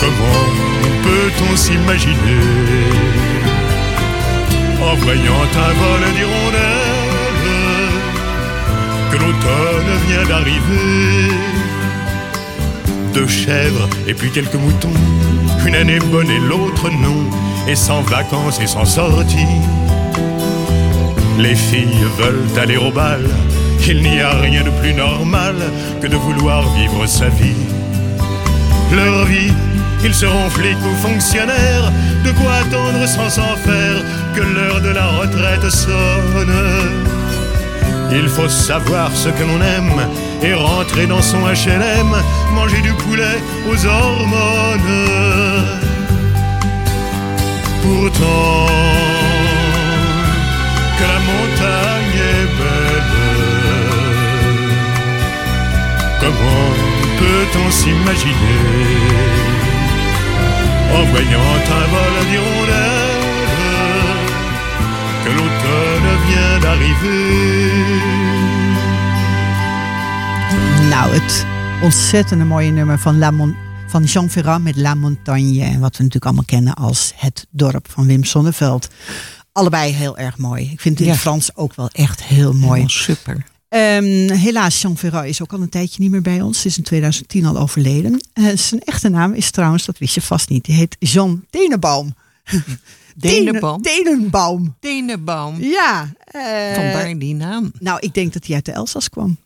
comment 0.00 0.46
peut-on 1.04 1.56
s'imaginer 1.56 2.44
en 4.82 4.94
voyant 4.96 5.42
un 5.66 5.72
vol 5.80 6.02
d'hirondelles 6.16 7.06
que 9.10 9.16
l'automne 9.16 9.92
vient 10.08 10.26
d'arriver? 10.28 11.75
Deux 13.16 13.26
chèvres 13.26 13.88
et 14.06 14.12
puis 14.12 14.30
quelques 14.30 14.56
moutons. 14.56 15.00
Une 15.66 15.74
année 15.74 15.98
bonne 15.98 16.30
et 16.30 16.38
l'autre 16.38 16.90
non, 16.90 17.20
et 17.66 17.74
sans 17.74 18.02
vacances 18.02 18.60
et 18.60 18.66
sans 18.66 18.84
sortie. 18.84 19.54
Les 21.38 21.54
filles 21.54 22.04
veulent 22.18 22.58
aller 22.58 22.76
au 22.76 22.90
bal, 22.90 23.24
il 23.88 24.02
n'y 24.02 24.20
a 24.20 24.32
rien 24.32 24.62
de 24.64 24.70
plus 24.80 24.92
normal 24.92 25.54
que 26.02 26.08
de 26.08 26.16
vouloir 26.16 26.62
vivre 26.74 27.06
sa 27.06 27.28
vie. 27.28 27.64
Leur 28.94 29.24
vie, 29.24 29.52
ils 30.04 30.14
seront 30.14 30.50
flics 30.50 30.84
ou 30.90 30.94
fonctionnaires, 31.08 31.90
de 32.22 32.32
quoi 32.32 32.52
attendre 32.62 33.06
sans 33.06 33.30
s'en 33.30 33.56
faire 33.56 33.98
que 34.34 34.42
l'heure 34.42 34.82
de 34.82 34.90
la 34.90 35.06
retraite 35.06 35.70
sonne. 35.70 36.58
Il 38.12 38.28
faut 38.28 38.48
savoir 38.48 39.10
ce 39.14 39.30
que 39.30 39.42
l'on 39.42 39.62
aime 39.62 40.06
et 40.42 40.54
rentrer 40.54 41.06
dans 41.06 41.22
son 41.22 41.40
HLM, 41.40 42.14
manger 42.54 42.80
du 42.80 42.92
poulet 42.92 43.38
aux 43.70 43.86
hormones. 43.86 44.94
Pourtant, 47.82 48.66
que 50.98 51.04
la 51.14 51.20
montagne 51.30 52.20
est 52.34 52.48
belle, 52.58 53.14
comment 56.20 56.72
peut-on 57.18 57.70
s'imaginer 57.70 58.64
en 60.94 61.02
voyant 61.12 61.54
un 61.78 61.86
vol 61.92 62.14
d'hirondelles 62.28 63.26
que 65.24 65.30
l'automne 65.30 66.10
vient 66.28 66.58
d'arriver? 66.60 68.35
Nou, 70.96 71.12
het 71.14 71.46
ontzettende 71.82 72.44
mooie 72.44 72.70
nummer 72.70 72.98
van, 72.98 73.18
La 73.18 73.30
Mon- 73.30 73.56
van 73.86 74.04
Jean 74.04 74.30
Ferrat 74.30 74.62
met 74.62 74.76
La 74.76 74.94
Montagne. 74.94 75.62
En 75.62 75.80
wat 75.80 75.96
we 75.96 76.02
natuurlijk 76.02 76.24
allemaal 76.24 76.44
kennen 76.44 76.74
als 76.74 77.12
Het 77.16 77.46
Dorp 77.50 77.86
van 77.90 78.06
Wim 78.06 78.24
Sonneveld. 78.24 78.88
Allebei 79.52 79.92
heel 79.92 80.18
erg 80.18 80.38
mooi. 80.38 80.70
Ik 80.70 80.80
vind 80.80 80.98
het 80.98 81.06
in 81.06 81.12
Ja. 81.12 81.18
Frans 81.18 81.56
ook 81.56 81.74
wel 81.74 81.88
echt 81.92 82.22
heel 82.24 82.52
mooi. 82.52 82.84
Super. 82.86 83.44
Ehm, 83.68 84.30
helaas, 84.32 84.80
Jean 84.80 84.96
Ferrat 84.98 85.24
is 85.24 85.42
ook 85.42 85.52
al 85.52 85.60
een 85.60 85.68
tijdje 85.68 86.02
niet 86.02 86.10
meer 86.10 86.22
bij 86.22 86.40
ons. 86.40 86.60
Ze 86.60 86.66
is 86.68 86.76
in 86.76 86.82
2010 86.84 87.44
al 87.46 87.58
overleden. 87.58 88.20
Eh, 88.32 88.44
zijn 88.56 88.80
echte 88.80 89.08
naam 89.08 89.32
is 89.32 89.50
trouwens, 89.50 89.84
dat 89.84 89.98
wist 89.98 90.14
je 90.14 90.22
vast 90.22 90.48
niet, 90.48 90.64
die 90.64 90.74
heet 90.74 90.96
Jean 90.98 91.44
Denenbaum. 91.50 92.14
Denenbaum? 93.16 93.82
Denenbaum. 93.92 94.76
Denenbaum. 94.80 95.60
Ja. 95.62 96.08
eh, 96.24 96.40
Vandaar 96.74 97.18
die 97.18 97.34
naam. 97.34 97.72
nou, 97.78 97.98
ik 98.00 98.14
denk 98.14 98.32
dat 98.32 98.46
hij 98.46 98.54
uit 98.54 98.64
de 98.64 98.72
Elzas 98.72 99.08
kwam. 99.08 99.36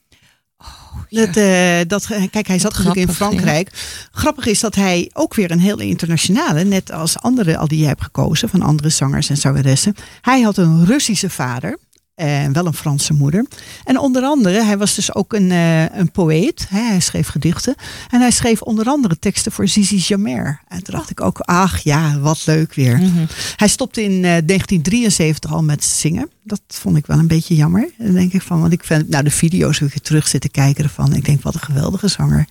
Dat, 1.10 1.36
eh, 1.36 1.78
dat, 1.86 2.06
kijk, 2.30 2.46
hij 2.46 2.58
zat 2.58 2.72
natuurlijk 2.72 3.08
in 3.08 3.14
Frankrijk. 3.14 3.70
Grappig 4.12 4.46
is 4.46 4.60
dat 4.60 4.74
hij 4.74 5.10
ook 5.12 5.34
weer 5.34 5.50
een 5.50 5.60
heel 5.60 5.78
internationale, 5.78 6.64
net 6.64 6.92
als 6.92 7.18
andere 7.18 7.56
al 7.56 7.68
die 7.68 7.80
je 7.80 7.86
hebt 7.86 8.02
gekozen, 8.02 8.48
van 8.48 8.62
andere 8.62 8.88
zangers 8.88 9.28
en 9.28 9.36
zangeressen. 9.36 9.94
Hij 10.20 10.40
had 10.40 10.56
een 10.56 10.86
Russische 10.86 11.30
vader. 11.30 11.78
En 12.20 12.52
wel 12.52 12.66
een 12.66 12.74
Franse 12.74 13.12
moeder. 13.12 13.46
En 13.84 13.98
onder 13.98 14.22
andere, 14.22 14.64
hij 14.64 14.78
was 14.78 14.94
dus 14.94 15.14
ook 15.14 15.32
een, 15.32 15.50
eh, 15.50 15.98
een 15.98 16.10
poëet. 16.10 16.66
Hè, 16.68 16.80
hij 16.80 17.00
schreef 17.00 17.28
gedichten. 17.28 17.74
En 18.10 18.20
hij 18.20 18.30
schreef 18.30 18.62
onder 18.62 18.86
andere 18.86 19.18
teksten 19.18 19.52
voor 19.52 19.68
Zizi 19.68 19.96
Jamer. 19.96 20.60
En 20.68 20.82
toen 20.82 20.94
dacht 20.94 21.10
ik 21.10 21.20
ook, 21.20 21.40
ach 21.40 21.78
ja, 21.78 22.18
wat 22.18 22.46
leuk 22.46 22.74
weer. 22.74 22.98
Mhm. 22.98 23.26
Hij 23.56 23.68
stopte 23.68 24.02
in 24.02 24.12
eh, 24.12 24.20
1973 24.20 25.52
al 25.52 25.62
met 25.62 25.84
zingen. 25.84 26.30
Dat 26.44 26.60
vond 26.68 26.96
ik 26.96 27.06
wel 27.06 27.18
een 27.18 27.26
beetje 27.26 27.54
jammer. 27.54 27.90
Dan 27.98 28.12
denk 28.12 28.32
ik 28.32 28.42
van, 28.42 28.60
want 28.60 28.72
ik 28.72 28.84
vind, 28.84 29.08
nou 29.08 29.24
de 29.24 29.30
video's 29.30 29.78
heb 29.78 29.92
ik 29.92 30.02
terug 30.02 30.28
zitten 30.28 30.50
kijken 30.50 30.84
ervan. 30.84 31.14
Ik 31.14 31.24
denk, 31.24 31.42
wat 31.42 31.54
een 31.54 31.60
geweldige 31.60 32.08
zanger. 32.08 32.46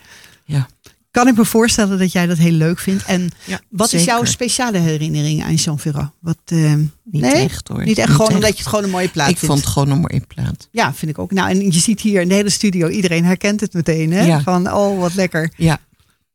Ja. 0.46 0.68
Kan 1.12 1.28
ik 1.28 1.36
me 1.38 1.46
voorstellen 1.46 2.00
dat 2.00 2.12
jij 2.12 2.26
dat 2.28 2.38
heel 2.38 2.52
leuk 2.52 2.80
vindt. 2.80 3.04
En 3.06 3.30
Ja, 3.46 3.60
wat 3.70 3.94
is 3.94 4.04
jouw 4.04 4.24
speciale 4.24 4.78
herinnering 4.78 5.44
aan 5.44 5.56
Jean 5.56 5.80
Ferrat? 5.80 6.12
Wat, 6.20 6.38
eh, 6.46 6.74
Niet 7.04 7.22
nee? 7.22 7.32
echt 7.34 7.68
hoor. 7.68 7.84
Niet 7.84 7.98
echt, 7.98 8.12
gewoon 8.12 8.34
omdat 8.34 8.50
je 8.52 8.58
het 8.58 8.68
gewoon 8.68 8.84
een 8.84 8.90
mooie 8.90 9.10
plaat 9.10 9.30
Ik 9.30 9.38
vindt. 9.38 9.54
vond 9.54 9.64
het 9.66 9.74
gewoon 9.74 9.90
een 9.90 10.00
mooie 10.10 10.22
plaat. 10.28 10.68
Ja, 10.72 10.94
vind 10.94 11.12
ik 11.12 11.20
ook. 11.20 11.32
Nou, 11.32 11.50
en 11.50 11.72
je 11.72 11.80
ziet 11.80 12.02
hier 12.02 12.22
in 12.22 12.28
de 12.28 12.34
hele 12.36 12.50
studio, 12.50 12.88
iedereen 12.88 13.26
herkent 13.26 13.60
het 13.60 13.74
meteen. 13.74 14.12
Hè? 14.12 14.24
Ja. 14.26 14.42
Van, 14.42 14.72
oh, 14.74 15.00
wat 15.00 15.14
lekker. 15.16 15.52
Ja. 15.56 15.80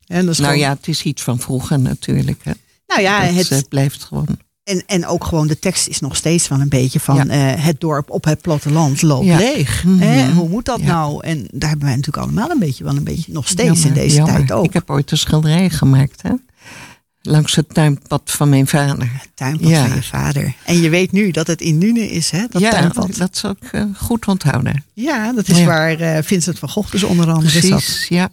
En, 0.06 0.24
dat 0.24 0.34
is 0.34 0.38
Nou 0.40 0.52
gewoon- 0.52 0.68
ja, 0.68 0.74
het 0.74 0.88
is 0.88 1.02
iets 1.02 1.22
van 1.22 1.38
vroeger 1.40 1.78
natuurlijk. 1.80 2.40
Hè. 2.44 2.52
nou 2.86 3.00
ja, 3.00 3.24
dat 3.26 3.34
het, 3.34 3.50
eh, 3.50 3.58
blijft 3.68 4.04
gewoon. 4.04 4.38
En, 4.64 4.82
en 4.86 5.06
ook 5.06 5.24
gewoon 5.24 5.46
de 5.46 5.58
tekst 5.58 5.86
is 5.86 6.00
nog 6.00 6.16
steeds 6.16 6.48
wel 6.48 6.60
een 6.60 6.68
beetje 6.68 7.00
van 7.00 7.16
Ja. 7.16 7.26
eh, 7.26 7.64
het 7.64 7.80
dorp 7.80 8.10
op 8.10 8.24
het 8.24 8.40
platteland 8.40 9.02
loopt 9.02 9.26
Ja. 9.26 9.36
leeg. 9.36 9.84
Mhm. 9.84 9.98
Hè? 10.02 10.32
Hoe 10.32 10.48
moet 10.48 10.64
dat 10.64 10.80
Ja. 10.80 10.86
nou? 10.86 11.24
En 11.24 11.46
daar 11.52 11.68
hebben 11.68 11.86
wij 11.86 11.96
natuurlijk 11.96 12.26
allemaal 12.26 12.50
een 12.50 12.58
beetje, 12.58 12.84
wel 12.84 12.96
een 12.96 13.04
beetje 13.04 13.32
nog 13.32 13.48
steeds 13.48 13.68
Jammer, 13.82 13.86
in 13.86 13.92
deze 13.94 14.16
jammer. 14.16 14.34
tijd 14.36 14.52
ook. 14.52 14.64
Ik 14.64 14.72
heb 14.72 14.90
ooit 14.90 15.10
een 15.10 15.18
schilderij 15.18 15.70
gemaakt. 15.70 16.22
Hè. 16.22 16.30
Langs 17.22 17.54
het 17.54 17.74
tuinpad 17.74 18.22
van 18.30 18.48
mijn 18.48 18.66
vader. 18.66 19.08
Het 19.12 19.28
tuinpad 19.34 19.70
van 19.72 19.94
je 19.94 20.02
vader. 20.02 20.54
En 20.64 20.80
je 20.80 20.88
weet 20.88 21.12
nu 21.12 21.30
dat 21.30 21.46
het 21.46 21.60
in 21.60 21.78
Nune 21.78 22.10
is, 22.10 22.30
hè? 22.30 22.44
Dat 22.50 22.62
ja, 22.62 22.70
tuinpad. 22.70 23.16
dat 23.16 23.36
zal 23.36 23.50
ik 23.60 23.72
eh, 23.72 23.82
goed 23.96 24.26
onthouden. 24.26 24.84
Ja, 24.92 25.32
dat 25.32 25.48
is 25.48 25.64
waar 25.64 26.00
eh, 26.00 26.22
Vincent 26.22 26.58
van 26.58 26.68
Gogh 26.68 26.90
dus 26.90 27.02
onder 27.02 27.30
andere 27.30 27.60
zat. 27.60 27.68
Precies, 27.70 28.06
ja. 28.08 28.28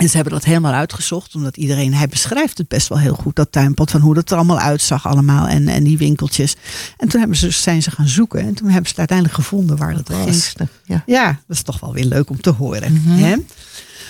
En 0.00 0.08
ze 0.08 0.14
hebben 0.16 0.32
dat 0.32 0.44
helemaal 0.44 0.72
uitgezocht, 0.72 1.34
omdat 1.34 1.56
iedereen, 1.56 1.94
hij 1.94 2.08
beschrijft 2.08 2.58
het 2.58 2.68
best 2.68 2.88
wel 2.88 2.98
heel 2.98 3.14
goed, 3.14 3.36
dat 3.36 3.52
tuinpad, 3.52 3.90
van 3.90 4.00
hoe 4.00 4.14
dat 4.14 4.30
er 4.30 4.36
allemaal 4.36 4.58
uitzag 4.58 5.06
allemaal 5.06 5.46
en, 5.46 5.68
en 5.68 5.84
die 5.84 5.98
winkeltjes. 5.98 6.56
En 6.96 7.08
toen 7.08 7.20
hebben 7.20 7.38
ze, 7.38 7.50
zijn 7.50 7.82
ze 7.82 7.90
gaan 7.90 8.08
zoeken 8.08 8.40
en 8.40 8.54
toen 8.54 8.66
hebben 8.66 8.84
ze 8.84 8.90
het 8.90 8.98
uiteindelijk 8.98 9.38
gevonden 9.38 9.76
waar 9.76 9.94
dat 9.94 10.08
was. 10.08 10.52
Ja. 10.84 11.02
Ja, 11.06 11.26
dat 11.26 11.56
is 11.56 11.62
toch 11.62 11.80
wel 11.80 11.92
weer 11.92 12.04
leuk 12.04 12.30
om 12.30 12.40
te 12.40 12.50
horen. 12.50 12.92
Mhm. 12.92 13.18
hè? 13.18 13.36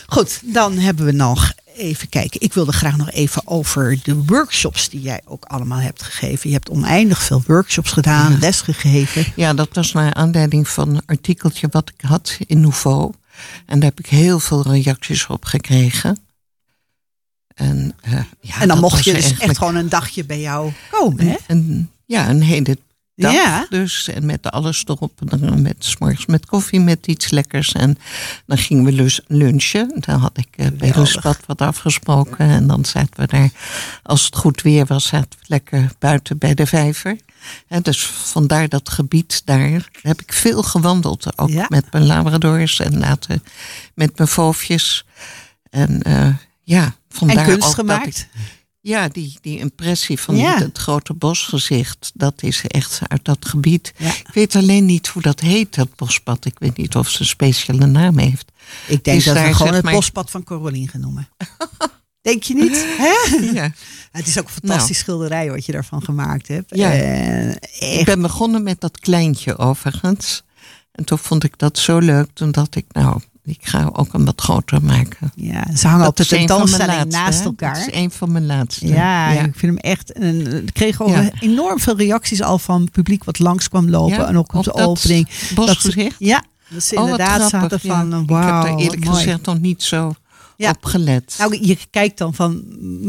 Goed, 0.06 0.40
dan 0.44 0.78
hebben 0.78 1.04
we 1.04 1.12
nog 1.12 1.52
even 1.76 2.08
kijken. 2.08 2.40
Ik 2.40 2.52
wilde 2.52 2.72
graag 2.72 2.96
nog 2.96 3.10
even 3.10 3.46
over 3.46 3.98
de 4.02 4.24
workshops 4.24 4.88
die 4.88 5.00
jij 5.00 5.20
ook 5.24 5.44
allemaal 5.44 5.78
hebt 5.78 6.02
gegeven. 6.02 6.48
Je 6.48 6.54
hebt 6.54 6.70
oneindig 6.70 7.22
veel 7.22 7.42
workshops 7.46 7.92
gedaan, 7.92 8.38
les 8.38 8.60
gegeven. 8.60 9.26
Ja, 9.36 9.54
dat 9.54 9.68
was 9.72 9.92
naar 9.92 10.14
aanleiding 10.14 10.68
van 10.68 10.88
een 10.88 11.02
artikeltje 11.06 11.68
wat 11.70 11.92
ik 11.96 12.08
had 12.08 12.38
in 12.46 12.60
Nouveau. 12.60 13.12
En 13.66 13.80
daar 13.80 13.88
heb 13.88 13.98
ik 13.98 14.06
heel 14.06 14.40
veel 14.40 14.62
reacties 14.62 15.26
op 15.26 15.44
gekregen. 15.44 16.18
En, 17.54 17.92
eh, 18.00 18.12
ja, 18.40 18.60
en 18.60 18.68
dan 18.68 18.78
mocht 18.80 19.04
je 19.04 19.12
dus 19.12 19.20
eigenlijk 19.22 19.50
echt 19.50 19.58
gewoon 19.58 19.74
een 19.76 19.88
dagje 19.88 20.24
bij 20.24 20.40
jou 20.40 20.72
komen. 20.90 21.26
Hè? 21.26 21.36
Een, 21.46 21.90
ja, 22.06 22.28
een 22.28 22.42
hele 22.42 22.78
dag 23.14 23.32
Ja. 23.32 23.66
dus. 23.70 24.08
En 24.08 24.26
met 24.26 24.50
alles 24.50 24.84
erop 24.86 25.20
en 25.20 25.42
eraan. 25.42 25.62
Met, 25.62 25.76
's 25.84 25.96
morgens 25.98 26.26
met 26.26 26.46
koffie, 26.46 26.80
met 26.80 27.06
iets 27.06 27.30
lekkers. 27.30 27.72
En 27.72 27.98
dan 28.46 28.58
gingen 28.58 28.84
we 28.84 28.92
lus- 28.92 29.20
lunchen. 29.26 29.92
Dan 30.00 30.18
had 30.20 30.38
ik 30.38 30.48
eh, 30.50 30.66
bij. 30.74 30.88
Rustbad 30.88 31.38
wat 31.46 31.60
afgesproken. 31.60 32.38
En 32.48 32.66
dan 32.66 32.84
zaten 32.84 33.20
we 33.20 33.26
daar, 33.26 33.50
als 34.02 34.24
het 34.24 34.36
goed 34.36 34.62
weer 34.62 34.86
was, 34.86 35.06
zaten 35.06 35.38
we 35.40 35.44
lekker 35.46 35.90
buiten 35.98 36.38
bij 36.38 36.54
de 36.54 36.66
vijver. 36.66 37.16
Dus 37.82 38.06
vandaar 38.06 38.68
dat 38.68 38.88
gebied 38.88 39.42
daar 39.44 39.88
heb 40.02 40.20
ik 40.20 40.32
veel 40.32 40.62
gewandeld. 40.62 41.38
Ook 41.38 41.48
Ja. 41.50 41.66
met 41.68 41.92
mijn 41.92 42.06
labradors 42.06 42.80
en 42.80 42.98
later 42.98 43.40
met 43.94 44.16
mijn 44.18 44.28
voofjes. 44.28 45.04
En 45.70 46.02
eh, 46.02 46.34
ja, 46.64 46.94
vandaar 47.08 47.36
En 47.36 47.44
kunst 47.44 47.56
ook 47.56 47.64
dat 47.66 47.74
gemaakt. 47.74 48.06
ik- 48.34 48.48
ja, 48.82 49.08
die, 49.08 49.38
die 49.40 49.58
impressie 49.58 50.20
van 50.20 50.36
Ja. 50.36 50.58
het 50.58 50.78
grote 50.78 51.12
bosgezicht, 51.14 52.10
dat 52.14 52.42
is 52.42 52.62
echt 52.66 53.00
uit 53.06 53.24
dat 53.24 53.46
gebied. 53.46 53.92
Ja. 53.96 54.08
Ik 54.08 54.30
weet 54.34 54.54
alleen 54.56 54.84
niet 54.84 55.06
hoe 55.08 55.22
dat 55.22 55.40
heet, 55.40 55.74
dat 55.74 55.96
bospad. 55.96 56.44
Ik 56.44 56.58
weet 56.58 56.76
niet 56.76 56.96
of 56.96 57.08
ze 57.08 57.20
een 57.20 57.26
speciale 57.26 57.86
naam 57.86 58.18
heeft. 58.18 58.52
Ik 58.86 59.04
denk 59.04 59.18
Is 59.18 59.24
dat 59.24 59.34
we 59.34 59.40
daar, 59.40 59.54
gewoon 59.54 59.74
het 59.74 59.84
maar- 59.84 59.92
bospad 59.92 60.30
van 60.30 60.44
Corolien 60.44 60.88
gaan 60.88 61.00
noemen. 61.00 61.28
Denk 62.22 62.42
je 62.42 62.54
niet? 62.54 62.84
Hè? 63.02 63.36
Ja. 63.52 63.70
Het 64.12 64.26
is 64.26 64.38
ook 64.38 64.44
een 64.44 64.50
fantastisch 64.50 64.98
schilderij 64.98 65.50
wat 65.50 65.66
je 65.66 65.72
daarvan 65.72 66.02
gemaakt 66.02 66.48
hebt. 66.48 66.76
Ja. 66.76 66.92
Eh, 66.92 67.98
Ik 67.98 68.04
ben 68.04 68.22
begonnen 68.22 68.62
met 68.62 68.80
dat 68.80 69.00
kleintje 69.00 69.58
overigens. 69.58 70.42
En 70.92 71.04
toen 71.04 71.18
vond 71.18 71.44
ik 71.44 71.58
dat 71.58 71.78
zo 71.78 71.98
leuk, 71.98 72.26
toen 72.32 72.50
dacht 72.52 72.76
ik, 72.76 72.84
nou, 72.92 73.20
ik 73.44 73.58
ga 73.60 73.90
ook 73.92 74.14
een 74.14 74.24
wat 74.24 74.40
groter 74.40 74.82
maken. 74.82 75.32
Ja, 75.34 75.76
ze 75.76 75.88
hangen 75.88 76.06
op 76.06 76.16
de 76.16 76.26
tentoonstelling 76.26 77.04
naast 77.12 77.38
hè? 77.38 77.44
elkaar. 77.44 77.74
Dat 77.74 77.86
is 77.88 77.94
een 77.94 78.10
van 78.10 78.32
mijn 78.32 78.46
laatste. 78.46 78.86
Ja, 78.86 79.30
ik 79.30 79.40
vind 79.56 79.60
hem 79.60 79.76
echt. 79.76 80.12
En 80.12 80.62
ik 80.66 80.74
kreeg 80.74 81.02
ook 81.02 81.08
Ja. 81.08 81.30
enorm 81.40 81.80
veel 81.80 81.96
reacties 81.96 82.42
al 82.42 82.58
van 82.58 82.80
het 82.80 82.90
publiek 82.90 83.24
wat 83.24 83.38
langs 83.38 83.68
kwam 83.68 83.90
lopen. 83.90 84.16
Ja, 84.16 84.26
en 84.26 84.38
ook 84.38 84.54
op, 84.54 84.64
de 84.64 84.72
dat 84.74 84.86
opening. 84.86 85.28
Bosgezicht? 85.54 86.16
ja, 86.18 86.42
dat 86.68 86.82
ze 86.82 86.94
Oh, 86.96 87.02
inderdaad 87.02 87.48
zaten 87.50 87.80
van. 87.80 88.20
Ik 88.22 88.28
Wauw, 88.28 88.56
heb 88.56 88.64
er 88.64 88.70
wat 88.70 88.80
eerlijk 88.80 89.04
gezegd 89.06 89.46
nog 89.46 89.60
niet 89.60 89.82
zo 89.82 90.14
Ja. 90.60 90.70
op 90.70 90.84
gelet. 90.84 91.34
Nou, 91.38 91.66
je 91.66 91.78
kijkt 91.90 92.18
dan 92.18 92.34
van 92.34 92.64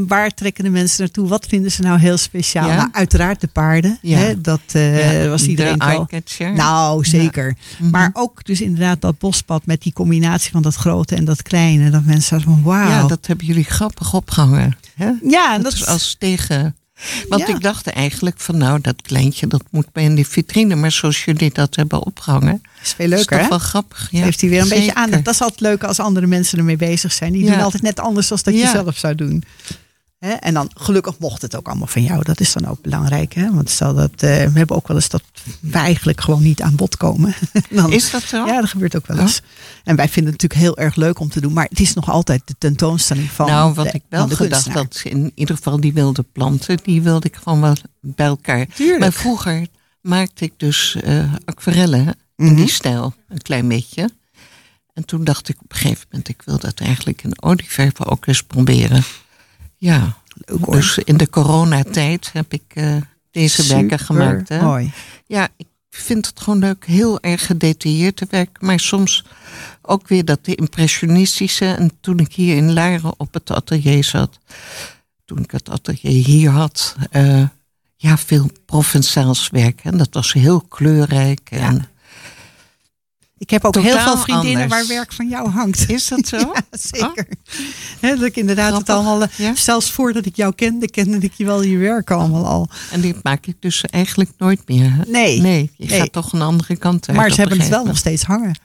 waar 0.08 0.30
trekken 0.30 0.64
de 0.64 0.70
mensen 0.70 1.00
naartoe? 1.00 1.28
Wat 1.28 1.46
vinden 1.46 1.72
ze 1.72 1.82
nou 1.82 2.00
heel 2.00 2.18
speciaal? 2.18 2.68
Ja. 2.68 2.76
Nou, 2.76 2.90
uiteraard 2.92 3.42
de 3.42 3.48
paarden. 3.48 3.98
Ja. 4.02 4.18
Hè, 4.18 4.42
dat 4.42 4.62
eh, 4.72 5.30
was 5.30 5.46
iedereen 5.46 5.78
eye-catcher. 5.78 6.54
Nou, 6.54 7.06
zeker. 7.06 7.56
Mhm. 7.80 7.90
Maar 7.90 8.10
ook 8.14 8.46
dus 8.46 8.62
inderdaad 8.62 9.02
dat 9.02 9.18
bospad 9.18 9.66
met 9.66 9.82
die 9.82 9.94
combinatie 9.94 10.52
van 10.52 10.62
dat 10.62 10.76
grote 10.76 11.16
en 11.16 11.26
dat 11.26 11.42
kleine. 11.42 11.90
Dat 11.90 12.06
mensen 12.06 12.42
van 12.42 12.62
wauw. 12.64 12.90
Ja, 12.90 13.08
dat 13.08 13.28
hebben 13.28 13.46
jullie 13.46 13.64
grappig 13.64 14.14
opgehangen. 14.14 14.78
Hè? 14.96 15.12
Ja, 15.24 15.58
dat 15.58 15.74
is 15.74 15.86
als 15.86 16.16
tegen. 16.20 16.76
Want 17.30 17.48
Ja. 17.48 17.56
ik 17.56 17.62
dacht 17.62 17.88
eigenlijk 17.88 18.40
van 18.40 18.58
nou, 18.58 18.82
dat 18.82 19.02
kleintje 19.02 19.48
dat 19.48 19.64
moet 19.70 19.92
bij 19.92 20.04
in 20.04 20.16
die 20.16 20.28
vitrine. 20.28 20.76
Maar 20.76 20.92
zoals 20.92 21.26
jullie 21.26 21.52
dat 21.54 21.76
hebben 21.76 22.06
opgehangen. 22.06 22.62
is 22.84 22.94
veel 22.94 23.08
leuker, 23.08 23.32
is 23.36 23.40
toch 23.40 23.50
wel 23.50 23.60
grappig. 23.60 24.08
Ja, 24.12 24.24
heeft 24.24 24.42
hij 24.42 24.50
weer 24.50 24.62
een 24.62 24.70
beetje 24.70 24.84
zeker. 24.84 24.98
aan. 24.98 25.10
Dat 25.12 25.34
is 25.34 25.42
altijd 25.42 25.60
leuk 25.62 25.84
als 25.84 26.00
andere 26.00 26.28
mensen 26.28 26.58
ermee 26.58 26.76
bezig 26.78 27.12
zijn. 27.14 27.32
Die 27.32 27.44
Ja. 27.44 27.52
doen 27.52 27.62
altijd 27.62 27.84
net 27.84 28.00
anders 28.00 28.28
dan 28.28 28.40
dat 28.44 28.54
je 28.54 28.68
zelf 28.68 28.98
zou 28.98 29.16
doen. 29.16 29.44
Hè? 30.22 30.32
En 30.32 30.54
dan 30.54 30.72
gelukkig 30.74 31.18
mocht 31.20 31.42
het 31.42 31.56
ook 31.56 31.68
allemaal 31.68 31.88
van 31.88 32.04
jou. 32.04 32.24
Dat 32.24 32.40
is 32.40 32.54
dan 32.54 32.68
ook 32.68 32.82
belangrijk. 32.82 33.34
Hè? 33.34 33.54
Want 33.54 33.70
stel 33.70 33.94
dat, 33.94 34.12
eh, 34.12 34.20
we 34.20 34.58
hebben 34.58 34.76
ook 34.76 34.88
wel 34.88 34.98
eens 34.98 35.10
dat 35.10 35.24
we 35.60 35.78
eigenlijk 35.78 36.22
gewoon 36.22 36.42
niet 36.44 36.62
aan 36.62 36.76
bod 36.76 36.98
komen. 36.98 37.34
dan, 37.70 37.92
Is 37.92 38.12
dat 38.12 38.22
zo? 38.24 38.46
Ja, 38.46 38.60
dat 38.62 38.70
gebeurt 38.70 38.96
ook 38.96 39.08
wel 39.08 39.18
eens. 39.18 39.42
En 39.84 39.96
wij 39.96 40.10
vinden 40.10 40.34
het 40.34 40.42
natuurlijk 40.42 40.78
heel 40.78 40.86
erg 40.86 40.96
leuk 40.96 41.20
om 41.20 41.30
te 41.30 41.42
doen. 41.42 41.54
Maar 41.54 41.68
het 41.70 41.80
is 41.80 41.94
nog 41.94 42.10
altijd 42.10 42.42
de 42.46 42.56
tentoonstelling 42.58 43.30
van 43.32 43.46
nou, 43.48 43.74
wat 43.74 43.86
de, 43.86 43.92
ik 43.92 44.04
wel 44.10 44.28
gedacht 44.28 44.68
had, 44.68 45.02
in 45.04 45.32
ieder 45.36 45.56
geval 45.56 45.80
die 45.80 45.94
wilde 45.94 46.24
planten, 46.24 46.78
die 46.84 47.02
wilde 47.02 47.28
ik 47.28 47.36
gewoon 47.36 47.62
wel 47.62 47.76
bij 48.02 48.26
elkaar. 48.26 48.66
Tuurlijk. 48.68 49.00
Maar 49.00 49.14
vroeger 49.14 49.68
maakte 50.02 50.46
ik 50.46 50.54
dus 50.58 50.96
eh 51.04 51.34
aquarellen 51.46 52.04
Mhm. 52.36 52.50
in 52.50 52.56
die 52.56 52.70
stijl, 52.70 53.14
een 53.30 53.42
klein 53.42 53.68
beetje. 53.68 54.10
En 54.94 55.06
toen 55.06 55.24
dacht 55.24 55.50
ik 55.50 55.56
op 55.62 55.72
een 55.72 55.78
gegeven 55.78 56.06
moment, 56.10 56.30
ik 56.30 56.42
wil 56.46 56.60
dat 56.60 56.80
eigenlijk 56.80 57.24
in 57.24 57.42
olieverf 57.44 58.06
ook 58.06 58.28
eens 58.28 58.44
proberen. 58.44 59.04
Ja, 59.82 60.18
dus 60.70 60.98
in 60.98 61.18
de 61.18 61.30
coronatijd 61.30 62.30
heb 62.34 62.54
ik 62.54 62.64
eh, 62.68 62.96
deze 63.32 63.74
werken 63.74 64.00
gemaakt. 64.00 64.50
Hè? 64.50 64.62
Mooi. 64.62 64.94
Ja, 65.26 65.48
ik 65.58 65.68
vind 65.90 66.26
het 66.26 66.40
gewoon 66.40 66.60
leuk, 66.60 66.86
heel 66.86 67.22
erg 67.22 67.46
gedetailleerd 67.46 68.16
te 68.16 68.28
werken. 68.30 68.66
Maar 68.66 68.80
soms 68.80 69.26
ook 69.82 70.08
weer 70.08 70.26
dat 70.26 70.46
de 70.46 70.56
impressionistische. 70.56 71.66
En 71.66 71.92
toen 72.02 72.20
ik 72.20 72.34
hier 72.34 72.56
in 72.56 72.74
Laren 72.74 73.14
op 73.18 73.34
het 73.34 73.52
atelier 73.52 74.04
zat, 74.04 74.40
toen 75.26 75.38
ik 75.38 75.52
het 75.52 75.70
atelier 75.70 76.26
hier 76.26 76.50
had, 76.50 76.96
eh, 77.12 77.44
ja, 77.96 78.18
veel 78.18 78.50
Provençaals 78.66 79.50
werk. 79.52 79.84
En 79.84 79.98
dat 79.98 80.10
was 80.12 80.34
heel 80.34 80.62
kleurrijk. 80.62 81.52
En 81.52 81.90
Ik 83.42 83.50
heb 83.50 83.66
ook 83.66 83.76
heel 83.76 83.98
veel 84.00 84.18
vriendinnen 84.18 84.62
anders. 84.64 84.88
waar 84.88 84.96
werk 84.98 85.14
van 85.14 85.28
jou 85.30 85.50
hangt. 85.50 85.90
Is 85.90 86.08
dat 86.08 86.28
zo? 86.28 86.38
Ja, 86.54 86.64
zeker. 86.72 87.28
Hè, 88.00 88.16
dat 88.16 88.24
ik 88.26 88.36
inderdaad 88.36 88.78
het 88.78 88.90
allemaal, 88.90 89.22
eh, 89.24 89.28
Ja. 89.38 89.56
zelfs 89.56 89.92
voordat 89.92 90.26
ik 90.26 90.36
jou 90.36 90.54
kende, 90.56 90.90
kende 90.90 91.18
ik 91.18 91.34
je 91.34 91.46
wel 91.46 91.64
je 91.64 91.78
werk 91.78 92.12
allemaal 92.12 92.46
al. 92.48 92.70
En 92.92 93.02
die 93.02 93.16
maak 93.24 93.46
ik 93.46 93.56
dus 93.60 93.82
eigenlijk 93.86 94.30
nooit 94.38 94.62
meer. 94.68 94.92
hè? 94.94 95.02
Nee. 95.08 95.40
Nee, 95.42 95.72
je 95.78 95.86
Nee. 95.86 96.00
gaat 96.00 96.12
toch 96.12 96.34
een 96.34 96.42
andere 96.42 96.76
kant 96.78 97.08
uit. 97.08 97.18
Maar 97.18 97.30
ze 97.32 97.40
hebben 97.40 97.60
het 97.60 97.70
wel 97.70 97.86
nog 97.86 97.98
steeds 97.98 98.24
hangen. 98.24 98.60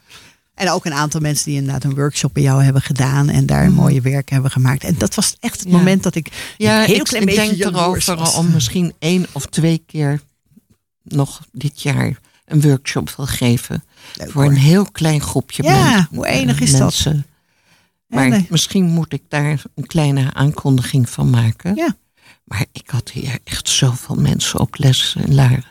En 0.53 0.69
ook 0.69 0.85
een 0.85 0.93
aantal 0.93 1.21
mensen 1.21 1.45
die 1.45 1.55
inderdaad 1.55 1.83
een 1.83 1.95
workshop 1.95 2.33
bij 2.33 2.43
jou 2.43 2.63
hebben 2.63 2.81
gedaan 2.81 3.29
en 3.29 3.45
daar 3.45 3.65
Mhm. 3.65 3.73
mooie 3.73 4.01
werk 4.01 4.29
hebben 4.29 4.51
gemaakt. 4.51 4.83
En 4.83 4.95
dat 4.97 5.15
was 5.15 5.35
echt 5.39 5.59
het 5.59 5.69
Ja. 5.69 5.77
moment 5.77 6.03
dat 6.03 6.15
ik 6.15 6.27
Ja, 6.57 6.81
heel 6.81 6.95
ik, 6.95 7.03
klein 7.03 7.27
ik 7.27 7.35
beetje 7.35 7.55
denk 7.63 7.75
erover 7.75 8.35
om 8.37 8.51
misschien 8.51 8.93
één 8.99 9.25
of 9.31 9.45
twee 9.45 9.83
keer 9.85 10.21
nog 11.03 11.41
dit 11.51 11.81
jaar 11.81 12.19
een 12.45 12.61
workshop 12.61 13.13
wil 13.17 13.25
geven. 13.25 13.83
Leuk, 14.15 14.31
voor 14.31 14.41
hoor. 14.43 14.51
een 14.51 14.57
heel 14.57 14.91
klein 14.91 15.21
groepje 15.21 15.63
Ja, 15.63 15.91
men- 15.95 16.07
hoe 16.11 16.27
enig 16.27 16.59
is 16.59 16.77
dat? 16.77 17.05
Maar 18.07 18.29
nee. 18.29 18.47
misschien 18.49 18.85
moet 18.85 19.13
ik 19.13 19.21
daar 19.27 19.61
een 19.75 19.85
kleine 19.87 20.33
aankondiging 20.33 21.09
van 21.09 21.29
maken. 21.29 21.75
Ja. 21.75 21.95
Maar 22.43 22.65
ik 22.71 22.89
had 22.89 23.09
hier 23.09 23.39
echt 23.43 23.69
zoveel 23.69 24.15
mensen 24.15 24.59
op 24.59 24.75
les 24.77 25.15
in 25.25 25.35
Laren. 25.35 25.65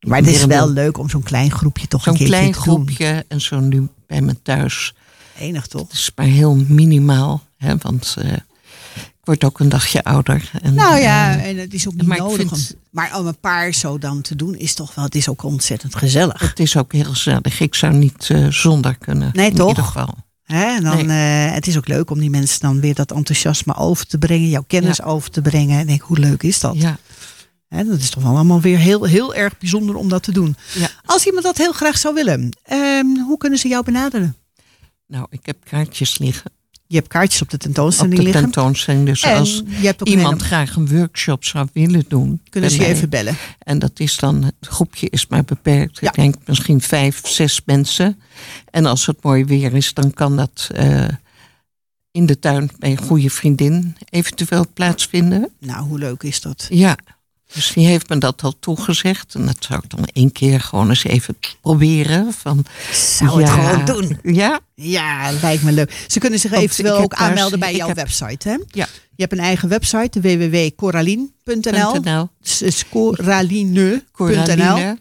Maar 0.00 0.18
het 0.18 0.26
is 0.28 0.44
wel 0.44 0.70
leuk 0.70 0.98
om 0.98 1.08
zo'n 1.08 1.22
klein 1.22 1.50
groepje 1.50 1.88
toch 1.88 2.06
een 2.06 2.16
Zo'n 2.16 2.26
klein 2.26 2.52
te 2.52 2.58
doen. 2.58 2.62
groepje 2.62 3.24
en 3.28 3.40
zo 3.40 3.60
nu 3.60 3.88
bij 4.06 4.20
me 4.20 4.42
thuis. 4.42 4.94
Enig 5.38 5.66
toch? 5.66 5.82
Het 5.82 5.92
is 5.92 6.10
maar 6.14 6.26
heel 6.26 6.54
minimaal. 6.68 7.42
Hè, 7.56 7.76
want 7.76 8.14
eh, 8.18 8.32
ik 9.32 9.40
word 9.40 9.52
ook 9.52 9.60
een 9.60 9.68
dagje 9.68 10.04
ouder. 10.04 10.50
En, 10.62 10.74
Nou 10.74 10.98
ja, 10.98 11.36
eh, 11.36 11.48
en 11.48 11.56
het 11.56 11.74
is 11.74 11.88
ook 11.88 11.94
niet 11.94 12.06
maar 12.06 12.18
nodig. 12.18 12.36
vind- 12.36 12.52
om- 12.52 12.78
maar 12.90 13.18
om 13.18 13.26
een 13.26 13.38
paar 13.40 13.72
zo 13.72 13.98
dan 13.98 14.20
te 14.20 14.36
doen 14.36 14.54
is 14.54 14.74
toch 14.74 14.94
wel, 14.94 15.04
het 15.04 15.14
is 15.14 15.28
ook 15.28 15.42
ontzettend 15.42 15.96
gezellig. 15.96 16.40
het 16.40 16.58
is 16.60 16.76
ook 16.76 16.92
heel 16.92 17.04
gezellig. 17.04 17.60
Ik 17.60 17.74
zou 17.74 17.94
niet 17.94 18.30
eh, 18.30 18.46
zonder 18.48 18.96
kunnen. 18.98 19.30
Nee, 19.32 19.50
in 19.50 19.54
toch? 19.56 19.68
ieder 19.68 19.84
geval. 19.84 20.14
Hè? 20.42 20.64
En 20.64 20.82
dan, 20.82 21.10
eh, 21.10 21.52
het 21.52 21.66
is 21.66 21.76
ook 21.76 21.88
leuk 21.88 22.10
om 22.10 22.18
die 22.18 22.30
mensen 22.30 22.60
dan 22.60 22.80
weer 22.80 22.94
dat 22.94 23.12
enthousiasme 23.12 23.76
over 23.76 24.06
te 24.06 24.18
brengen, 24.18 24.48
jouw 24.48 24.64
kennis 24.66 25.02
over 25.02 25.30
te 25.30 25.40
brengen. 25.42 25.78
En 25.80 25.86
denk, 25.86 26.00
hoe 26.00 26.18
leuk 26.18 26.42
is 26.42 26.60
dat? 26.60 26.74
Ja. 26.76 26.98
Hè, 27.68 27.84
dat 27.84 27.98
is 27.98 28.10
toch 28.10 28.22
wel 28.22 28.34
allemaal 28.34 28.60
weer 28.60 28.78
heel, 28.78 29.04
heel 29.04 29.34
erg 29.34 29.58
bijzonder 29.58 29.94
om 29.96 30.08
dat 30.08 30.22
te 30.22 30.32
doen. 30.32 30.56
Ja. 30.74 30.88
Als 31.04 31.26
iemand 31.26 31.44
dat 31.44 31.56
heel 31.56 31.72
graag 31.72 31.98
zou 31.98 32.14
willen, 32.14 32.48
ehm, 32.62 33.06
hoe 33.06 33.38
kunnen 33.38 33.58
ze 33.58 33.68
jou 33.68 33.84
benaderen? 33.84 34.36
Nou, 35.06 35.26
ik 35.30 35.46
heb 35.46 35.56
kaartjes 35.64 36.18
liggen 36.18 36.50
Je 36.90 36.96
hebt 36.96 37.08
kaartjes 37.08 37.42
op 37.42 37.50
de 37.50 37.56
op 37.56 37.62
tentoonstelling 37.62 38.16
de 38.16 38.22
liggen. 38.22 38.42
tentoonstelling. 38.42 39.06
Dus 39.06 39.22
en 39.22 39.38
als 39.38 39.62
een 39.76 40.08
iemand 40.08 40.42
graag 40.42 40.76
een 40.76 40.88
workshop 40.88 41.44
zou 41.44 41.68
willen 41.72 42.04
doen. 42.08 42.40
kunnen 42.48 42.70
ze 42.70 42.76
je 42.76 42.82
mij, 42.82 42.90
even 42.90 43.08
bellen. 43.08 43.36
En 43.58 43.78
dat 43.78 44.00
is 44.00 44.16
dan, 44.16 44.42
het 44.42 44.68
groepje 44.68 45.08
is 45.10 45.26
maar 45.26 45.44
beperkt. 45.44 46.00
Ja. 46.00 46.08
Ik 46.08 46.14
denk 46.14 46.34
misschien 46.44 46.80
vijf, 46.80 47.26
zes 47.26 47.60
mensen. 47.64 48.20
En 48.70 48.86
als 48.86 49.06
het 49.06 49.22
mooi 49.22 49.44
weer 49.44 49.74
is, 49.74 49.94
dan 49.94 50.14
kan 50.14 50.36
dat 50.36 50.70
eh, 50.74 51.08
in 52.10 52.26
de 52.26 52.38
tuin 52.38 52.70
bij 52.78 52.90
een 52.90 53.02
goede 53.02 53.30
vriendin 53.30 53.96
eventueel 54.08 54.66
plaatsvinden. 54.74 55.50
Nou, 55.58 55.86
hoe 55.86 55.98
leuk 55.98 56.22
is 56.22 56.40
dat? 56.40 56.66
Ja, 56.70 56.96
dus 57.54 57.72
die 57.72 57.86
heeft 57.86 58.08
me 58.08 58.18
dat 58.18 58.42
al 58.42 58.58
toegezegd. 58.60 59.34
En 59.34 59.46
dat 59.46 59.56
zou 59.60 59.80
ik 59.84 59.90
dan 59.90 60.04
één 60.12 60.32
keer 60.32 60.60
gewoon 60.60 60.88
eens 60.88 61.04
even 61.04 61.36
proberen. 61.60 62.32
Van, 62.32 62.64
Zou 62.92 63.42
het 63.42 63.50
gewoon 63.50 63.84
doen? 63.84 64.18
Ja, 64.22 64.60
Ja, 64.74 65.30
lijkt 65.42 65.62
me 65.62 65.72
leuk. 65.72 66.04
Ze 66.06 66.18
kunnen 66.18 66.38
zich 66.38 66.50
Want 66.50 66.62
eventueel 66.62 66.96
ook 66.96 67.14
aanmelden 67.14 67.58
bij 67.58 67.74
jouw 67.76 67.86
heb- 67.88 67.96
website. 67.96 68.48
Hè? 68.48 68.54
ja. 68.66 68.86
Je 69.14 69.26
hebt 69.26 69.32
een 69.32 69.44
eigen 69.44 69.68
website, 69.68 70.20
www.coralien.nl. 70.20 72.00
.nl. 72.02 72.28
Dus 72.58 72.88
coraline.nl. 72.90 74.00
Coraline. 74.12 74.98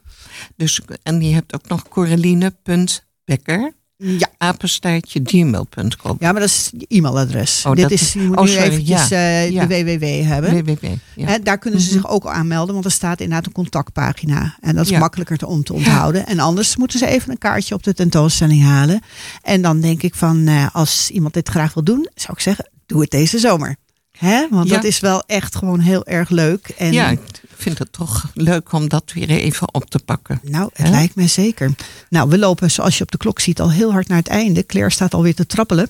Dus, 0.55 0.79
en 1.03 1.21
je 1.21 1.33
hebt 1.33 1.53
ook 1.53 1.67
nog 1.67 1.87
coraline.bekker. 1.87 3.73
Ja. 4.01 4.27
Apenstaartje 4.37 5.19
gmail.com. 5.23 6.15
ja, 6.19 6.31
maar 6.31 6.41
dat 6.41 6.49
is 6.49 6.71
je 6.77 6.85
e-mailadres. 6.87 7.63
Oh, 7.67 7.75
Dit 7.75 7.91
is, 7.91 8.13
je 8.13 8.19
moet 8.19 8.37
oh, 8.37 8.43
nu 8.43 8.55
eventjes 8.57 9.07
ja. 9.07 9.17
eh, 9.17 9.49
Ja. 9.49 9.65
de 9.65 9.83
www 9.83 10.23
hebben. 10.27 10.65
www. 10.65 10.85
Ja. 11.15 11.25
Hè, 11.27 11.39
daar 11.39 11.57
kunnen 11.57 11.79
ze 11.79 11.85
Mhm. 11.85 11.95
zich 11.95 12.09
ook 12.09 12.27
aanmelden, 12.27 12.73
want 12.73 12.85
er 12.85 12.91
staat 12.91 13.19
inderdaad 13.21 13.45
een 13.45 13.51
contactpagina. 13.51 14.55
En 14.61 14.75
dat 14.75 14.85
is 14.91 14.97
makkelijker 14.97 15.37
te, 15.37 15.47
om 15.47 15.63
te 15.63 15.73
onthouden. 15.73 16.25
En 16.27 16.39
anders 16.39 16.75
moeten 16.75 16.99
ze 16.99 17.07
even 17.07 17.31
een 17.31 17.37
kaartje 17.37 17.75
op 17.75 17.83
de 17.83 17.93
tentoonstelling 17.93 18.63
halen. 18.63 19.01
En 19.41 19.61
dan 19.61 19.79
denk 19.81 20.03
ik 20.03 20.15
van, 20.15 20.47
eh, 20.47 20.67
als 20.75 21.09
iemand 21.09 21.33
dit 21.33 21.49
graag 21.49 21.73
wil 21.73 21.83
doen, 21.83 22.09
zou 22.15 22.33
ik 22.33 22.39
zeggen, 22.39 22.69
doe 22.85 23.01
het 23.01 23.11
deze 23.11 23.39
zomer. 23.39 23.75
Hè? 24.17 24.47
Want 24.49 24.69
dat 24.69 24.83
is 24.83 24.99
wel 24.99 25.23
echt 25.27 25.55
gewoon 25.55 25.79
heel 25.79 26.05
erg 26.05 26.29
leuk. 26.29 26.69
En 26.77 26.93
ja, 26.93 27.15
vind 27.61 27.77
het 27.79 27.91
toch 27.91 28.31
leuk 28.33 28.71
om 28.71 28.89
dat 28.89 29.11
weer 29.13 29.29
even 29.29 29.73
op 29.73 29.89
te 29.89 29.99
pakken. 29.99 30.39
Nou, 30.43 30.69
het 30.73 30.89
lijkt 30.89 31.15
me 31.15 31.27
zeker. 31.27 31.71
Nou, 32.09 32.29
we 32.29 32.37
lopen, 32.37 32.71
zoals 32.71 32.97
je 32.97 33.03
op 33.03 33.11
de 33.11 33.17
klok 33.17 33.39
ziet, 33.39 33.61
al 33.61 33.71
heel 33.71 33.91
hard 33.91 34.07
naar 34.07 34.17
het 34.17 34.27
einde. 34.27 34.65
Claire 34.65 34.91
staat 34.91 35.13
alweer 35.13 35.35
te 35.35 35.45
trappelen. 35.45 35.89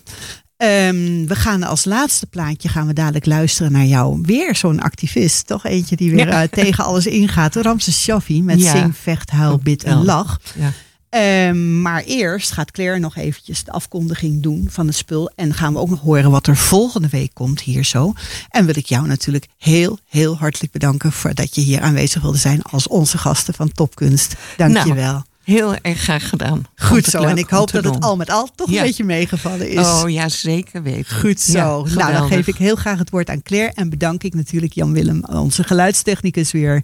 Ehm, 0.58 1.26
we 1.26 1.36
gaan 1.36 1.64
als 1.64 1.86
laatste 1.86 2.26
plaatje 2.26 2.70
gaan 2.70 2.88
we 2.88 2.94
dadelijk 2.94 3.26
luisteren 3.26 3.72
naar 3.72 3.86
jou. 3.86 4.20
Weer 4.22 4.56
zo'n 4.56 4.80
activist, 4.80 5.48
toch? 5.48 5.66
Eentje 5.66 5.96
die 5.96 6.12
weer 6.16 6.28
Ja. 6.28 6.42
eh, 6.42 6.48
tegen 6.50 6.84
alles 6.84 7.06
ingaat. 7.06 7.56
Ramses 7.56 8.02
Shaffi 8.02 8.44
met 8.44 8.62
Ja. 8.62 8.72
Zing, 8.72 8.98
Vecht, 8.98 9.30
Huil, 9.32 9.58
Bid 9.58 9.84
en. 9.84 10.06
Lach. 10.06 10.40
Ja. 10.60 10.72
Ehm, 11.10 11.82
maar 11.82 12.04
eerst 12.04 12.52
gaat 12.52 12.72
Claire 12.72 13.00
nog 13.00 13.16
eventjes 13.16 13.64
de 13.64 13.72
afkondiging 13.72 14.42
doen 14.44 14.68
van 14.72 14.88
het 14.88 14.96
spul. 14.96 15.32
En 15.36 15.54
gaan 15.54 15.74
we 15.74 15.80
ook 15.80 15.90
nog 15.90 16.02
horen 16.02 16.32
wat 16.32 16.48
er 16.48 16.56
volgende 16.58 17.08
week 17.10 17.34
komt 17.34 17.62
hier 17.62 17.84
zo. 17.86 18.14
En 18.50 18.66
wil 18.66 18.78
ik 18.78 18.86
jou 18.86 19.08
natuurlijk 19.08 19.48
heel, 19.58 20.00
heel 20.08 20.38
hartelijk 20.38 20.72
bedanken 20.72 21.12
voor 21.12 21.34
dat 21.34 21.56
je 21.56 21.62
hier 21.62 21.82
aanwezig 21.82 22.22
wilde 22.22 22.38
zijn 22.38 22.62
als 22.62 22.88
onze 22.88 23.18
gasten 23.18 23.54
van 23.54 23.72
Topkunst. 23.72 24.36
Dank 24.58 24.78
je 24.78 24.84
Nou, 24.84 24.94
wel. 24.96 25.24
Heel 25.44 25.76
erg 25.82 26.00
graag 26.00 26.30
gedaan. 26.30 26.64
Goed 26.76 27.06
zo. 27.06 27.22
En 27.22 27.38
ik 27.38 27.50
hoop 27.50 27.72
dat 27.72 27.84
het 27.84 28.00
al 28.00 28.16
met 28.16 28.30
al 28.30 28.50
toch 28.56 28.70
Ja. 28.70 28.80
een 28.80 28.86
beetje 28.86 29.04
meegevallen 29.04 29.70
is. 29.70 29.88
Oh 29.88 30.10
ja, 30.10 30.30
zeker 30.30 30.84
weten. 30.84 31.16
Goed 31.20 31.40
zo. 31.42 31.86
Ja, 31.88 31.94
nou, 31.94 32.14
dan 32.14 32.28
geef 32.28 32.48
ik 32.48 32.56
heel 32.56 32.76
graag 32.76 33.00
het 33.00 33.10
woord 33.10 33.30
aan 33.30 33.42
Claire. 33.42 33.72
En 33.74 33.90
bedank 33.90 34.24
ik 34.24 34.34
natuurlijk 34.34 34.74
Jan 34.74 34.94
Willem, 34.94 35.24
onze 35.26 35.64
geluidstechnicus 35.64 36.52
weer. 36.52 36.84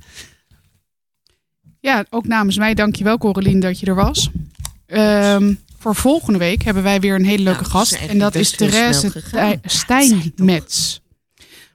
Ja, 1.85 2.05
ook 2.09 2.27
namens 2.27 2.57
mij 2.57 2.73
dankjewel 2.73 3.17
Corelien 3.17 3.59
dat 3.59 3.79
je 3.79 3.85
er 3.85 3.95
was. 3.95 4.29
Ehm, 4.85 5.53
voor 5.79 5.95
volgende 5.95 6.39
week 6.39 6.63
hebben 6.63 6.83
wij 6.83 6.99
weer 6.99 7.15
een 7.15 7.25
hele 7.25 7.43
leuke 7.43 7.59
Nou, 7.59 7.71
gast. 7.71 7.91
het 7.91 8.01
is 8.01 8.07
En 8.07 8.19
dat 8.19 8.35
is 8.35 8.51
Therese 8.51 9.11
Steinmetz. 9.61 10.99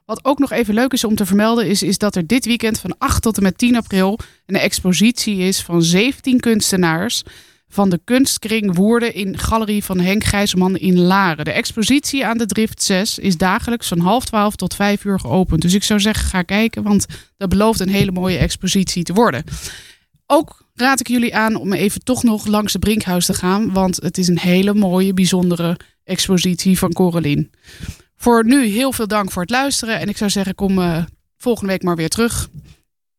Wat 0.04 0.24
ook 0.24 0.38
nog 0.38 0.52
even 0.52 0.74
leuk 0.74 0.92
is 0.92 1.04
om 1.04 1.14
te 1.14 1.26
vermelden 1.26 1.66
is, 1.66 1.82
is 1.82 1.98
dat 1.98 2.16
er 2.16 2.26
dit 2.26 2.44
weekend 2.44 2.80
van 2.80 2.94
8 2.98 3.22
tot 3.22 3.36
en 3.36 3.42
met 3.42 3.58
10 3.58 3.76
april 3.76 4.18
een 4.46 4.56
expositie 4.56 5.36
is 5.36 5.60
van 5.62 5.82
17 5.82 6.40
kunstenaars 6.40 7.22
van 7.68 7.88
de 7.90 8.00
kunstkring 8.04 8.74
Woerden 8.74 9.14
in 9.14 9.38
Galerie 9.38 9.84
van 9.84 10.00
Henk 10.00 10.24
Gijsman 10.24 10.76
in 10.76 11.00
Laren. 11.00 11.44
De 11.44 11.52
expositie 11.52 12.26
aan 12.26 12.38
de 12.38 12.46
Drift 12.46 12.82
6 12.82 13.18
is 13.18 13.36
dagelijks 13.36 13.88
van 13.88 13.98
half 13.98 14.24
12 14.24 14.56
tot 14.56 14.74
5 14.74 15.04
uur 15.04 15.20
geopend. 15.20 15.62
Dus 15.62 15.74
ik 15.74 15.82
zou 15.82 16.00
zeggen, 16.00 16.28
ga 16.28 16.42
kijken, 16.42 16.82
want 16.82 17.06
dat 17.36 17.48
belooft 17.48 17.80
een 17.80 17.88
hele 17.88 18.12
mooie 18.12 18.38
expositie 18.38 19.02
te 19.02 19.12
worden. 19.12 19.44
Ook 20.32 20.62
raad 20.74 21.00
ik 21.00 21.08
jullie 21.08 21.34
aan 21.34 21.56
om 21.56 21.72
even 21.72 22.04
toch 22.04 22.22
nog 22.22 22.46
langs 22.46 22.72
de 22.72 22.78
Brinkhuis 22.78 23.26
te 23.26 23.34
gaan. 23.34 23.72
Want 23.72 23.96
het 24.02 24.18
is 24.18 24.28
een 24.28 24.38
hele 24.38 24.74
mooie, 24.74 25.14
bijzondere 25.14 25.76
expositie 26.04 26.78
van 26.78 26.92
Corelien. 26.92 27.50
Voor 28.16 28.44
nu 28.44 28.66
heel 28.66 28.92
veel 28.92 29.06
dank 29.06 29.30
voor 29.30 29.42
het 29.42 29.50
luisteren. 29.50 30.00
En 30.00 30.08
ik 30.08 30.16
zou 30.16 30.30
zeggen, 30.30 30.54
kom 30.54 30.78
eh, 30.78 31.04
volgende 31.36 31.70
week 31.72 31.82
maar 31.82 31.96
weer 31.96 32.08
terug. 32.08 32.48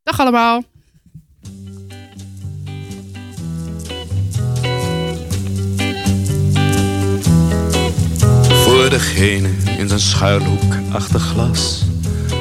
Dag 0.03 0.20
allemaal. 0.20 0.64
Voor 8.64 8.89
degene 8.89 9.49
in 9.78 9.88
zijn 9.88 9.99
schuilhoek 9.99 10.74
achter 10.91 11.20
glas. 11.20 11.84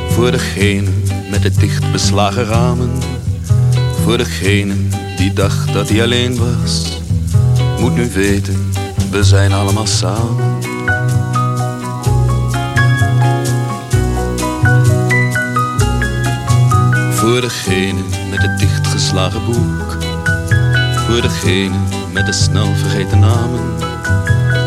Voor 0.09 0.31
degene 0.31 0.91
met 1.31 1.43
de 1.43 1.51
dicht 1.51 1.93
beslagen 1.93 2.45
ramen. 2.45 3.20
Voor 4.03 4.19
degene 4.19 4.75
die 5.17 5.33
dacht 5.33 5.73
dat 5.73 5.89
hij 5.89 6.03
alleen 6.03 6.39
was. 6.39 7.01
Moet 7.79 7.95
nu 7.95 8.11
weten, 8.11 8.73
we 9.11 9.25
zijn 9.25 9.53
allemaal 9.53 9.87
samen. 9.87 10.59
Voor 17.11 17.41
degene 17.41 18.01
met 18.31 18.43
het 18.43 18.59
dichtgeslagen 18.59 19.45
boek. 19.45 19.97
Voor 21.07 21.21
degene 21.21 21.77
met 22.13 22.27
de 22.27 22.33
snel 22.33 22.75
vergeten 22.75 23.19
namen. 23.19 23.61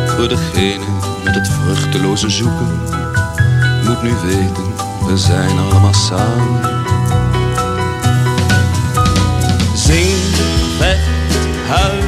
Voor 0.07 0.27
degene 0.27 0.86
met 1.23 1.36
het 1.36 1.47
vruchteloze 1.47 2.29
zoeken 2.29 2.81
moet 3.86 4.01
nu 4.01 4.13
weten, 4.25 4.63
we 5.07 5.17
zijn 5.17 5.57
allemaal 5.59 5.93
samen. 5.93 6.72
Huil, 11.68 12.03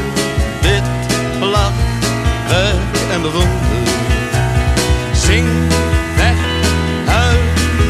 wit, 0.62 0.89
lach, 1.39 1.80
werk 2.47 3.12
en 3.12 3.22
bewonder. 3.22 3.84
Zing, 5.14 5.47
vecht, 6.16 6.68
huil, 7.06 7.39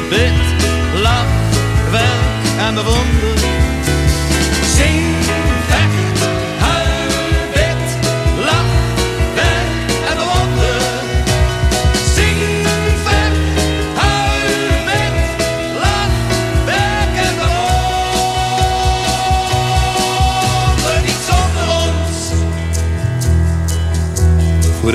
wit, 0.10 0.62
lach, 1.02 1.32
werk 1.92 2.68
en 2.68 2.74
bewonder. 2.74 3.35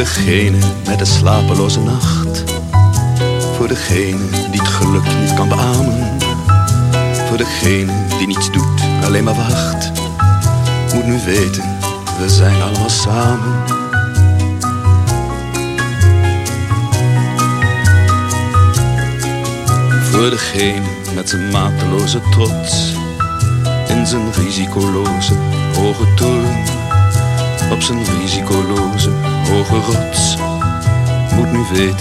Degene 0.00 0.58
met 0.86 0.98
de 0.98 1.04
slapeloze 1.04 1.80
nacht. 1.80 2.44
Voor 3.56 3.68
degene 3.68 4.30
die 4.50 4.60
het 4.60 4.68
geluk 4.68 5.02
niet 5.20 5.34
kan 5.34 5.48
beamen. 5.48 6.18
Voor 7.28 7.36
degene 7.36 7.92
die 8.18 8.26
niets 8.26 8.52
doet, 8.52 8.80
alleen 9.04 9.24
maar 9.24 9.34
wacht. 9.34 9.92
Moet 10.94 11.06
nu 11.06 11.20
weten, 11.24 11.78
we 12.18 12.28
zijn 12.28 12.62
allemaal 12.62 12.88
samen. 12.88 13.54
Voor 20.10 20.30
degene 20.30 20.86
met 21.14 21.28
zijn 21.28 21.50
mateloze 21.50 22.20
trots. 22.30 22.94
In 23.88 24.06
zijn 24.06 24.32
risicoloze 24.32 25.34
hoge 25.74 26.14
toren. 26.14 26.79
Op 27.70 27.82
zijn 27.82 28.04
risicoloze 28.20 29.10
hoge 29.48 29.76
rots. 29.76 30.36
Moet 31.34 31.52
nu 31.52 31.58
weten, 31.72 31.96